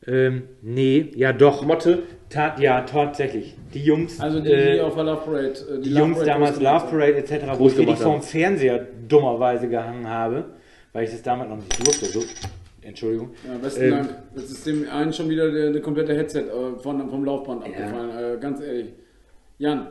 [0.07, 1.65] Ähm, nee, ja doch.
[1.65, 2.03] Motte.
[2.29, 3.55] Tat, ja, tatsächlich.
[3.73, 4.19] Die Jungs.
[4.19, 5.47] Also die, äh, die auf der Love Parade.
[5.49, 8.23] äh, die Love Jungs Parade damals Love Parade etc., wo Groß ich wirklich vorm haben.
[8.23, 10.45] Fernseher dummerweise gehangen habe,
[10.93, 12.05] weil ich das damals noch nicht durfte.
[12.05, 12.21] So,
[12.81, 13.31] Entschuldigung.
[13.47, 14.09] Ja, besten Ähm, Dank.
[14.35, 18.37] Jetzt ist dem einen schon wieder der, komplette Headset äh, von, vom Laufband abgefallen.
[18.37, 18.93] Äh, ganz ehrlich.
[19.57, 19.87] Jan,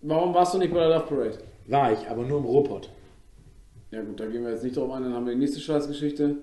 [0.00, 1.38] warum warst du nicht bei der Love Parade?
[1.66, 2.90] War ich, aber nur im Ruhrpott.
[3.90, 6.36] Ja gut, da gehen wir jetzt nicht drauf ein, dann haben wir die nächste Scheißgeschichte.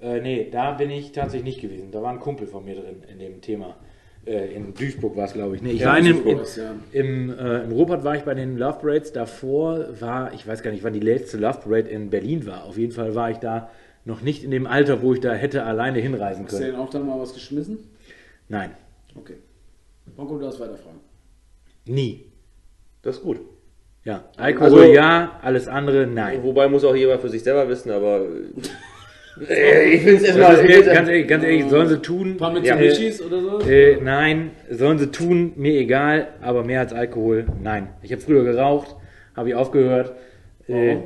[0.00, 1.90] Äh, nee, da bin ich tatsächlich nicht gewesen.
[1.90, 3.76] Da war ein Kumpel von mir drin in dem Thema.
[4.24, 5.62] Äh, in Duisburg war es, glaube ich.
[5.62, 6.74] Nee, ich Ja, war in in, ja.
[6.92, 9.12] im, äh, im Ruhrpott war ich bei den Love Parades.
[9.12, 12.64] Davor war, ich weiß gar nicht, wann die letzte Love Parade in Berlin war.
[12.64, 13.70] Auf jeden Fall war ich da
[14.04, 16.70] noch nicht in dem Alter, wo ich da hätte alleine hinreisen Hast du können.
[16.72, 17.78] denen auch dann mal was geschmissen?
[18.48, 18.70] Nein,
[19.18, 19.34] Okay.
[20.16, 21.00] Bonko, du darfst weiterfragen.
[21.86, 22.26] nie.
[23.02, 23.40] Das ist gut.
[24.04, 26.42] Ja, Alkohol Also- ja, alles andere nein.
[26.42, 28.22] Wobei muss auch jeder für sich selber wissen, aber.
[29.48, 30.62] Äh, ich will es erstmal.
[30.64, 32.32] mir, ganz ehrlich, ganz ehrlich, sollen sie tun.
[32.32, 33.60] Ein paar Ja, Mitsubishis oder so?
[33.60, 37.88] Äh, nein, sollen sie tun, mir egal, aber mehr als Alkohol, nein.
[38.02, 38.96] Ich habe früher geraucht,
[39.36, 40.12] habe ich aufgehört.
[40.66, 40.96] Äh?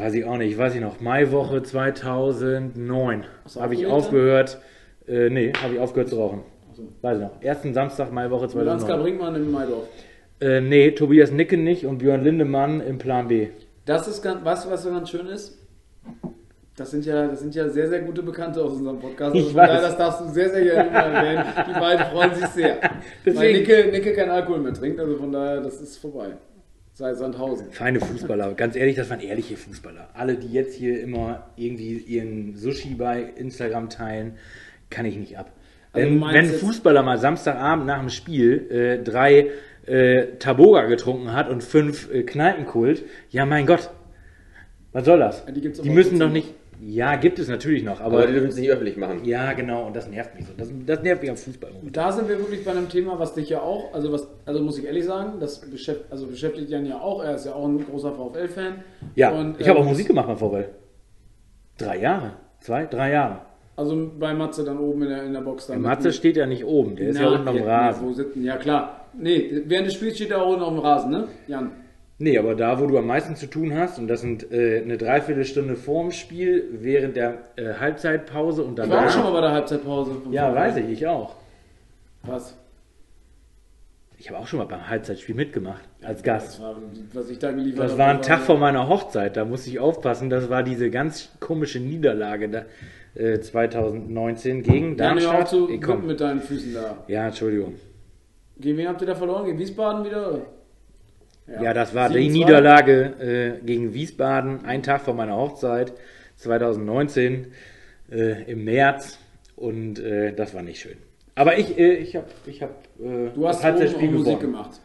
[0.00, 1.00] Weiß ich auch nicht, weiß ich noch.
[1.00, 4.58] Maiwoche 2009 Hast du habe ich aufgehört.
[5.06, 6.42] Äh, nee, habe ich aufgehört zu rauchen.
[6.70, 6.82] Achso.
[7.00, 7.42] Weiß ich noch.
[7.42, 9.02] Ersten Samstag Maiwoche Ansgar 2009.
[9.02, 9.88] Brinkmann in Maidorf.
[10.40, 13.48] Äh, nee, Tobias Nicken nicht und Björn Lindemann im Plan B.
[13.84, 15.58] Das ist ganz, weißt du, was so ganz schön ist?
[16.76, 19.34] Das sind ja, das sind ja sehr, sehr gute Bekannte aus unserem Podcast.
[19.34, 19.68] Ich Also von weiß.
[19.68, 21.44] daher, das darfst du sehr, sehr gerne mal erwähnen.
[21.68, 22.76] Die beiden freuen sich sehr.
[22.80, 22.90] Weil
[23.26, 26.28] Deswegen- Nicke, Nicke kein Alkohol mehr trinkt, also von daher, das ist vorbei.
[27.02, 27.72] Sei Sandhausen.
[27.72, 30.10] Feine Fußballer, ganz ehrlich, das waren ehrliche Fußballer.
[30.14, 34.36] Alle, die jetzt hier immer irgendwie ihren Sushi bei Instagram teilen,
[34.88, 35.50] kann ich nicht ab.
[35.92, 39.50] Also Wenn, ein Fußballer mal Samstagabend nach dem Spiel äh, drei
[39.84, 43.90] äh, Taboga getrunken hat und fünf äh, Kneipenkult, ja mein Gott,
[44.92, 45.44] was soll das?
[45.46, 46.54] Die die müssen doch nicht,
[46.84, 49.24] ja gibt es natürlich noch, aber, Aber die dürfen es nicht öffentlich machen.
[49.24, 50.52] ja genau, und das nervt mich so.
[50.56, 51.70] Das, das nervt mich am Fußball.
[51.82, 54.60] Und da sind wir wirklich bei einem Thema, was dich ja auch, also was, also
[54.60, 57.66] muss ich ehrlich sagen, das beschäftigt, also beschäftigt Jan ja auch, er ist ja auch
[57.66, 58.84] ein großer VfL-Fan.
[59.14, 60.66] Ja, Und, ich habe auch ähm, Musik gemacht beim VfL.
[61.78, 63.38] Drei Jahre, zwei, drei Jahre.
[63.74, 65.80] Also bei Matze dann oben in der, in der Box dann.
[65.80, 68.02] Matze steht ja nicht oben, der ist ja Na, unten am Rasen.
[68.04, 69.06] Nee, wo sitzen, ja klar.
[69.18, 71.28] Nee, während des Spiels steht er auch unten auf dem Rasen, ne?
[71.46, 71.70] Jan.
[72.24, 74.96] Nee, aber da, wo du am meisten zu tun hast, und das sind äh, eine
[74.96, 79.34] Dreiviertelstunde vorm Spiel, während der äh, Halbzeitpause und Ich war auch schon mal danach.
[79.34, 80.10] bei der Halbzeitpause.
[80.30, 80.56] Ja, VfL.
[80.56, 81.34] weiß ich, ich auch.
[82.22, 82.56] Was?
[84.18, 86.62] Ich habe auch schon mal beim Halbzeitspiel mitgemacht, als Das Gast.
[86.62, 86.76] war,
[87.12, 90.30] was ich da geliefert Das war ein Tag vor meiner Hochzeit, da musste ich aufpassen.
[90.30, 92.64] Das war diese ganz komische Niederlage da,
[93.20, 95.48] äh, 2019 gegen Jan, hör auf Darmstadt.
[95.48, 96.06] zu wippen komm.
[96.06, 96.98] mit deinen Füßen da.
[97.08, 97.74] Ja, Entschuldigung.
[98.60, 99.44] Gegen wen habt ihr da verloren?
[99.46, 100.38] Gegen Wiesbaden wieder?
[101.60, 102.32] Ja, das war die 7-2.
[102.32, 105.92] Niederlage äh, gegen Wiesbaden, ein Tag vor meiner Hochzeit
[106.36, 107.48] 2019
[108.10, 109.18] äh, im März
[109.56, 110.96] und äh, das war nicht schön.
[111.34, 114.80] Aber ich, äh, ich habe ich hab, äh, Du hast Halbzeitspiel auch Musik gemacht.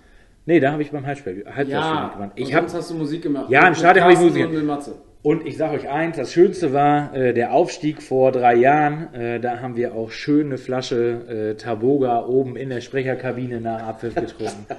[0.45, 2.31] Nee, da habe ich beim Halbzeitspiel, Halbzeitspiel Ja, mitgemacht.
[2.35, 3.49] ich hab, hast du Musik gemacht.
[3.49, 4.95] Ja, im Stadion habe ich Musik Matze.
[5.23, 9.13] und ich sage euch eins, das Schönste war äh, der Aufstieg vor drei Jahren.
[9.13, 13.81] Äh, da haben wir auch schön eine Flasche äh, Taboga oben in der Sprecherkabine nach
[13.83, 14.65] Abpfiff getrunken.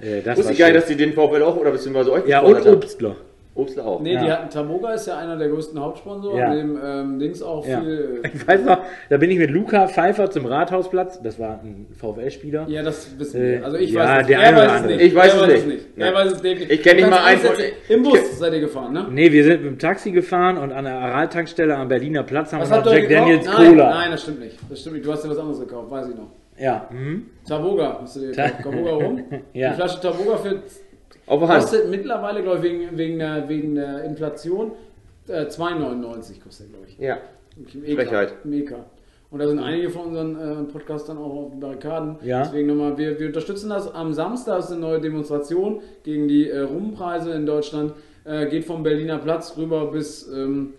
[0.00, 0.74] äh, das Wusste war ich gar nicht, schön.
[0.74, 2.74] dass die den VfL auch oder beziehungsweise euch Ja, und haben.
[2.74, 3.16] Obstler.
[3.56, 4.00] Obstler auch.
[4.00, 4.24] Nee, Ja.
[4.24, 6.36] die hatten Taboga ist ja einer der größten Hauptsponsoren.
[6.36, 6.52] Ja.
[6.52, 7.80] Neben ähm, Dings auch Ja.
[7.82, 8.20] viel.
[8.34, 8.78] Ich weiß noch,
[9.08, 11.22] da bin ich mit Luca Pfeiffer zum Rathausplatz.
[11.22, 12.64] Das war ein VfL-Spieler.
[12.68, 13.64] Ja, das wissen Äh, wir.
[13.64, 14.96] Also ich ja, weiß es der Er eine weiß oder es andere.
[14.96, 15.06] nicht.
[15.06, 15.58] Ich weiß er es weiß nicht.
[15.60, 15.98] es nicht.
[15.98, 16.08] Nein.
[16.08, 16.70] Er weiß es definitiv.
[16.72, 17.40] Ich kenn nicht mal einen
[17.88, 19.06] Im Bus seid ihr gefahren, ne?
[19.12, 22.60] Nee, wir sind mit dem Taxi gefahren und an der Aral-Tankstelle am Berliner Platz haben
[22.62, 23.08] Was wir noch Jack?
[23.08, 23.90] Daniels nein, Cola.
[23.90, 24.58] Nein, das stimmt nicht.
[24.68, 25.06] Das stimmt nicht.
[25.06, 26.26] Du hast dir was anderes gekauft, weiß ich noch.
[26.58, 26.88] Ja.
[26.90, 27.26] Mhm.
[27.46, 28.32] Taboga du dir.
[28.32, 29.24] Taboga rum.
[29.52, 29.70] Ja.
[29.70, 30.62] Die Flasche Taboga für
[31.26, 34.72] kostet mittlerweile, glaube ich, wegen, wegen, der, wegen der Inflation
[35.28, 36.98] äh, 2,99 kostet, glaube ich.
[36.98, 37.18] Ja.
[37.94, 38.34] Frechheit.
[38.50, 38.74] EK.
[39.30, 42.16] Und da sind einige von unseren äh, Podcastern auch auf den Barrikaden.
[42.22, 42.42] Ja.
[42.44, 43.92] Deswegen nochmal, wir, wir unterstützen das.
[43.92, 47.94] Am Samstag ist eine neue Demonstration gegen die äh, Rumpreise in Deutschland.
[48.24, 50.74] Äh, geht vom Berliner Platz rüber bis ähm,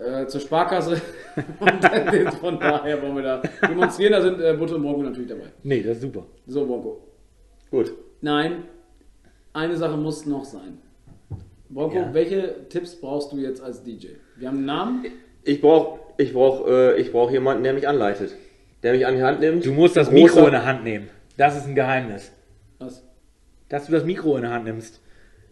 [0.00, 1.00] äh, zur Sparkasse.
[1.60, 4.12] und dann, von daher wollen wir da demonstrieren.
[4.12, 5.46] Da sind äh, Butte und Bronco natürlich dabei.
[5.62, 6.26] Nee, das ist super.
[6.46, 7.00] So, Bronco.
[7.70, 7.92] Gut.
[8.20, 8.64] Nein,
[9.52, 10.78] eine Sache muss noch sein.
[11.68, 12.14] Bronco, Ja.
[12.14, 14.08] welche Tipps brauchst du jetzt als DJ?
[14.36, 15.06] Wir haben einen Namen.
[15.44, 18.34] Ich brauche ich brauch, äh, ich brauch jemanden, der mich anleitet.
[18.82, 19.64] Der mich an die Hand nimmt.
[19.64, 21.08] Du musst das Großer- Mikro in der Hand nehmen.
[21.36, 22.32] Das ist ein Geheimnis.
[22.78, 23.04] Was?
[23.68, 25.00] Dass du das Mikro in der Hand nimmst.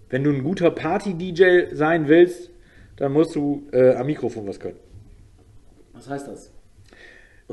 [0.08, 2.50] Wenn du ein guter Party-DJ sein willst,
[2.96, 4.78] dann musst du äh, am Mikrofon was können.
[5.92, 6.52] Was heißt das?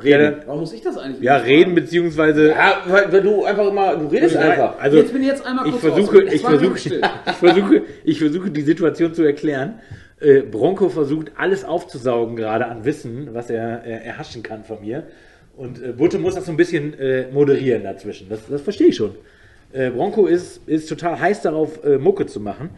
[0.01, 0.37] Reden.
[0.47, 1.21] Warum muss ich das eigentlich?
[1.21, 2.49] Ja, reden beziehungsweise.
[2.49, 4.79] Ja, weil, weil du einfach immer, du redest einfach.
[4.79, 7.81] Also, jetzt bin ich jetzt einmal ich kurz versuche, ich Zwei Minuten versuche, ich versuche,
[8.03, 9.79] ich versuche die Situation zu erklären.
[10.19, 15.03] Äh, Bronco versucht alles aufzusaugen gerade an Wissen, was er äh, erhaschen kann von mir.
[15.55, 18.29] Und äh, Butte muss das so ein bisschen äh, moderieren dazwischen.
[18.29, 19.15] Das, das verstehe ich schon.
[19.73, 22.71] Äh, Bronco ist, ist total heiß darauf, äh, Mucke zu machen.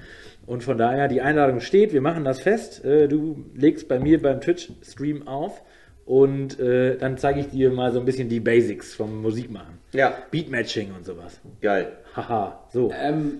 [0.47, 2.83] Und von daher, die Einladung steht, wir machen das fest.
[2.85, 5.61] Äh, du legst bei mir beim Twitch-Stream auf
[6.05, 9.79] und äh, dann zeige ich dir mal so ein bisschen die Basics vom Musikmachen.
[9.93, 11.39] Ja, Beatmatching und sowas.
[11.61, 11.93] geil.
[12.15, 12.91] Haha, so.
[12.91, 13.39] Ähm,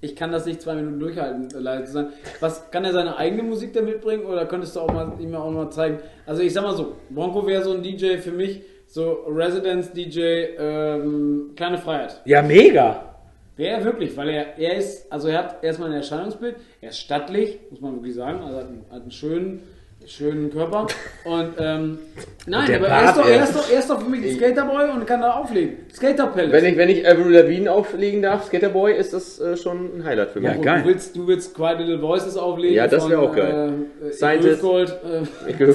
[0.00, 2.08] ich kann das nicht zwei Minuten durchhalten, äh, leider zu sein.
[2.40, 5.50] Was kann er seine eigene Musik da mitbringen oder könntest du auch mal, ihm auch
[5.50, 5.98] mal zeigen?
[6.26, 10.20] Also ich sag mal so, Bronco wäre so ein DJ für mich, so Residence DJ,
[10.58, 12.20] ähm, kleine Freiheit.
[12.24, 13.17] Ja, mega.
[13.58, 17.00] Wäre er wirklich, weil er, er ist, also er hat erstmal ein Erscheinungsbild, er ist
[17.00, 19.62] stattlich, muss man wirklich sagen, also hat einen, hat einen schönen,
[20.06, 20.86] schönen Körper
[21.24, 21.98] und ähm,
[22.46, 24.24] nein, der aber er ist, Bart, doch, er, ist doch, er ist doch für mich
[24.24, 25.78] ein Skaterboy und kann da auflegen.
[25.92, 26.52] Skaterpalace.
[26.52, 30.30] Wenn ich, wenn ich Avril Lavigne auflegen darf, Skaterboy, ist das äh, schon ein Highlight
[30.30, 30.50] für mich.
[30.50, 30.82] Ja, Und geil.
[30.82, 32.76] Du willst, du willst Quiet Little Voices auflegen.
[32.76, 33.72] Ja, das wär von, auch geil.
[34.06, 34.62] Äh, Scientist.
[34.62, 35.66] Gold, äh,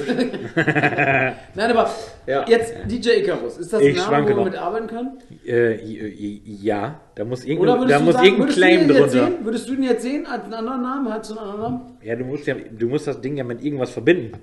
[1.54, 1.94] nein, aber
[2.26, 2.46] Ja.
[2.48, 3.58] jetzt DJ Icarus.
[3.58, 4.46] Ist das Ich ein Name, wo wir noch.
[4.46, 5.18] mit arbeiten können?
[5.46, 5.76] Äh,
[6.46, 9.10] ja, da muss Oder irgendein, würdest da du muss sagen, irgendein Claim drunter.
[9.10, 9.34] sehen?
[9.44, 11.14] Würdest du den jetzt sehen als einen anderen Namen?
[11.14, 11.98] Hast du einen anderen Namen?
[12.02, 14.34] Ja, du musst ja, du musst das Ding ja mit irgendwas verbinden.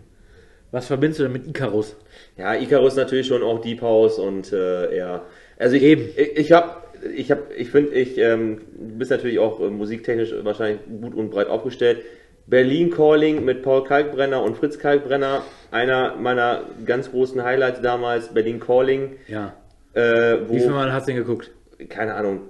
[0.72, 1.96] Was verbindest du denn mit Icarus?
[2.36, 5.22] Ja, Icarus natürlich schon auch Deep House und äh, ja.
[5.58, 6.02] Also ich, Eben.
[6.16, 6.70] ich, ich habe,
[7.16, 11.30] ich habe, ich finde, ich ähm, du bist natürlich auch äh, musiktechnisch wahrscheinlich gut und
[11.30, 12.02] breit aufgestellt.
[12.50, 18.28] Berlin Calling mit Paul Kalkbrenner und Fritz Kalkbrenner, einer meiner ganz großen Highlights damals.
[18.34, 19.54] Berlin Calling, Ja.
[19.94, 21.50] äh, wo Wie viel Mal hast du den geguckt?
[21.88, 22.40] keine Ahnung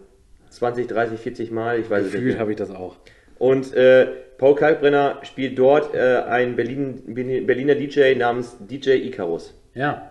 [0.49, 2.41] 20, 30, 40 Mal, ich weiß es Gefühlt nicht.
[2.41, 2.97] habe ich das auch.
[3.39, 4.07] Und äh,
[4.39, 7.03] Paul Kalkbrenner spielt dort äh, einen Berlin,
[7.47, 9.55] Berliner DJ namens DJ Icarus.
[9.75, 10.11] Ja.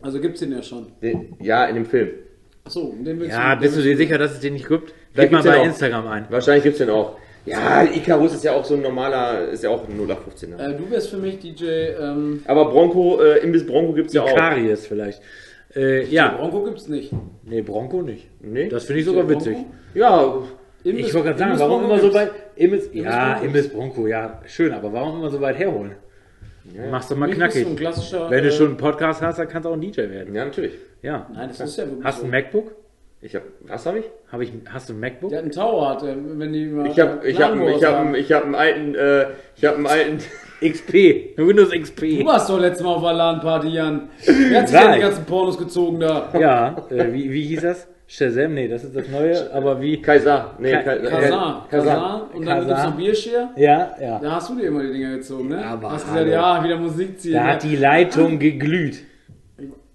[0.00, 0.86] Also gibt's den ja schon.
[1.02, 2.10] Den, ja, in dem Film.
[2.64, 3.60] Achso, den willst Ja, du.
[3.62, 4.94] bist du dir sicher, dass es den nicht gibt?
[5.14, 5.64] Gib mal bei auch.
[5.66, 6.26] Instagram ein.
[6.30, 7.18] Wahrscheinlich gibt's den auch.
[7.46, 10.58] Ja, Icarus ist ja auch so ein normaler, ist ja auch ein 0815er.
[10.58, 11.64] Äh, du wärst für mich DJ.
[11.98, 14.34] Ähm, Aber Bronco, äh, Imbiss Bronco gibt's ja auch.
[14.34, 15.22] Karies vielleicht.
[15.74, 16.36] Äh, ja.
[16.36, 17.12] Bronco gibt's nicht.
[17.44, 18.28] Nee, Bronco nicht.
[18.40, 18.68] Nee?
[18.68, 19.40] Das finde ich sogar Bronco?
[19.40, 19.56] witzig.
[19.94, 20.34] Ja,
[20.84, 22.30] Imbiss- Ich wollte gerade sagen, Imbiss warum Bronco immer so weit.
[22.56, 23.46] Imbiss, ja, Bronco.
[23.46, 25.92] Imbiss Bronco, ja, schön, aber warum immer so weit herholen?
[26.90, 27.64] Mach's doch mal mich knackig.
[27.64, 28.30] du ein klassischer.
[28.30, 30.34] Wenn du äh, schon einen Podcast hast, dann kannst du auch ein DJ werden.
[30.34, 30.74] ja, natürlich.
[31.02, 31.26] Ja.
[31.34, 32.04] Nein, das ist ja wirklich.
[32.04, 32.26] Hast du so.
[32.26, 32.72] ein MacBook?
[33.22, 34.06] Ich hab, was habe ich?
[34.32, 35.28] Hab ich, hast du ein MacBook?
[35.28, 36.86] Der hat einen Tower, hat, wenn die mal.
[36.86, 39.26] Ich habe, ich habe, ich habe, ich habe einen alten, äh,
[39.56, 40.18] ich habe einen alten.
[40.62, 42.02] XP, Windows Du XP.
[42.26, 44.10] warst doch letztes Mal auf der LAN-Party, Jan.
[44.26, 46.28] Wer hat sich denn die ganzen Pornos gezogen da?
[46.38, 47.88] Ja, äh, wie, wie hieß das?
[48.06, 48.54] Shazam?
[48.54, 50.02] Nee, das ist das neue, aber wie?
[50.02, 50.54] Kaiser.
[50.58, 51.66] Nee, Ka- Kaiser.
[51.70, 52.22] Kazan.
[52.34, 53.48] Und dann gibt's noch Bierschere.
[53.56, 54.18] Ja, ja.
[54.18, 55.64] Da hast du dir immer die Dinger gezogen, ne?
[55.64, 56.30] Aber hast gesagt, hallo.
[56.30, 57.34] ja, wieder Musik ziehen.
[57.34, 58.98] Da hat die Leitung geglüht.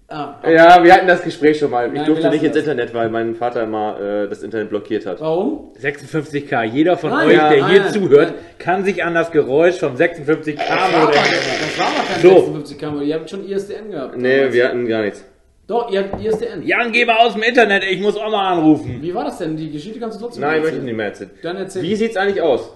[0.08, 1.86] Ah, Ja, wir hatten das Gespräch schon mal.
[1.88, 5.06] Ich Nein, durfte nicht ins lassen Internet, weil mein Vater immer äh, das Internet blockiert
[5.06, 5.20] hat.
[5.20, 5.72] warum?
[5.80, 6.64] 56k.
[6.64, 9.94] Jeder von Nein, euch, ja, der hier nein, zuhört, kann sich an das Geräusch vom
[9.94, 11.20] 56k Das war aber, Modem.
[11.22, 12.28] das war aber kein So.
[12.36, 13.02] 56 Kammer.
[13.02, 14.16] Ihr habt schon ISDN gehabt.
[14.16, 14.54] Nee, damals.
[14.54, 15.24] wir hatten gar nichts.
[15.66, 16.62] Doch, ihr habt ISDN.
[16.62, 18.98] Jan, geh mal aus dem Internet, ich muss auch mal anrufen.
[19.02, 19.56] Wie war das denn?
[19.56, 21.30] Die Geschichte kannst du trotzdem Nein, möchte ich nicht mehr erzählen.
[21.42, 21.82] Dann erzähl.
[21.82, 22.70] Wie sieht's eigentlich aus?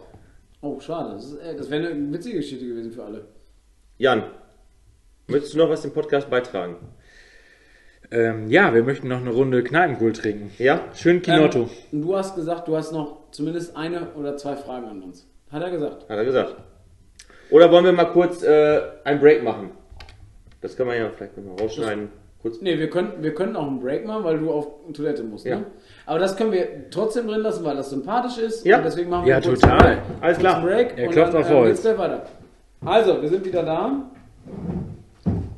[0.60, 1.12] Oh, schade.
[1.14, 3.24] Das, äh, das wäre eine witzige Geschichte gewesen für alle.
[3.98, 4.24] Jan,
[5.28, 6.76] möchtest du noch was dem Podcast beitragen?
[8.12, 10.50] Ähm, ja, wir möchten noch eine Runde Kneipenkohl trinken.
[10.58, 10.80] Ja?
[10.94, 11.68] Schön Kinotto.
[11.92, 15.28] Ähm, du hast gesagt, du hast noch zumindest eine oder zwei Fragen an uns.
[15.52, 16.08] Hat er gesagt.
[16.08, 16.56] Hat er gesagt.
[17.50, 19.70] Oder wollen wir mal kurz äh, einen Break machen?
[20.60, 22.08] Das können wir ja vielleicht nochmal rausschneiden.
[22.42, 22.60] Kurz.
[22.60, 25.44] Nee, wir können, wir können auch einen Break machen, weil du auf Toilette musst.
[25.44, 25.58] Ja.
[25.58, 25.66] Ne?
[26.06, 28.64] Aber das können wir trotzdem drin lassen, weil das sympathisch ist.
[28.64, 28.78] Ja.
[28.78, 29.78] Und deswegen machen wir Ja, total.
[29.78, 29.98] Break.
[30.20, 30.62] Alles klar.
[30.62, 31.84] Break Er klopft auf äh, Holz.
[31.84, 32.26] weiter.
[32.84, 34.10] Also, wir sind wieder da.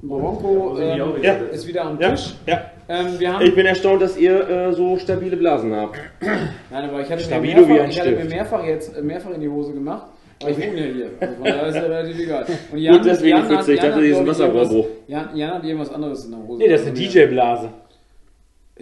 [0.02, 1.32] Bronco ähm, Ja.
[1.52, 2.34] ist wieder am Ja, Tisch.
[2.46, 2.70] ja.
[2.88, 5.96] Ähm, wir haben Ich bin erstaunt, dass ihr äh, so stabile Blasen habt.
[6.20, 9.02] Nein, aber ich hatte, mir Stabilo wie mehrfach, ein ich hatte mir mehrfach jetzt äh,
[9.02, 10.06] mehrfach in die Hose gemacht.
[10.42, 11.10] Aber ich wohne ja hier.
[11.20, 12.44] Also von daher ist ja relativ egal.
[12.72, 14.72] Und Gut, deswegen hat- 40, ich dachte, hat, ich, Wasserrohrbruch.
[14.72, 16.58] irgendwas- Jan, Jan hat irgendwas anderes in der Hose.
[16.58, 17.68] Nee, das ist eine DJ-Blase.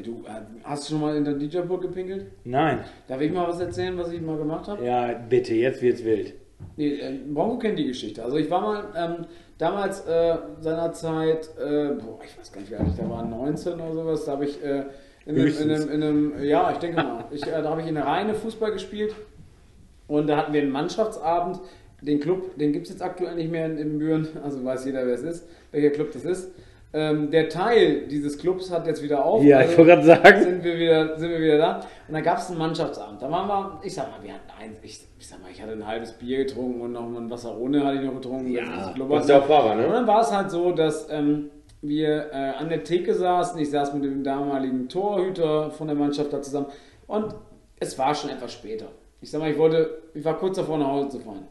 [0.03, 0.31] Du, äh,
[0.65, 2.27] hast du schon mal in der DJ-Pult gepinkelt?
[2.45, 2.79] Nein.
[3.07, 4.83] Darf ich mal was erzählen, was ich mal gemacht habe?
[4.87, 6.33] Ja, bitte, jetzt wird's wild.
[6.77, 8.25] Nee, äh, Bronco kennt die Geschichte.
[8.25, 9.27] Also ich war mal ähm,
[9.61, 13.75] damals äh, seinerzeit, äh, boah, ich weiß gar nicht, wie alt ich da war, 19
[13.75, 14.85] oder sowas, da habe ich äh,
[15.27, 17.87] in, einem, in, einem, in einem, ja, ich denke mal, ich, äh, da habe ich
[17.87, 19.15] in der Reine Fußball gespielt
[20.09, 21.61] und da hatten wir einen Mannschaftsabend.
[22.01, 25.07] Den Club, den gibt es jetzt aktuell nicht mehr in, in Büren, also weiß jeder,
[25.07, 26.51] wer es ist, welcher Club das ist.
[26.93, 29.45] Ähm, der Teil dieses Clubs hat jetzt wieder auf.
[29.45, 30.43] Ja, ich wollte gerade sagen.
[30.43, 31.81] Sind wir, wieder, sind wir wieder da.
[32.09, 33.23] Und da gab es einen Mannschaftsabend.
[33.23, 35.73] Da waren wir, ich sag mal, wir hatten ein, ich, ich sag mal, ich hatte
[35.73, 38.51] ein halbes Bier getrunken und noch mal ein Wasser ohne hatte ich noch getrunken.
[38.51, 39.89] Ja, Das ist auch Fahrer, und ne?
[39.89, 41.51] dann war es halt so, dass ähm,
[41.81, 43.61] wir äh, an der Theke saßen.
[43.61, 46.67] Ich saß mit dem damaligen Torhüter von der Mannschaft da zusammen.
[47.07, 47.35] Und
[47.79, 48.87] es war schon etwas später.
[49.21, 51.47] Ich sag mal, ich wollte, ich war kurz davor nach Hause zu fahren.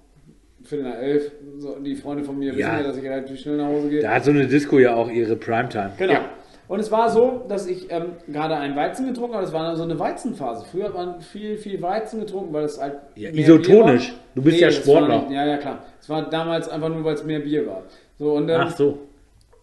[0.69, 1.31] Viertel nach elf.
[1.57, 2.57] So, die Freunde von mir Ja.
[2.57, 4.01] wissen ja, dass ich relativ schnell nach Hause gehe.
[4.01, 5.91] Da hat so eine Disco ja auch ihre Primetime.
[5.97, 6.13] Genau.
[6.13, 6.25] Ja.
[6.67, 9.43] Und es war so, dass ich ähm, gerade einen Weizen getrunken habe.
[9.43, 10.65] Das war so eine Weizenphase.
[10.71, 12.93] Früher hat man viel, viel Weizen getrunken, weil es halt.
[13.15, 14.13] Ja, isotonisch.
[14.35, 15.21] Du bist ja das Sportler.
[15.23, 15.83] nicht- Ja, ja, klar.
[15.99, 17.83] Es war damals einfach nur, weil es mehr Bier war.
[18.19, 18.99] So, und ähm, Ach so.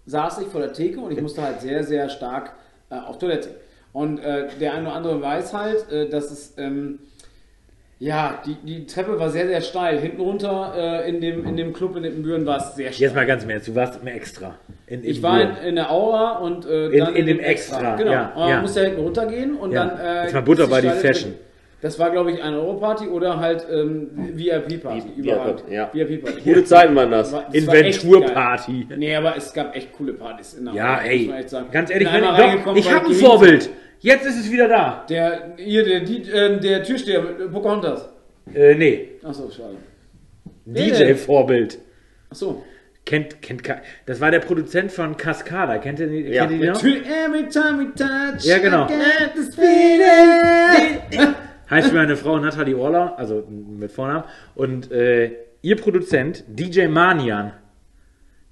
[0.06, 2.52] saß ich vor der Theke und ich musste halt sehr, sehr stark
[2.90, 3.50] äh, auf Toilette.
[3.92, 6.98] Und äh, der eine oder andere weiß halt, äh, dass es, ähm,
[7.98, 9.98] ja, die, die Treppe war sehr, sehr steil.
[9.98, 13.06] Hinten runter äh, in, dem, in dem Club in den Büren war es sehr steil.
[13.08, 14.54] Jetzt mal ganz im Ernst, du warst immer extra.
[14.86, 17.96] In, Ich in war in, in der Aura und äh, In- dann in dem Extra,
[17.96, 18.12] Genau.
[18.12, 18.60] ja, man ja.
[18.60, 19.86] musste hinten runtergehen und Ja.
[19.86, 19.98] dann.
[19.98, 21.30] Äh, Jetzt mal Butter bei die Fashion.
[21.32, 21.44] Treppe.
[21.82, 25.02] Das war, glaube ich, eine Euro-Party oder halt ähm, VIP-Party.
[25.16, 25.56] VIP, Überall.
[25.70, 25.90] ja.
[25.92, 26.40] VIP-Party.
[26.40, 27.30] Gute Zeiten waren das.
[27.30, 28.88] Das Inventurparty.
[28.96, 30.54] Nee, aber es gab echt coole Partys.
[30.54, 31.30] In der Ja, Aura, muss ey,
[31.70, 33.70] ganz ehrlich, Bin wenn, doch, ich habe ein Vorbild.
[34.06, 35.04] Jetzt ist es wieder da.
[35.08, 38.08] Der, hier, der, die, äh, der Türsteher, Pocahontas.
[38.54, 39.78] Äh, nee, Achso, schade.
[40.64, 41.76] DJ-Vorbild.
[42.30, 42.62] Achso.
[43.04, 43.62] Kennt, kennt,
[44.06, 45.78] das war der Produzent von Cascada.
[45.78, 46.46] Kennt ihr, die- Ja.
[46.46, 46.84] kennt ihr die noch?
[46.84, 48.88] Every time we touch, Ja, genau.
[51.70, 54.22] Heißt meine Frau Nathalie Orler, also mit Vornamen.
[54.54, 57.54] Und äh, ihr Produzent, DJ Manian,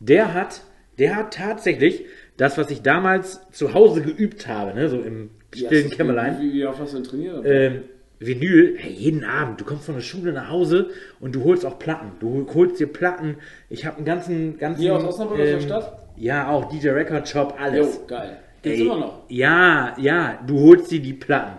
[0.00, 0.62] der hat,
[0.98, 2.06] der hat tatsächlich
[2.36, 6.40] das, was ich damals zu Hause geübt habe, ne, so im stillen Kämmerlein.
[6.40, 7.42] Wie, wie oft hast du denn trainiert?
[7.46, 7.82] ähm,
[8.20, 9.60] Vinyl, hey, jeden Abend.
[9.60, 10.90] Du kommst von der Schule nach Hause
[11.20, 12.12] und du holst auch Platten.
[12.20, 13.36] Du holst dir Platten.
[13.68, 14.80] Ich habe einen ganzen, ganzen.
[14.80, 15.98] Hier aus Osnabrück, aus der Stadt?
[16.16, 17.96] Ja, auch DJ Record Shop, alles.
[17.96, 18.38] Jo, geil.
[18.62, 19.22] Gibt's immer noch.
[19.28, 21.58] Ja, ja, du holst dir die Platten.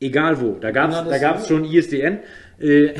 [0.00, 0.52] Egal wo.
[0.60, 2.18] Da gab's, da gab's schon ISDN.
[2.58, 2.94] Äh,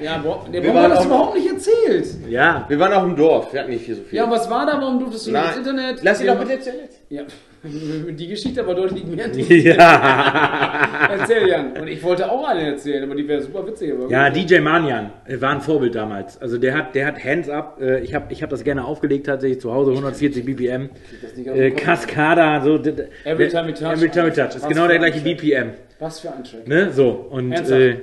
[0.00, 2.06] Ja, boah, der Wir Bomber hat das auch- überhaupt nicht erzählt.
[2.28, 2.64] ja.
[2.68, 4.16] Wir waren auch im Dorf, wir hatten nicht hier so viel.
[4.18, 4.80] Ja, und was war da?
[4.80, 6.00] Warum durftest du nicht ins Internet?
[6.02, 6.88] lass ihn doch bitte erzählen.
[7.14, 7.22] Ja,
[8.10, 9.28] die Geschichte aber deutlich mehr.
[9.48, 11.08] ja.
[11.16, 11.72] Erzähl, Jan.
[11.80, 13.92] Und ich wollte auch eine erzählen, aber die wäre super witzig.
[13.92, 14.50] Aber Ja, gut.
[14.50, 16.42] DJ Manian äh, war ein Vorbild damals.
[16.42, 17.80] Also der hat, der hat Hands Up.
[17.80, 20.90] Äh, ich habe ich hab das gerne aufgelegt tatsächlich zu Hause, 140 BPM.
[21.46, 21.70] Äh.
[21.70, 22.74] Cascada, so.
[23.24, 23.92] Every time we touch.
[23.92, 24.56] Every time we touch.
[24.56, 25.20] Ist genau der gleiche.
[25.20, 25.70] BPM.
[26.00, 26.66] Was für ein Track.
[26.66, 26.90] Ne?
[26.90, 27.10] So.
[27.30, 27.96] Und äh,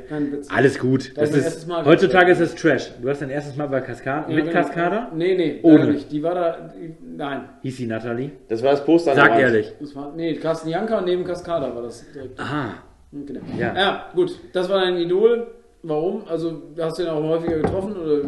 [0.47, 1.11] alles gut.
[1.17, 2.89] Das Das ist heutzutage ist es Trash.
[3.01, 4.49] Du hast dein erstes Mal bei Cascada, Ja, mit.
[4.49, 5.11] Cascada?
[5.13, 5.59] Nee, nee.
[5.61, 5.87] Ohne.
[5.87, 6.09] Nicht.
[6.11, 6.71] Die war da.
[6.73, 7.49] Die, nein.
[7.61, 8.31] Hieß sie Natalie?
[8.47, 9.73] Das war das Poster der Sag ehrlich.
[9.79, 12.39] Das war, nee, Carsten Janka und neben Cascada war das direkt.
[12.39, 12.75] Aha.
[13.11, 13.41] Genau.
[13.57, 13.75] Ja.
[13.75, 14.39] ja, gut.
[14.53, 15.47] Das war dein Idol.
[15.83, 16.23] Warum?
[16.27, 17.95] Also, hast du ihn auch häufiger getroffen?
[17.97, 18.21] Oder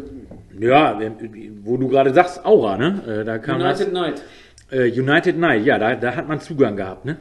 [0.59, 0.99] Ja,
[1.63, 3.01] wo du gerade sagst, Aura, ne?
[3.21, 3.79] Äh, Da kam das.
[3.79, 4.23] United Night?
[4.71, 7.17] Äh, United Night, ja, da, da hat man Zugang gehabt, ne?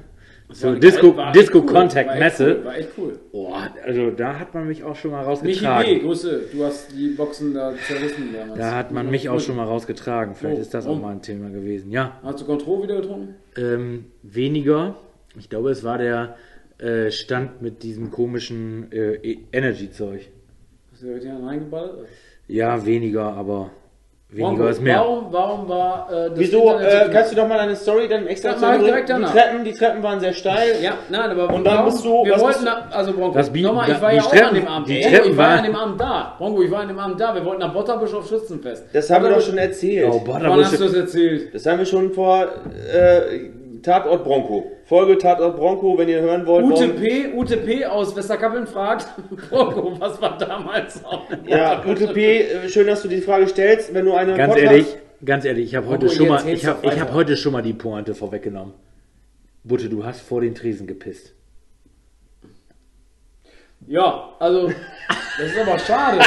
[0.54, 1.66] So Disco, geil, Disco cool.
[1.66, 2.56] Contact Messe.
[2.58, 2.64] Cool.
[2.64, 3.18] War echt cool.
[3.32, 5.94] Boah, also da hat man mich auch schon mal Michi rausgetragen.
[5.94, 6.40] B, Grüße.
[6.52, 8.58] Du hast die Boxen da zerrissen damals.
[8.58, 10.34] Da hat man mich auch schon mal rausgetragen.
[10.34, 10.90] Vielleicht Oh, ist das oh.
[10.90, 11.90] auch mal ein Thema gewesen.
[11.90, 13.34] Ja, Hast du Control wieder getrunken?
[13.56, 14.96] Ähm, weniger.
[15.38, 16.36] Ich glaube, es war der
[16.78, 20.28] äh, Stand mit diesem komischen äh, Energy-Zeug.
[20.90, 22.08] Hast du da richtig reingeballert?
[22.48, 23.70] Ja, weniger, aber
[24.32, 24.96] weniger Warum, ist mehr.
[24.98, 28.50] Warum, warum war äh, das Wieso, äh, kannst du doch mal eine Story dann extra
[28.50, 28.82] erzählen?
[28.82, 29.32] direkt die danach.
[29.32, 30.76] Treppen, die Treppen waren sehr steil.
[30.82, 33.90] Ja, nein, aber Und dann warum, bist du- wir wollten, nach, also Bronco, Das nochmal,
[33.90, 35.64] ich war ja auch Treppen- an dem Abend, die Bronco, Treppen ich war waren- an
[35.64, 38.28] dem Abend da, Bronco, ich war an dem Abend da, wir wollten nach Botterbusch auf
[38.28, 38.84] Schützenfest.
[38.92, 40.08] Das haben wir doch schon erzählt.
[40.10, 41.54] Oh, Wann hast du das erzählt?
[41.54, 42.44] Das haben wir schon vor
[42.92, 43.50] äh,
[43.82, 44.70] Tatort Bronco.
[44.84, 46.64] Folge Tatort Bronco, wenn ihr hören wollt.
[46.64, 49.06] UTP, UTP aus Westerkappeln fragt,
[49.50, 51.00] Bronco, was war damals
[51.30, 53.92] dem Ja, UTP, äh, schön, dass du die Frage stellst.
[53.94, 54.86] Wenn du eine ganz Podcast- ehrlich,
[55.24, 57.62] ganz ehrlich, ich habe heute schon mal, ich habe doch ich hab heute schon mal
[57.62, 58.74] die Pointe vorweggenommen.
[59.64, 61.34] Butte, du hast vor den Tresen gepisst.
[63.92, 64.68] Ja, also,
[65.38, 66.18] das ist aber schade.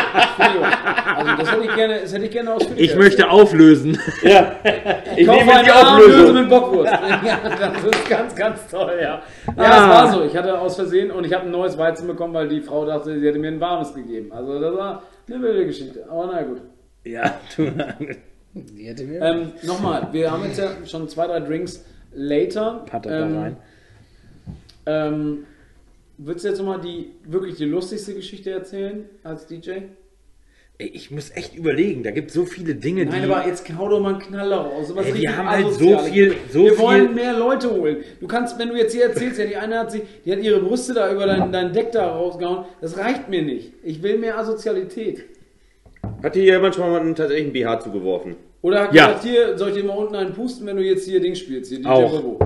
[1.16, 3.98] Also, das hätte ich gerne, das hätte ich gerne ausführlich Ich möchte auflösen.
[4.22, 4.56] Ja,
[5.16, 6.34] ich Kauf nehme eine die Auflösung.
[6.36, 6.92] mit Bockwurst.
[7.26, 9.08] ja, das ist ganz, ganz toll, ja.
[9.08, 9.84] Ja, Ah.
[9.84, 10.24] es war so.
[10.26, 13.20] Ich hatte aus Versehen und ich habe ein neues Weizen bekommen, weil die Frau dachte,
[13.20, 14.32] sie hätte mir ein warmes gegeben.
[14.32, 16.06] Also das war eine wilde Geschichte.
[16.08, 16.62] Aber na gut.
[17.04, 17.72] Ja, du.
[18.54, 19.22] Die hätte mir.
[19.22, 21.84] Ähm, Nochmal, wir haben jetzt ja schon zwei, drei Drinks
[22.14, 22.84] later.
[22.86, 23.58] Patter ähm, da rein.
[24.86, 25.38] Ähm,
[26.18, 29.72] würdest du jetzt nochmal die wirklich die lustigste Geschichte erzählen als DJ?
[30.78, 33.32] Ey, ich muss echt überlegen, da gibt es so viele Dinge, Nein, die.
[33.32, 34.90] aber jetzt hau doch mal einen Knaller raus.
[34.90, 37.98] Sowas Ey, wir haben halt so viel- so wir viel- wollen mehr Leute holen.
[38.20, 40.60] Du kannst, wenn du jetzt hier erzählst, ja, die eine hat sie, die hat ihre
[40.60, 42.66] Brüste da über dein, dein Deck da rausgehauen.
[42.82, 43.72] Das reicht mir nicht.
[43.84, 45.24] Ich will mehr Asozialität.
[46.22, 48.36] Hat dir jemand schon mal einen tatsächlichen BH zugeworfen?
[48.62, 49.08] Oder hat Ja.
[49.08, 51.70] gesagt, hier, soll ich dir mal unten einen pusten, wenn du jetzt hier Ding spielst?
[51.70, 52.40] Hier DJ Auch.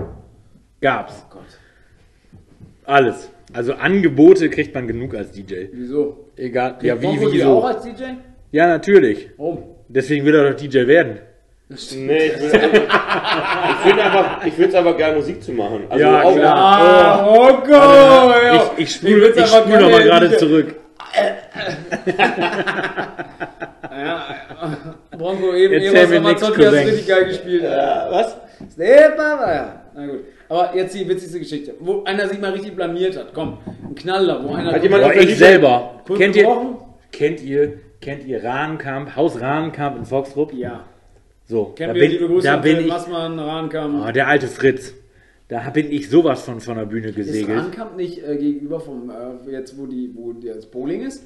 [0.82, 1.26] Gab's.
[1.32, 1.42] Gott.
[2.86, 3.30] Alles.
[3.54, 5.68] Also Angebote kriegt man genug als DJ.
[5.72, 6.30] Wieso?
[6.36, 6.78] Egal.
[6.82, 7.58] Ja, wie, wieso?
[7.58, 8.04] auch als DJ?
[8.52, 9.30] Ja, natürlich.
[9.38, 9.64] Warum?
[9.88, 11.20] Deswegen will er doch DJ werden.
[11.70, 15.84] Nee, ich will einfach, ich will einfach, ich würde es aber geil Musik zu machen.
[15.88, 16.58] Also Ja, auch, klar.
[16.58, 18.72] Ah, oh Gott!
[18.78, 20.76] Ich, ich spule ich aber spul noch mal gerne gerade zurück.
[23.92, 24.26] Ja,
[25.18, 27.64] Bronco eben, Erzähl eben aus mir nix, Amazon, hast du richtig geil gespielt.
[27.64, 28.36] Ja, was?
[29.18, 29.82] Papa, ja.
[29.94, 30.20] Na gut.
[30.50, 33.34] Aber jetzt die witzigste Geschichte, wo einer sich mal richtig blamiert hat.
[33.34, 34.72] Komm, ein Knaller, wo einer.
[34.72, 36.02] Hat jemand der ich selber.
[36.18, 36.78] Kennt ihr,
[37.12, 40.52] kennt ihr, kennt ihr Rahnkamp, Haus Rahnkamp in Foxrup?
[40.54, 40.86] Ja.
[41.46, 44.04] So, Kennen da wir bin, liebe Grüße da bin ich, Massmann, Rahnkam.
[44.08, 44.94] oh, der alte Fritz.
[45.48, 47.58] Da bin ich sowas von von der Bühne ist gesegelt.
[47.58, 51.24] Rahnkam nicht äh, gegenüber vom, äh, jetzt wo die, wo die, das Bowling ist?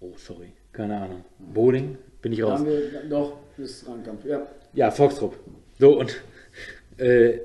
[0.00, 0.52] Oh, sorry.
[0.72, 1.24] Keine Ahnung.
[1.38, 1.96] Bowling?
[2.20, 2.58] Bin ich Da raus.
[2.60, 4.18] haben wir, doch, das ist Rahnkam.
[4.24, 4.46] Ja.
[4.72, 5.36] Ja, Foxtrupp.
[5.78, 6.20] So und
[7.02, 7.40] äh,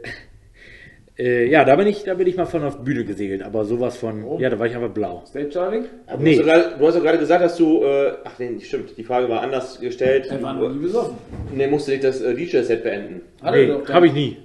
[1.19, 3.97] äh, ja, da bin ich, da bin ich mal von auf Bühne gesegelt, aber sowas
[3.97, 4.37] von, Oh.
[4.39, 5.23] ja, da war ich einfach blau.
[5.25, 5.85] Stage Diving?
[6.05, 6.35] Aber Nee.
[6.37, 8.95] Du, hast doch gerade, du hast doch gerade gesagt, dass du, äh, ach nee, stimmt,
[8.97, 10.27] die Frage war anders gestellt.
[10.29, 11.15] Er war noch nie besoffen.
[11.55, 13.21] Nee, musste ich das äh, DJ-Set beenden.
[13.41, 14.37] Hat Nee, habe ich nie.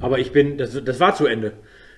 [0.00, 1.52] Aber ich bin, das, das war zu Ende.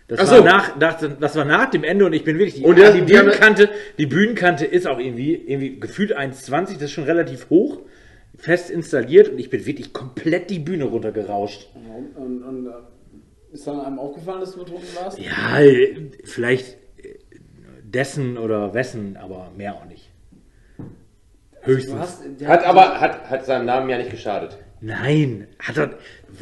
[0.09, 0.44] Das, Ach war so.
[0.44, 2.94] nach, das, das war nach dem Ende und ich bin wirklich die, Und ah, das-
[2.94, 3.69] die Bühnenkante,
[3.99, 7.81] die Bühnenkante ist auch irgendwie, irgendwie gefühlt 1,20, das ist schon relativ hoch,
[8.43, 11.69] fest installiert und ich bin wirklich komplett die Bühne runtergerauscht.
[11.74, 12.70] Und, und, und äh,
[13.52, 15.19] ist dann einem aufgefallen, dass du betrunken warst?
[15.19, 15.59] Ja,
[16.24, 17.14] vielleicht äh,
[17.85, 20.10] dessen oder wessen, aber mehr auch nicht.
[21.60, 21.94] Höchstens.
[21.94, 24.59] Du hast, Hat aber, hat, hat seinem Namen ja nicht geschadet.
[24.81, 25.90] Nein, hat,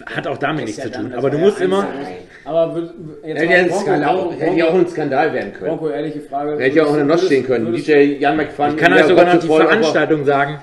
[0.06, 1.12] hat auch damit nichts ja zu tun.
[1.12, 1.86] Aber du musst immer.
[2.46, 2.74] Aber
[3.22, 5.68] Hätte ja, ein Bronco, Skandal, Bronco, hätte ja auch ein Skandal werden können.
[5.76, 6.58] Bronco, ehrliche Frage.
[6.58, 7.66] Hätte ja auch eine Notch stehen können.
[7.66, 8.70] würdest- DJ Jan McFun.
[8.70, 10.62] Ich kann euch sogar noch die Veranstaltung sagen.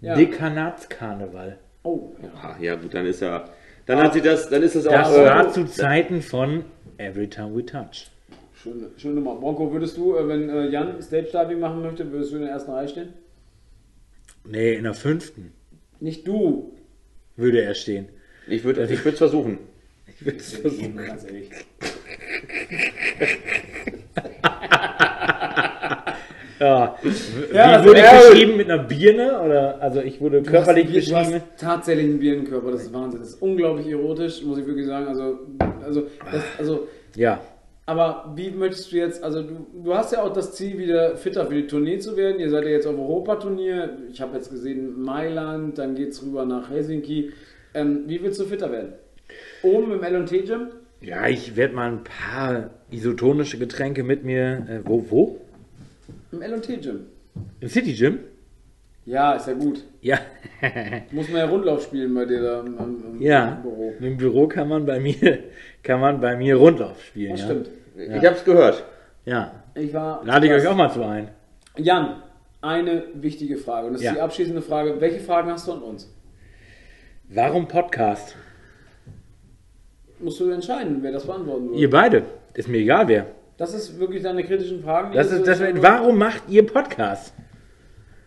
[0.00, 0.14] Ja.
[0.14, 1.58] Dekanatskarneval.
[1.82, 2.28] Oh, ja.
[2.34, 3.48] Ah, ja gut, dann ist ja,
[3.86, 4.92] dann hat sie das, dann ist das auch.
[4.92, 6.64] Das äh, war zu Zeiten von
[6.98, 8.10] Every Time We Touch.
[8.54, 9.36] Schöne, schöne Nummer.
[9.36, 12.50] Bronco, würdest du, äh, wenn äh, Jan Stage Diving machen möchte, würdest du in der
[12.50, 13.12] ersten Reihe stehen?
[14.44, 15.52] Nee, in der fünften
[16.00, 16.76] Nicht du.
[17.36, 18.08] würde er stehen.
[18.46, 19.58] ich würde ich es versuchen.
[20.06, 20.96] Ich würde es versuchen.
[20.96, 21.50] Ganz ehrlich.
[26.60, 26.96] Ja.
[27.52, 29.40] Ja, Wie wurde ich beschrieben mit einer Birne?
[29.40, 31.42] Oder, also ich wurde körperlich du hast, Du beschrieben.
[31.52, 33.20] hast tatsächlich einen Bierenkörper, das ist Wahnsinn.
[33.20, 35.06] Das ist unglaublich erotisch, muss ich wirklich sagen.
[35.06, 35.38] Also,
[35.84, 36.02] also,
[36.32, 37.40] das, also Ja.
[37.86, 41.46] aber wie möchtest du jetzt, also du, du hast ja auch das Ziel, wieder fitter
[41.46, 42.40] für die Tournee zu werden.
[42.40, 43.90] Ihr seid ja jetzt auf Europaturnier.
[44.10, 47.30] Ich habe jetzt gesehen Mailand, dann geht es rüber nach Helsinki.
[47.74, 48.94] Ähm, wie willst du fitter werden?
[49.62, 50.68] Oben im L&T-Gym?
[51.00, 54.66] Ja, ich werde mal ein paar isotonische Getränke mit mir.
[54.68, 55.04] Äh, wo?
[55.10, 55.38] Wo?
[56.32, 57.06] Im L&T-Gym.
[57.60, 58.18] Im City Gym?
[59.06, 59.84] Ja, ist ja gut.
[60.02, 60.18] Ja.
[61.12, 63.58] Muss man ja Rundlauf spielen bei dir da im, im, im ja.
[63.62, 63.94] Büro.
[64.00, 65.38] Im Büro kann man bei mir,
[65.82, 67.30] kann man bei mir Rundlauf spielen.
[67.30, 67.46] Das ja.
[67.46, 67.70] stimmt.
[67.96, 68.84] Ich habe es gehört.
[69.24, 69.64] Ja.
[69.74, 70.24] Ich war.
[70.24, 71.28] Lade ich euch auch mal zu ein.
[71.76, 72.22] Jan,
[72.60, 73.86] eine wichtige Frage.
[73.86, 74.14] Und das ist Ja.
[74.14, 75.00] die abschließende Frage.
[75.00, 76.12] Welche Fragen hast du an uns?
[77.30, 78.36] Warum Podcast?
[80.18, 81.78] Musst du entscheiden, wer das beantworten will.
[81.78, 82.24] Ihr beide.
[82.54, 83.26] Ist mir egal wer.
[83.58, 85.12] Das ist wirklich deine kritischen Fragen.
[85.14, 87.34] Das ist, das, so- warum macht ihr Podcast?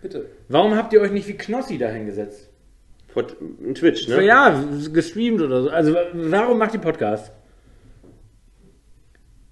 [0.01, 0.25] Bitte.
[0.49, 2.49] Warum habt ihr euch nicht wie Knossi dahingesetzt?
[3.63, 4.23] In Twitch, ne?
[4.23, 4.63] Ja,
[4.93, 5.69] gestreamt oder so.
[5.69, 7.31] Also warum macht ihr Podcast?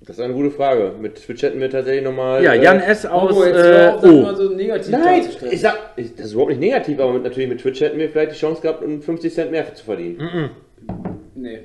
[0.01, 0.93] Das ist eine gute Frage.
[0.99, 2.43] Mit Twitch hätten wir tatsächlich nochmal.
[2.43, 3.05] Ja, äh, Jan S.
[3.05, 4.21] aus äh, hör auf, das O.
[4.21, 7.49] mal so negativ Nein, ich sag, ich, das ist überhaupt nicht negativ, aber mit, natürlich
[7.49, 10.49] mit Twitch hätten wir vielleicht die Chance gehabt, um 50 Cent mehr zu verdienen.
[11.35, 11.59] Nee.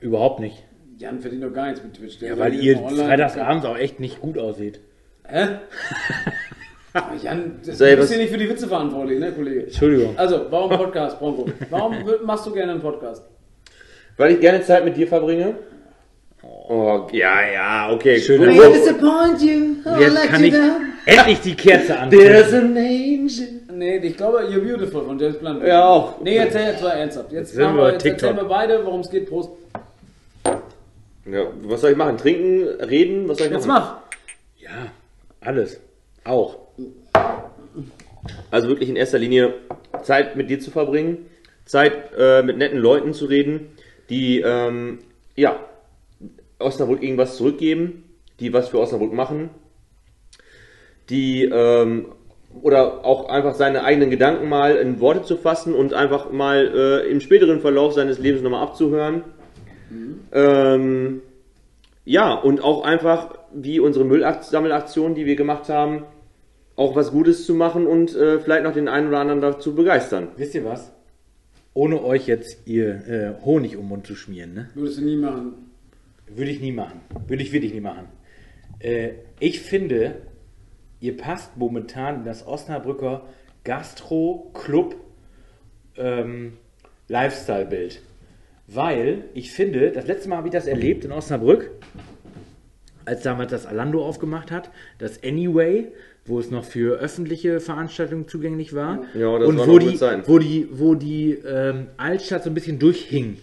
[0.00, 0.65] Überhaupt nicht.
[0.98, 2.18] Jan verdient doch gar nichts mit Twitch.
[2.18, 4.80] Der Ja, weil jetzt ihr freitagsabends auch echt nicht gut aussieht.
[5.28, 5.46] Hä?
[6.94, 9.64] Aber Jan, das, Sei du bist hier nicht für die Witze verantwortlich, ne, Kollege?
[9.64, 10.16] Entschuldigung.
[10.16, 11.46] Also, warum Podcast, Bronco?
[11.68, 13.22] Warum machst du gerne einen Podcast?
[14.16, 15.56] Weil ich gerne Zeit mit dir verbringe.
[16.42, 18.18] Oh, ja, ja, okay.
[18.18, 18.74] Schön, gut.
[18.74, 19.74] disappoint you.
[19.98, 20.54] Jetzt kann ich
[21.04, 22.76] endlich die Kerze There's anzünden.
[22.76, 23.48] an angel.
[23.76, 25.62] Nee, ich glaube, You're Beautiful von James Blunt.
[25.62, 26.20] Ja, auch.
[26.22, 27.30] Nee, erzähl jetzt mal ernsthaft.
[27.32, 29.28] Jetzt, machen wir wir, jetzt erzählen wir beide, worum es geht.
[29.28, 29.50] Prost.
[31.30, 32.16] Ja, was soll ich machen?
[32.18, 33.28] Trinken, reden?
[33.28, 33.96] Was soll ich Jetzt machen?
[33.96, 34.62] mach.
[34.62, 34.92] Ja,
[35.40, 35.80] alles.
[36.24, 36.58] Auch.
[38.50, 39.54] Also wirklich in erster Linie
[40.02, 41.26] Zeit mit dir zu verbringen,
[41.64, 43.70] Zeit äh, mit netten Leuten zu reden,
[44.08, 45.00] die ähm,
[45.34, 45.58] ja
[46.58, 48.04] Osnabrück irgendwas zurückgeben,
[48.40, 49.50] die was für Osnabrück machen,
[51.10, 52.06] die ähm,
[52.62, 56.72] oder auch einfach seine eigenen Gedanken mal in Worte zu fassen und einfach mal
[57.04, 59.22] äh, im späteren Verlauf seines Lebens nochmal abzuhören.
[60.32, 61.22] Ähm,
[62.04, 66.04] ja, und auch einfach wie unsere Müllsammelaktion, die wir gemacht haben,
[66.76, 70.28] auch was Gutes zu machen und äh, vielleicht noch den einen oder anderen dazu begeistern.
[70.36, 70.92] Wisst ihr was?
[71.76, 74.70] ohne euch jetzt ihr äh, Honig um den Mund zu schmieren, ne?
[74.74, 75.52] Würdest du nie machen.
[76.26, 77.02] Würde ich nie machen.
[77.28, 78.06] Würde ich wirklich nie machen.
[78.78, 79.10] Äh,
[79.40, 80.22] ich finde,
[81.00, 83.26] ihr passt momentan in das Osnabrücker
[83.64, 84.96] Gastro-Club
[85.98, 86.54] ähm,
[87.08, 88.00] Lifestyle-Bild.
[88.68, 91.70] Weil ich finde, das letzte Mal habe ich das erlebt in Osnabrück,
[93.04, 95.88] als damals das Alando aufgemacht hat, das Anyway,
[96.24, 99.04] wo es noch für öffentliche Veranstaltungen zugänglich war.
[99.14, 100.22] Ja, das und war wo die, sein.
[100.26, 103.38] wo die, wo die ähm, Altstadt so ein bisschen durchhing.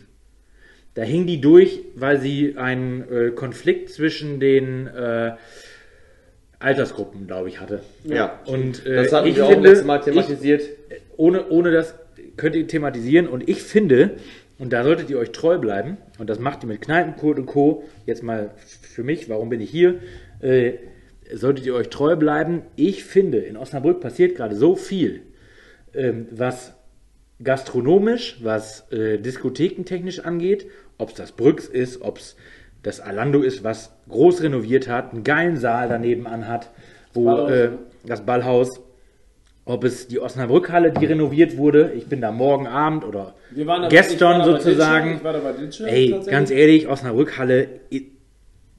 [0.93, 5.31] Da hing die durch, weil sie einen äh, Konflikt zwischen den äh,
[6.59, 7.81] Altersgruppen, glaube ich, hatte.
[8.03, 10.61] Ja, Und äh, das hatten ich wir auch finde, letztes Mal thematisiert.
[10.61, 11.95] Ich, ohne, ohne das
[12.37, 13.27] könnt ihr thematisieren.
[13.27, 14.11] Und ich finde,
[14.63, 17.83] und da solltet ihr euch treu bleiben, und das macht ihr mit Kneipenkurt und Co.
[18.05, 19.99] Jetzt mal für mich, warum bin ich hier?
[20.39, 20.75] Äh,
[21.33, 22.61] solltet ihr euch treu bleiben.
[22.77, 25.23] Ich finde, in Osnabrück passiert gerade so viel,
[25.93, 26.75] ähm, was
[27.43, 30.67] gastronomisch, was äh, diskothekentechnisch angeht,
[30.97, 32.37] ob es das Brücks ist, ob es
[32.83, 36.71] das Alando ist, was groß renoviert hat, einen geilen Saal daneben an hat,
[37.13, 37.79] wo Ballhaus, äh, ne?
[38.05, 38.69] das Ballhaus,
[39.65, 43.83] ob es die Osnabrückhalle, die renoviert wurde, ich bin da morgen Abend oder Wir waren
[43.83, 45.05] da- ich gestern sozusagen.
[45.11, 47.67] Ditsche, ich war da bei Ditsche Ey, ganz ehrlich, Osnabrückhalle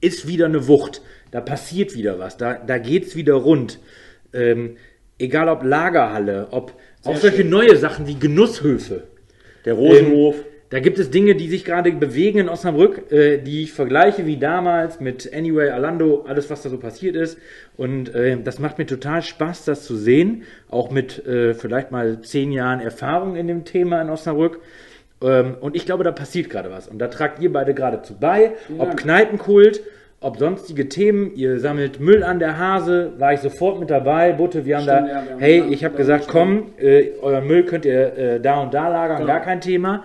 [0.01, 1.01] ist wieder eine Wucht.
[1.31, 2.37] Da passiert wieder was.
[2.37, 3.79] Da, da geht's wieder rund.
[4.33, 4.77] Ähm,
[5.17, 7.49] egal ob Lagerhalle, ob auch solche schön.
[7.49, 9.03] neue Sachen wie Genusshöfe.
[9.65, 10.35] Der Rosenhof.
[10.75, 14.35] Da gibt es Dinge, die sich gerade bewegen in Osnabrück, äh, die ich vergleiche wie
[14.35, 17.37] damals mit Anyway, Alando, alles, was da so passiert ist.
[17.77, 20.43] Und äh, das macht mir total Spaß, das zu sehen.
[20.69, 24.59] Auch mit äh, vielleicht mal zehn Jahren Erfahrung in dem Thema in Osnabrück.
[25.23, 26.89] Ähm, und ich glaube, da passiert gerade was.
[26.89, 28.51] Und da tragt ihr beide gerade zu bei.
[28.77, 28.99] Ob Dank.
[28.99, 29.79] Kneipenkult,
[30.19, 31.33] ob sonstige Themen.
[31.35, 34.33] Ihr sammelt Müll an der Hase, war ich sofort mit dabei.
[34.33, 37.47] Butte, wir haben Stimmt, da, ja, wir haben hey, ich habe gesagt, komm, äh, euren
[37.47, 39.27] Müll könnt ihr äh, da und da lagern, Genau.
[39.29, 40.03] gar kein Thema.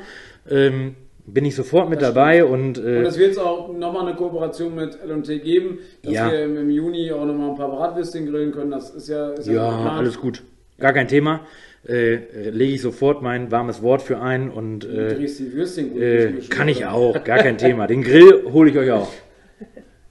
[0.49, 0.95] Ähm,
[1.27, 4.99] bin ich sofort mit dabei und, äh, Und es wird auch nochmal eine Kooperation mit
[5.03, 6.31] L&T geben, dass Ja.
[6.31, 8.71] wir im, Juni auch nochmal ein paar Bratwürstchen grillen können.
[8.73, 10.43] Das ist ja, ist ja, ja, alles gut.
[10.79, 11.41] Gar kein Thema.
[11.87, 16.03] Äh, lege ich sofort mein warmes Wort für ein und äh, drehst die Würstchen gut.
[16.03, 17.87] äh, kann ich auch, gar kein Thema.
[17.87, 19.09] Den Grill hole ich euch auch.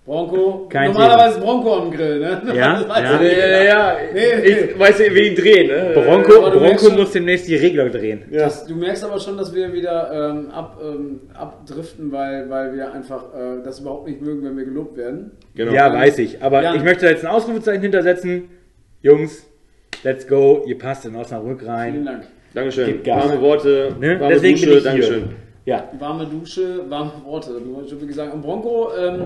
[0.09, 2.41] Bronco, Kein normalerweise ist Bronco am Grill, ne?
[2.47, 2.81] Ja, ja.
[3.21, 3.37] ich.
[3.37, 3.97] Ja, ja, ja.
[4.11, 5.91] Nee, Ich weiß nicht, wie ihn drehen, ne?
[5.93, 8.23] Bronco, Bronco schon- muss demnächst die Regler drehen.
[8.31, 8.45] Ja.
[8.45, 12.91] Das, du merkst aber schon, dass wir wieder ähm, ab, ähm, abdriften, weil, weil wir
[12.91, 15.29] einfach äh, das überhaupt nicht mögen, wenn wir gelobt werden.
[15.53, 15.71] Genau.
[15.73, 16.41] Ja, weiß ich.
[16.41, 16.75] Aber Jan.
[16.77, 18.49] ich möchte da jetzt ein Ausrufezeichen hintersetzen.
[19.03, 19.45] Jungs,
[20.03, 20.63] let's go.
[20.65, 22.05] Ihr passt in Osnabrück Vielen rein.
[22.05, 22.23] Dank.
[22.55, 23.05] Dankeschön.
[23.05, 24.19] Warme Worte, Ne?
[24.19, 24.81] warme Deswegen Dusche.
[24.81, 25.23] Dankeschön.
[25.65, 27.61] Ja, Warme Dusche, warme Worte.
[27.63, 28.33] Du hast schon gesagt.
[28.33, 29.21] Und Bronco, ähm,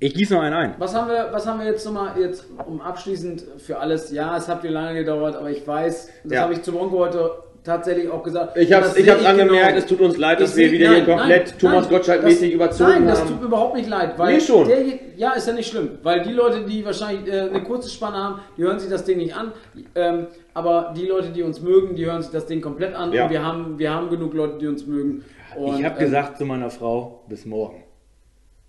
[0.00, 0.74] ich gieße noch einen ein.
[0.78, 4.10] was haben wir, was haben wir jetzt nochmal jetzt um abschließend für alles?
[4.12, 6.42] Ja, es hat dir lange gedauert, aber ich weiß, das Ja.
[6.42, 7.30] habe ich zu Bronco heute
[7.62, 8.58] tatsächlich auch gesagt.
[8.58, 9.78] Ich Das ich sehe hab's angemerkt, genau.
[9.78, 12.40] es tut uns leid, dass Ich wir wieder nein, hier komplett nein, Thomas nein, Gottschalk-mäßig
[12.48, 13.28] das- überzogen Nein, das haben.
[13.30, 14.18] tut mir überhaupt nicht leid.
[14.18, 14.68] Weil Nee, schon.
[14.68, 14.78] Der,
[15.16, 15.92] ja, ist ja nicht schlimm.
[16.02, 19.16] Weil die Leute, die wahrscheinlich äh, eine kurze Spanne haben, die hören sich das Ding
[19.16, 19.52] nicht an.
[19.94, 23.12] Ähm, aber die Leute, die uns mögen, die hören sich das Ding komplett an.
[23.14, 23.24] Ja.
[23.24, 25.24] Und wir haben, wir haben genug Leute, die uns mögen.
[25.56, 27.83] Und, ich habe ähm, gesagt zu meiner Frau, bis morgen.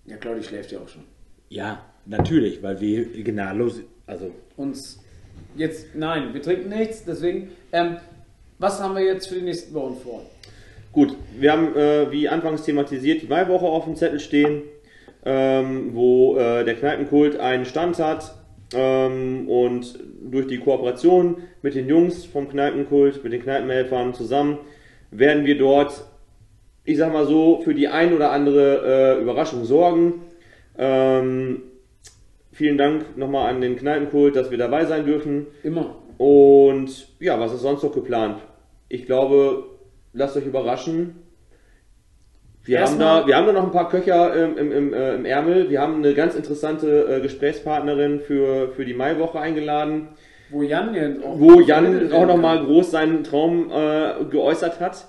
[0.06, 1.02] Ja, Claudi schläft ja auch schon.
[1.48, 5.00] Ja, natürlich, weil wir gnadenlos, also Uns
[5.56, 7.50] jetzt, nein, wir trinken nichts, deswegen.
[7.72, 7.98] Ähm,
[8.58, 10.22] was haben wir jetzt für die nächsten Wochen vor?
[10.92, 14.62] Gut, wir haben, äh, wie anfangs thematisiert, die Maiwoche auf dem Zettel stehen,
[15.24, 18.34] ähm, wo äh, der Kneipenkult einen Stand hat.
[18.74, 24.58] Ähm, und durch die Kooperation mit den Jungs vom Kneipenkult, mit den Kneipenhelfern zusammen,
[25.10, 26.04] werden wir dort,
[26.86, 30.22] ich sag mal so, für die ein oder andere äh, Überraschung sorgen.
[30.78, 31.62] Ähm,
[32.52, 35.48] vielen Dank nochmal an den Kneipenkult, dass wir dabei sein dürfen.
[35.62, 35.96] Immer.
[36.16, 38.38] Und ja, was ist sonst noch geplant?
[38.88, 39.64] Ich glaube,
[40.12, 41.16] lasst euch überraschen.
[42.62, 45.24] Wir haben, da, wir haben da noch ein paar Köcher ähm, im, im, äh, im
[45.24, 45.70] Ärmel.
[45.70, 50.08] Wir haben eine ganz interessante äh, Gesprächspartnerin für, für die Maiwoche eingeladen,
[50.50, 51.38] Wo Jan jetzt auch.
[51.38, 55.06] wo Jan auch nochmal groß seinen Traum äh, geäußert hat.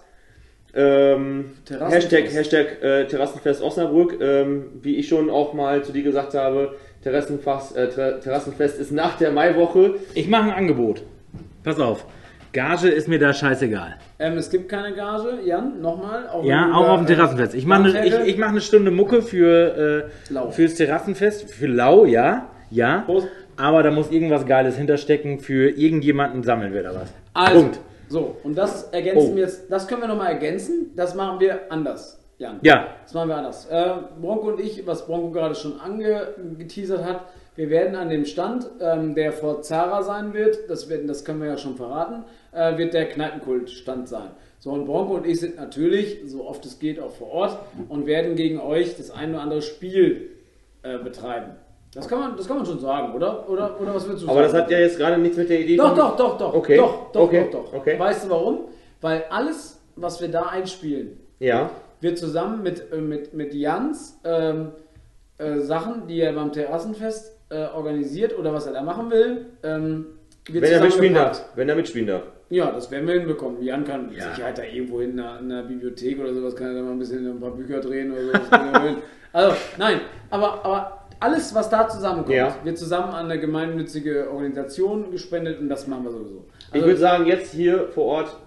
[0.77, 2.11] Ähm, Terrassenfest.
[2.11, 4.19] Hashtag, Hashtag äh, Terrassenfest Osnabrück.
[4.21, 8.91] Ähm, wie ich schon auch mal zu dir gesagt habe, Terrassenfest, äh, Ter- Terrassenfest ist
[8.91, 9.95] nach der Maiwoche.
[10.13, 11.01] ich mache ein Angebot.
[11.63, 12.05] Pass auf.
[12.53, 13.95] Gage ist mir da scheißegal.
[14.19, 16.27] Ähm, es gibt keine Gage, Jan, nochmal.
[16.29, 17.53] Auch Ja, auch auf dem äh, Terrassenfest.
[17.55, 21.51] Ich mache eine, ich, ich mach eine Stunde Mucke für äh, fürs Terrassenfest.
[21.51, 22.49] Für Lau, ja.
[22.71, 23.01] Ja.
[23.05, 23.27] Prost.
[23.57, 25.39] Aber da muss irgendwas Geiles hinterstecken.
[25.39, 27.13] Für irgendjemanden sammeln wir da was.
[27.33, 27.79] Also, Punkt.
[28.09, 29.35] So, und das ergänzen Oh.
[29.35, 32.59] wir jetzt, das können wir nochmal ergänzen, das machen wir anders, Jan.
[32.61, 32.87] Ja.
[33.03, 33.65] Das machen wir anders.
[33.67, 37.21] Äh, Bronco und ich, was Bronco gerade schon angeteasert hat,
[37.55, 41.41] wir werden an dem Stand, ähm, der vor Zara sein wird, das, werden, das können
[41.41, 44.29] wir ja schon verraten, äh, wird der Kneipenkult-Stand sein.
[44.59, 47.59] So, und Bronco und ich sind natürlich, so oft es geht, auch vor Ort
[47.89, 50.31] und werden gegen euch das ein oder andere Spiel
[50.83, 51.55] äh, betreiben.
[51.97, 53.49] Das kann, man, das kann man schon sagen, oder?
[53.49, 54.53] Oder, oder was willst du Aber sagen?
[54.53, 56.53] das hat ja jetzt gerade nichts mit der Idee Doch, doch, doch, doch.
[56.53, 57.73] Okay, Doch, doch, okay, doch, doch.
[57.73, 57.97] okay.
[57.99, 58.59] Weißt du warum?
[59.01, 61.71] Weil alles, was wir da einspielen, Ja.
[61.99, 64.73] wird zusammen mit, äh, mit, mit Jans ähm,
[65.39, 70.05] äh, Sachen, die er beim Terrassenfest äh, organisiert oder was er da machen will, ähm,
[70.49, 71.45] wird Wenn er mitspielen darf.
[71.55, 72.23] Wenn er mitspielen darf.
[72.49, 73.61] Ja, das werden wir hinbekommen.
[73.63, 74.29] Jan kann mit Ja.
[74.29, 76.99] Sicherheit da irgendwo in einer, in einer Bibliothek oder sowas, kann er da mal ein
[76.99, 78.41] bisschen ein paar Bücher drehen oder sowas.
[78.51, 78.95] er
[79.33, 82.55] also, nein, aber, aber alles, was da zusammenkommt, Ja.
[82.63, 86.45] wird zusammen an eine gemeinnützige Organisation gespendet und das machen wir sowieso.
[86.69, 88.37] Ich Also, würde sagen, jetzt hier vor Ort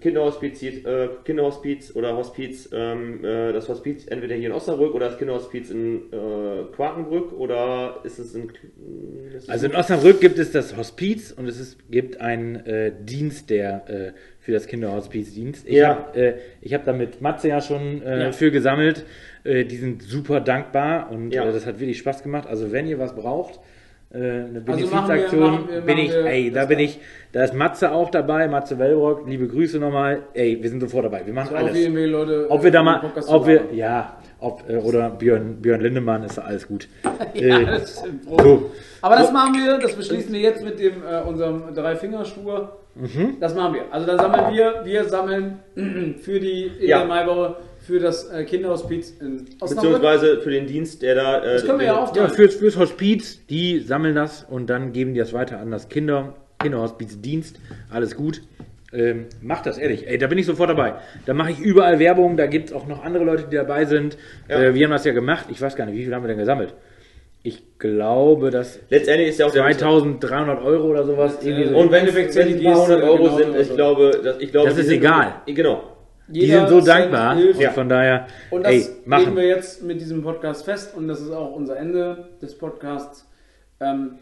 [0.00, 5.18] Kinderhospiz, äh, Kinderhospiz oder Hospiz, ähm, äh, das Hospiz entweder hier in Osnabrück oder das
[5.18, 8.48] Kinderhospiz in äh, Quakenbrück oder ist es in.
[8.48, 12.92] Ist es Also in Osnabrück gibt es das Hospiz und es ist, gibt einen äh,
[12.98, 15.66] Dienst, der äh, für das Kinderhospiz dienst.
[15.68, 15.88] Ich Ja.
[15.88, 18.32] habe äh, ich hab da mit Matze ja schon äh, Ja.
[18.32, 19.04] für gesammelt.
[19.44, 21.44] Äh, die sind super dankbar und Ja.
[21.48, 22.46] äh, das hat wirklich Spaß gemacht.
[22.48, 23.60] Also wenn ihr was braucht,
[24.12, 26.84] äh, eine Also machen wir- Benefizaktion, machen wir- bin ich, ey, da bin da.
[26.84, 26.98] ich,
[27.32, 30.22] da ist Matze auch dabei, Matze Wellbrock, liebe Grüße nochmal.
[30.34, 31.88] Ey, wir sind sofort dabei, wir machen so auf alles.
[31.88, 32.46] Leute.
[32.50, 35.80] Ob wir da äh, mal, im Podcast ob wir, ja, ob, äh, oder Björn, Björn
[35.80, 36.88] Lindemann ist alles gut.
[37.34, 38.24] Ja, Äh, das stimmt.
[38.24, 38.70] so.
[39.02, 42.76] Aber das machen wir, das beschließen wir jetzt mit dem äh, unserem Drei-Finger-Schwur.
[42.94, 43.36] Mhm.
[43.40, 43.82] Das machen wir.
[43.92, 45.58] Also da sammeln wir, wir sammeln
[46.20, 47.04] für die Ja.
[47.04, 47.56] Maiwoche
[47.86, 49.92] für das äh, Kinderhospiz in Osnabrück.
[50.00, 51.38] Beziehungsweise für den Dienst, der da.
[51.42, 54.92] Äh, Das können wir ja auch Ja, fürs, fürs Hospiz, die sammeln das und dann
[54.92, 57.56] geben die das weiter an das Kinder, Kinderhospizdienst.
[57.90, 58.42] Alles gut.
[58.92, 60.08] Ähm, macht das, ehrlich.
[60.08, 60.94] Ey, da bin ich sofort dabei.
[61.24, 64.16] Da mache ich überall Werbung, da gibt es auch noch andere Leute, die dabei sind.
[64.48, 64.60] Ja.
[64.62, 65.46] Äh, wir haben das ja gemacht.
[65.48, 66.74] Ich weiß gar nicht, wie viel haben wir denn gesammelt?
[67.42, 69.62] Ich glaube, dass Letztendlich ist ja auch der.
[69.62, 71.38] 2300 Euro oder sowas.
[71.42, 71.76] Irgendwie so.
[71.78, 74.50] Und wenn, es sind die paar hundert Geste Euro genauso sind, ich glaube, das, ich
[74.50, 75.34] glaube, Das ist sind- egal.
[75.46, 75.96] Genau.
[76.28, 77.36] die sind so dankbar.
[77.36, 77.60] hilft.
[77.60, 79.36] Und von daher, Und das ey, legen machen.
[79.36, 83.26] wir jetzt mit diesem Podcast fest und das ist auch unser Ende des Podcasts.
[83.80, 84.18] Ähm,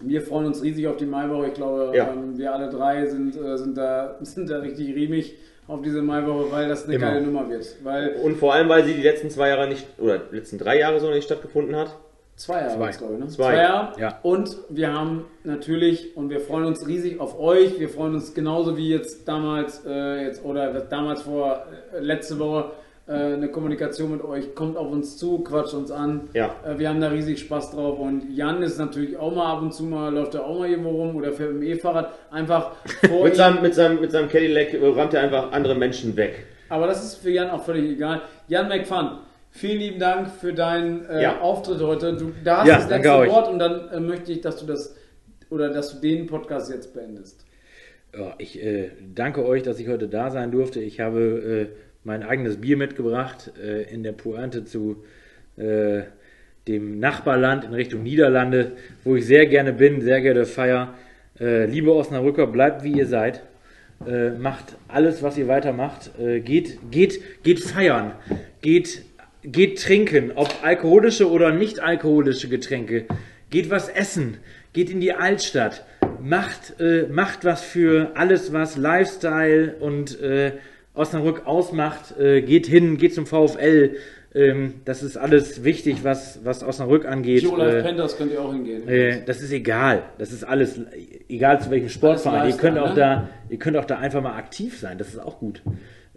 [0.00, 1.48] wir freuen uns riesig auf die Maiwoche.
[1.48, 2.10] Ich glaube, Ja.
[2.12, 5.34] ähm, wir alle drei sind, äh, sind, da, sind da richtig riemig
[5.68, 7.06] auf diese Maiwoche, weil das eine Immer.
[7.06, 7.76] geile Nummer wird.
[7.84, 10.78] Weil Und vor allem, weil sie die letzten zwei Jahre nicht, oder die letzten drei
[10.78, 11.94] Jahre so nicht stattgefunden hat.
[12.36, 12.90] Zwei Jahre, Zwei.
[12.92, 13.26] glaube ich, ne?
[13.28, 13.54] Zwei.
[13.56, 14.00] Jahre.
[14.00, 14.18] Ja.
[14.22, 17.78] Und wir haben natürlich, und wir freuen uns riesig auf euch.
[17.78, 22.70] Wir freuen uns genauso wie jetzt damals, äh, jetzt, oder damals vor äh, letzte Woche,
[23.14, 24.54] eine Kommunikation mit euch.
[24.54, 26.28] Kommt auf uns zu, quatscht uns an.
[26.34, 26.54] Ja.
[26.64, 27.98] Äh, wir haben da riesig Spaß drauf.
[27.98, 30.90] Und Jan ist natürlich auch mal ab und zu mal, läuft er auch mal irgendwo
[30.90, 32.12] rum oder fährt mit dem E-Fahrrad.
[32.30, 32.72] Einfach
[33.08, 36.46] vor Mit seinem, mit, seinem, mit seinem Cadillac äh, rammt er einfach andere Menschen weg.
[36.68, 38.22] Aber das ist für Jan auch völlig egal.
[38.46, 39.18] Jan McFun,
[39.50, 41.40] vielen lieben Dank für deinen äh, Ja.
[41.40, 42.16] Auftritt heute.
[42.16, 43.30] Du, da hast Ja, das letzte euch.
[43.30, 44.94] Wort und dann äh, möchte ich, dass du das
[45.50, 47.44] oder dass du den Podcast jetzt beendest.
[48.16, 50.80] Ja, ich äh, danke euch, dass ich heute da sein durfte.
[50.80, 55.04] Ich habe äh, mein eigenes Bier mitgebracht äh, in der Pointe zu
[55.56, 56.02] äh,
[56.68, 58.72] dem Nachbarland in Richtung Niederlande,
[59.04, 60.94] wo ich sehr gerne bin, sehr gerne feier.
[61.38, 63.42] Äh, liebe Osnabrücker, bleibt wie ihr seid.
[64.06, 66.10] Äh, macht alles, was ihr weitermacht.
[66.18, 68.12] Äh, geht, geht, geht feiern.
[68.62, 69.02] Geht,
[69.42, 73.06] geht trinken, ob alkoholische oder nicht alkoholische Getränke.
[73.50, 74.38] Geht was essen.
[74.72, 75.84] Geht in die Altstadt.
[76.22, 80.52] Macht, äh, macht was für alles, was Lifestyle und äh,
[80.94, 82.18] Osnabrück ausmacht.
[82.18, 83.96] Äh, geht hin, geht zum VfL.
[84.32, 87.42] Ähm, das ist alles wichtig, was, was Osnabrück angeht.
[87.42, 88.86] Joe Life Äh, Panthers könnt ihr auch hingehen.
[88.88, 90.02] äh, das ist egal.
[90.18, 90.80] Das ist alles,
[91.28, 92.48] egal zu welchem Sportverein.
[92.48, 92.94] Ihr könnt auch ne?
[92.94, 94.98] da, ihr könnt auch da einfach mal aktiv sein.
[94.98, 95.62] Das ist auch gut.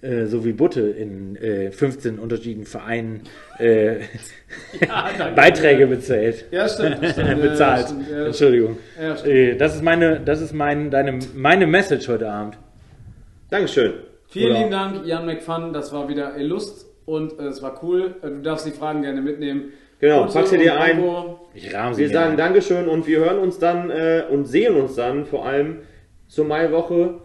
[0.02, 3.22] Äh, so wie Butte in äh, 15 unterschiedlichen Vereinen
[3.58, 3.96] äh,
[4.82, 5.36] Ja, danke.
[5.36, 6.46] Beiträge bezahlt.
[6.52, 7.02] Ja, stimmt.
[7.42, 7.88] bezahlt.
[7.88, 8.78] Stimmt, Entschuldigung.
[9.18, 9.26] Stimmt.
[9.28, 12.58] Äh, das ist meine, das ist mein, deine, meine Message heute Abend.
[13.50, 13.94] Dankeschön.
[14.34, 15.74] Vielen Oder- lieben Dank, Jan McFun.
[15.74, 18.16] Das war wieder Illust und äh, es war cool.
[18.22, 19.72] Äh, Du darfst die Fragen gerne mitnehmen.
[20.00, 21.02] Genau, pack sie dir ein.
[21.54, 22.38] Ich rahme sie Wir sagen ein.
[22.38, 25.78] Dankeschön und wir hören uns dann äh, und sehen uns dann vor allem
[26.28, 27.20] zur Maiwoche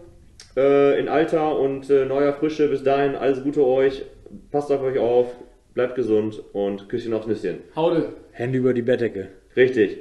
[0.55, 2.69] äh, in alter und äh, neuer Frische.
[2.69, 4.05] Bis dahin alles Gute euch.
[4.51, 5.35] Passt auf euch auf.
[5.73, 7.57] Bleibt gesund und Küsschen aufs Nüsschen.
[7.75, 8.13] Haude.
[8.31, 9.29] Hände über die Bettdecke.
[9.55, 9.97] Richtig.